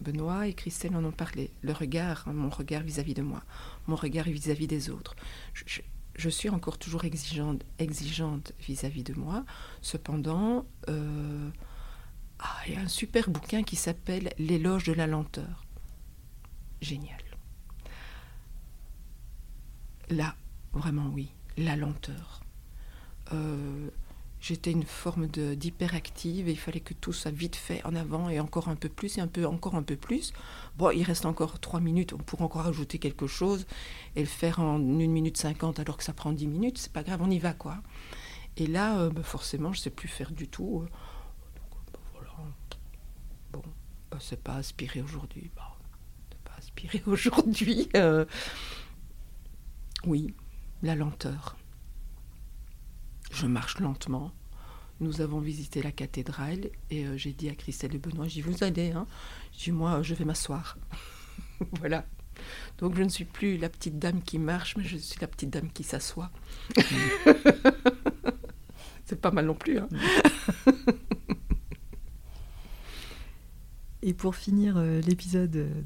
[0.01, 1.51] Benoît et Christelle en ont parlé.
[1.63, 3.43] Le regard, hein, mon regard vis-à-vis de moi,
[3.87, 5.15] mon regard vis-à-vis des autres.
[5.55, 9.45] Je, suis encore toujours exigeante, vis-à-vis de moi.
[9.83, 11.49] Cependant, euh,
[12.41, 15.65] ah, il y a un super bouquin qui s'appelle L'éloge de la lenteur.
[16.81, 17.21] Génial.
[20.11, 20.35] Là,
[20.73, 22.41] vraiment oui, la lenteur.
[23.33, 23.91] Euh,
[24.47, 28.39] j'étais une forme d'hyperactive et il fallait que tout soit vite fait en avant et
[28.39, 30.33] encore un peu plus et un peu encore un peu plus.
[30.77, 33.67] Bon, il reste encore trois minutes, on pourrait encore ajouter quelque chose
[34.15, 37.03] et le faire en une minute cinquante alors que ça prend dix minutes, c'est pas
[37.03, 37.79] grave, on y va quoi.
[38.57, 40.83] Et là, euh, bah, forcément, je sais plus faire du tout.
[40.83, 40.89] Euh.
[41.93, 42.33] Bah, voilà.
[43.53, 43.63] Bon,
[44.11, 45.51] bah, c'est pas aspiré aujourd'hui.
[45.57, 45.77] Bah,
[46.31, 47.89] c'est pas aspiré aujourd'hui.
[47.97, 48.25] Euh.
[50.07, 50.35] Oui,
[50.83, 51.57] la lenteur.
[53.37, 54.33] Je marche lentement.
[55.01, 58.65] Nous avons visité la cathédrale et euh, j'ai dit à Christelle et Benoît, j'y vous
[58.65, 59.07] allez, hein
[59.53, 60.79] Je dis, moi, je vais m'asseoir.
[61.73, 62.07] voilà.
[62.79, 65.51] Donc je ne suis plus la petite dame qui marche, mais je suis la petite
[65.51, 66.31] dame qui s'assoit.
[69.05, 69.81] c'est pas mal non plus.
[69.81, 69.89] Hein.
[74.07, 75.83] Et pour finir euh, l'épisode euh,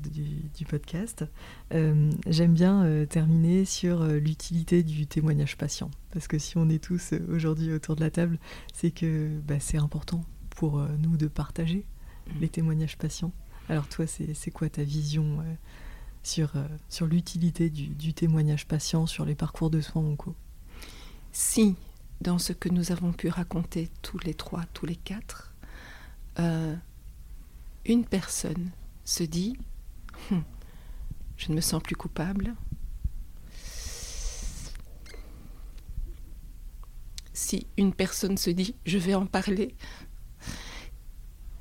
[0.54, 1.24] du, podcast,
[1.72, 5.90] euh, j'aime bien terminer sur l'utilité du témoignage patient.
[6.12, 8.38] Parce que si on est tous aujourd'hui autour de la table,
[8.74, 11.86] c'est que bah, c'est important pour nous de partager
[12.26, 12.40] mm.
[12.42, 13.32] les témoignages patients.
[13.70, 15.42] Alors toi, c'est quoi ta vision
[16.22, 16.52] sur,
[16.90, 20.34] sur l'utilité du, du, témoignage patient, sur les parcours de soins onco?
[21.32, 21.74] Si,
[22.20, 25.54] dans ce que nous avons pu raconter tous les trois, tous les quatre,
[27.90, 28.70] une personne
[29.04, 29.56] se dit
[30.30, 30.44] hum,
[31.36, 32.54] Je ne me sens plus coupable.
[37.32, 39.74] Si une personne se dit Je vais en parler,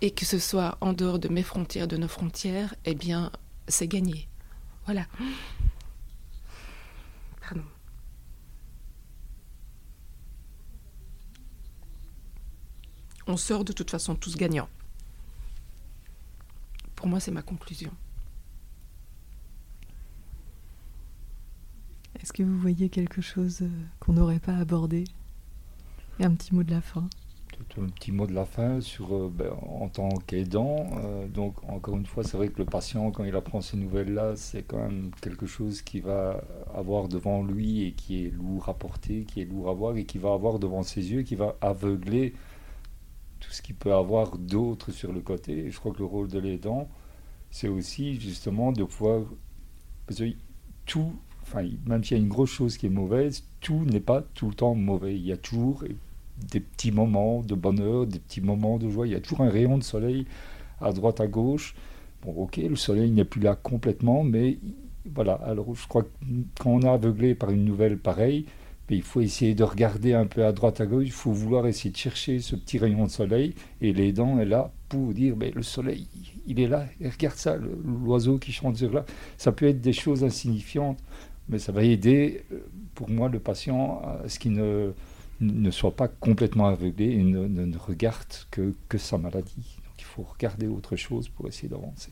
[0.02, 3.32] et que ce soit en dehors de mes frontières, de nos frontières, eh bien,
[3.68, 4.30] c'est gagné.
[4.86, 5.08] Voilà.
[7.42, 7.64] Pardon.
[13.28, 14.70] On sort de toute façon tous gagnants.
[17.00, 17.92] Pour moi, c'est ma conclusion.
[22.20, 23.70] Est-ce que vous voyez quelque chose euh,
[24.02, 25.06] qu'on n'aurait pas abordé?
[26.20, 27.08] Et un petit mot de la fin
[27.78, 30.88] un petit mot de la fin sur euh, ben, en tant qu'aidant.
[30.98, 34.36] Euh, donc encore une fois, c'est vrai que le patient, quand il apprend ces nouvelles-là,
[34.36, 36.44] c'est quand même quelque chose qu'il va
[36.74, 40.04] avoir devant lui et qui est lourd à porter, qui est lourd à voir et
[40.04, 42.34] qui va avoir devant ses yeux, qui va aveugler
[43.40, 45.70] tout ce qu'il peut avoir d'autre sur le côté.
[45.72, 46.90] Je crois que le rôle de l'aidant,
[47.52, 49.24] c'est aussi justement de pouvoir.
[50.08, 50.32] Parce que
[50.86, 51.14] tout,
[51.44, 54.50] enfin, même s'il y a une grosse chose qui est mauvaise, tout n'est pas tout
[54.50, 55.16] le temps mauvais.
[55.16, 55.84] Il y a toujours
[56.52, 59.08] des petits moments de bonheur, des petits moments de joie.
[59.08, 60.26] Il y a toujours un rayon de soleil
[60.82, 61.76] à droite, à gauche.
[62.24, 64.58] Bon, ok, le soleil n'est plus là complètement, mais
[65.06, 65.34] voilà.
[65.34, 66.10] Alors, je crois que
[66.60, 68.46] quand on est aveuglé par une nouvelle pareille,
[68.96, 71.92] il faut essayer de regarder un peu à droite, à gauche, il faut vouloir essayer
[71.92, 75.52] de chercher ce petit rayon de soleil, et les dents est là pour dire, mais
[75.52, 76.08] le soleil,
[76.48, 79.06] il est là, regarde ça, l'oiseau qui chante sur là.
[79.38, 81.00] Ça peut être des choses insignifiantes,
[81.48, 82.60] mais ça va aider, euh,
[82.96, 84.94] pour moi, le patient à ce qu'il ne,
[85.42, 89.78] ne soit pas complètement aveuglé et ne, ne, regarde que, que sa maladie.
[89.86, 92.12] Donc il faut regarder autre chose pour essayer d'avancer.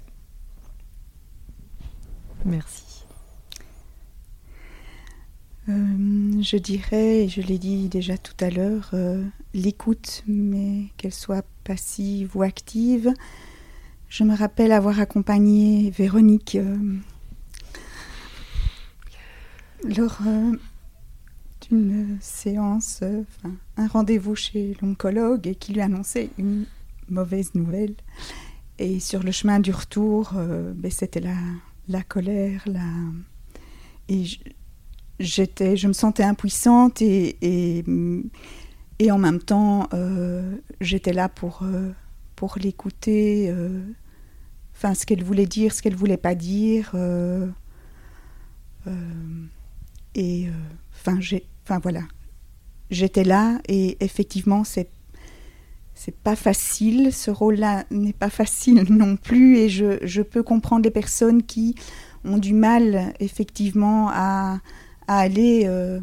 [2.46, 2.87] Merci.
[5.70, 9.24] Euh, je dirais, et je l'ai dit déjà tout à l'heure, euh,
[9.54, 13.14] l'écoute, mais qu'elle soit passive ou active.
[14.08, 16.78] Je me rappelle avoir accompagné Véronique euh,
[19.84, 20.20] lors
[21.70, 23.04] d'une séance,
[23.76, 26.66] un rendez-vous chez l'oncologue qui lui annonçait une
[27.10, 27.96] mauvaise nouvelle.
[28.80, 30.32] Et sur le chemin du retour,
[30.76, 31.36] ben, c'était la,
[31.90, 32.86] la colère, la...
[34.08, 34.24] Et
[35.20, 37.38] j'étais, je me sentais impuissante et,
[39.00, 41.92] et, en même temps, euh, j'étais là pour, euh,
[42.36, 43.82] pour l'écouter, euh,
[44.76, 46.96] enfin ce qu'elle voulait dire, ce qu'elle voulait pas dire.
[50.16, 50.48] et
[50.94, 52.02] enfin, j'ai, enfin voilà,
[52.90, 54.90] j'étais là et effectivement, c'est
[56.00, 60.84] c'est pas facile, ce rôle-là n'est pas facile non plus, et je, je, peux comprendre
[60.84, 61.74] les personnes qui
[62.24, 64.60] ont du mal effectivement à,
[65.08, 66.00] à aller, euh,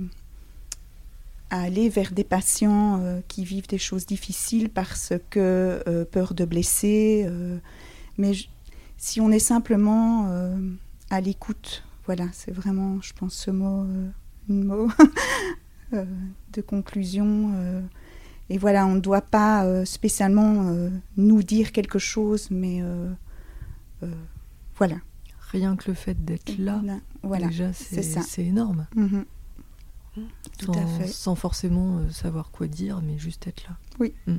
[1.51, 6.35] à aller vers des patients euh, qui vivent des choses difficiles parce que euh, peur
[6.35, 7.29] de blesser.
[8.19, 8.33] mais
[8.97, 10.29] si on est simplement
[11.11, 13.87] à l'écoute, voilà, c'est vraiment, je pense, ce mot,
[14.49, 14.89] mot
[15.93, 17.53] de conclusion.
[18.49, 20.73] et voilà, on ne doit pas spécialement
[21.19, 22.83] nous dire quelque chose, mais
[24.77, 24.97] voilà.
[25.51, 26.81] Rien que le fait d'être là,
[27.27, 28.87] voilà, déjà, c'est énorme.
[28.95, 29.25] Mhm.
[30.59, 31.07] Tout sans, à fait.
[31.09, 33.77] Sans forcément euh, savoir quoi dire, mais juste être là.
[33.99, 34.15] Oui.
[34.27, 34.37] Mm.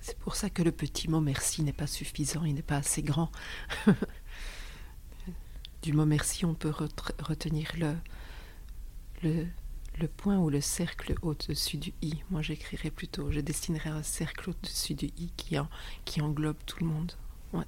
[0.00, 3.02] C'est pour ça que le petit mot merci n'est pas suffisant, il n'est pas assez
[3.02, 3.32] grand.
[5.82, 6.72] du mot merci, on peut
[7.20, 7.94] retenir le,
[9.22, 9.46] le,
[9.98, 12.22] le point ou le cercle au-dessus du i.
[12.30, 15.68] Moi, j'écrirais plutôt, je dessinerais un cercle au-dessus du i qui, en,
[16.04, 17.12] qui englobe tout le monde.
[17.52, 17.64] Ouais.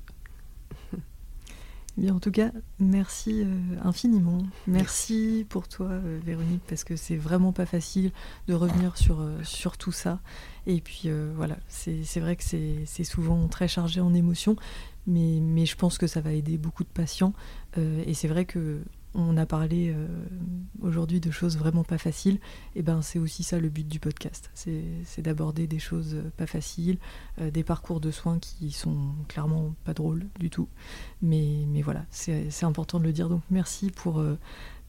[1.96, 3.46] Bien, en tout cas, merci euh,
[3.82, 4.42] infiniment.
[4.66, 8.12] Merci, pour toi, euh, Véronique, parce que c'est vraiment pas facile
[8.48, 10.20] de revenir sur, euh, sur tout ça.
[10.66, 14.56] Et puis voilà, c'est vrai que c'est souvent très chargé en émotions,
[15.06, 17.32] mais, mais je pense que ça va aider beaucoup de patients.
[17.76, 18.82] et c'est vrai que
[19.16, 20.06] on a parlé euh,
[20.82, 22.38] aujourd'hui de choses vraiment pas faciles,
[22.74, 26.46] et ben c'est aussi ça le but du podcast, c'est d'aborder des choses euh, pas
[26.46, 26.98] faciles,
[27.40, 30.68] euh, des parcours de soins qui sont clairement pas drôles du tout,
[31.22, 33.28] mais, mais voilà, c'est important de le dire.
[33.28, 34.22] Donc merci pour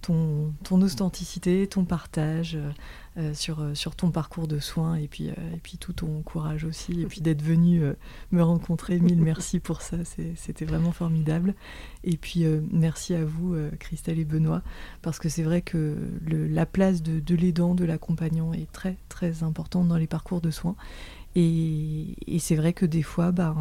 [0.02, 2.58] ton, ton authenticité, ton partage
[3.34, 7.02] sur, sur ton parcours de soins et puis, et puis tout ton courage aussi.
[7.02, 7.82] Et puis d'être venu
[8.32, 9.00] me rencontrer.
[9.08, 9.98] Mille merci pour ça.
[10.36, 11.56] C'était vraiment formidable.
[12.04, 14.62] Et puis merci à vous, Christelle et Benoît,
[15.02, 18.98] parce que c'est vrai que le, la place de, de l'aidant, de l'accompagnant est très
[19.10, 20.76] très importante dans les parcours de soins.
[21.36, 23.56] Et, et c'est vrai que des fois, bah,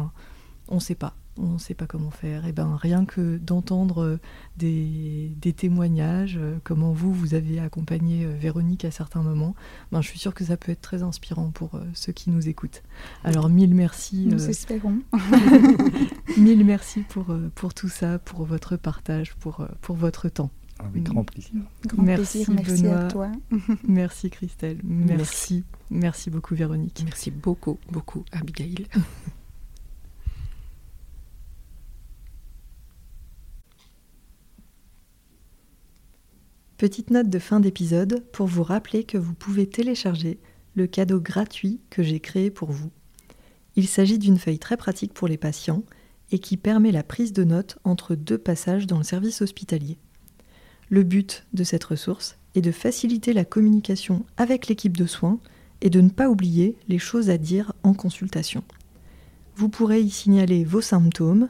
[0.67, 2.45] on ne sait pas on ne sait pas comment faire.
[2.45, 4.19] Et ben rien que d'entendre euh,
[4.57, 9.55] des, témoignages, euh, comment vous vous avez accompagné euh, Véronique à certains moments,
[9.91, 12.83] ben je suis sûre que ça peut être très inspirant pour ceux qui nous écoutent.
[13.23, 14.25] Alors mille merci.
[14.27, 14.99] Nous espérons.
[16.37, 20.51] mille merci pour pour tout ça, pour votre partage, pour pour votre temps.
[20.79, 21.61] Avec grand plaisir.
[21.87, 22.99] Grand merci, plaisir, merci Benoît.
[22.99, 23.31] à toi.
[23.87, 24.79] merci Christelle.
[24.83, 25.63] Merci.
[25.89, 26.29] merci.
[26.29, 27.01] beaucoup Véronique.
[27.05, 28.87] Merci beaucoup, beaucoup Abigail.
[36.77, 40.39] Petite note de fin d'épisode pour vous rappeler que vous pouvez télécharger
[40.75, 42.91] le cadeau gratuit que j'ai créé pour vous.
[43.75, 45.81] Il s'agit d'une feuille très pratique pour les patients
[46.31, 49.97] et qui permet la prise de notes entre deux passages dans le service hospitalier.
[50.91, 55.39] Le but de cette ressource est de faciliter la communication avec l'équipe de soins
[55.81, 58.63] et de ne pas oublier les choses à dire en consultation.
[59.55, 61.49] Vous pourrez y signaler vos symptômes,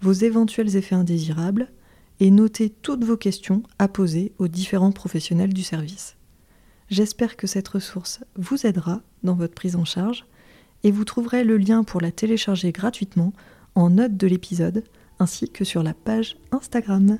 [0.00, 1.70] vos éventuels effets indésirables,
[2.20, 6.16] et notez toutes vos questions à poser aux différents professionnels du service.
[6.88, 10.26] J'espère que cette ressource vous aidera dans votre prise en charge
[10.82, 13.32] et vous trouverez le lien pour la télécharger gratuitement
[13.74, 14.84] en note de l'épisode
[15.18, 17.18] ainsi que sur la page Instagram.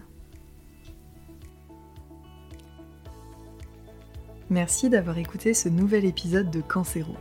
[4.51, 7.15] Merci d'avoir écouté ce nouvel épisode de Cancéro.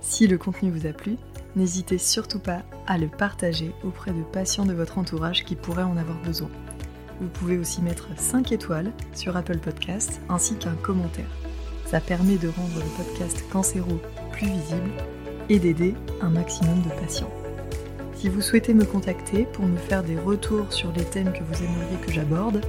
[0.00, 1.16] Si le contenu vous a plu,
[1.56, 5.96] n'hésitez surtout pas à le partager auprès de patients de votre entourage qui pourraient en
[5.96, 6.50] avoir besoin.
[7.20, 11.30] Vous pouvez aussi mettre 5 étoiles sur Apple Podcast ainsi qu'un commentaire.
[11.86, 14.00] Ça permet de rendre le podcast Cancéro
[14.32, 14.90] plus visible
[15.48, 17.32] et d'aider un maximum de patients.
[18.16, 21.62] Si vous souhaitez me contacter pour me faire des retours sur les thèmes que vous
[21.62, 22.60] aimeriez que j'aborde,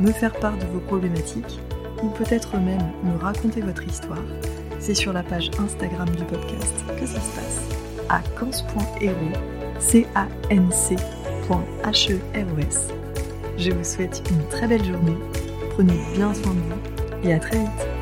[0.00, 1.60] me faire part de vos problématiques
[2.02, 4.24] ou peut-être même me raconter votre histoire,
[4.80, 7.60] c'est sur la page Instagram du podcast que ça se passe
[8.08, 9.14] à cans.hero,
[9.78, 13.03] c a n c e r e s
[13.58, 15.16] je vous souhaite une très belle journée,
[15.70, 17.93] prenez bien soin de vous et à très vite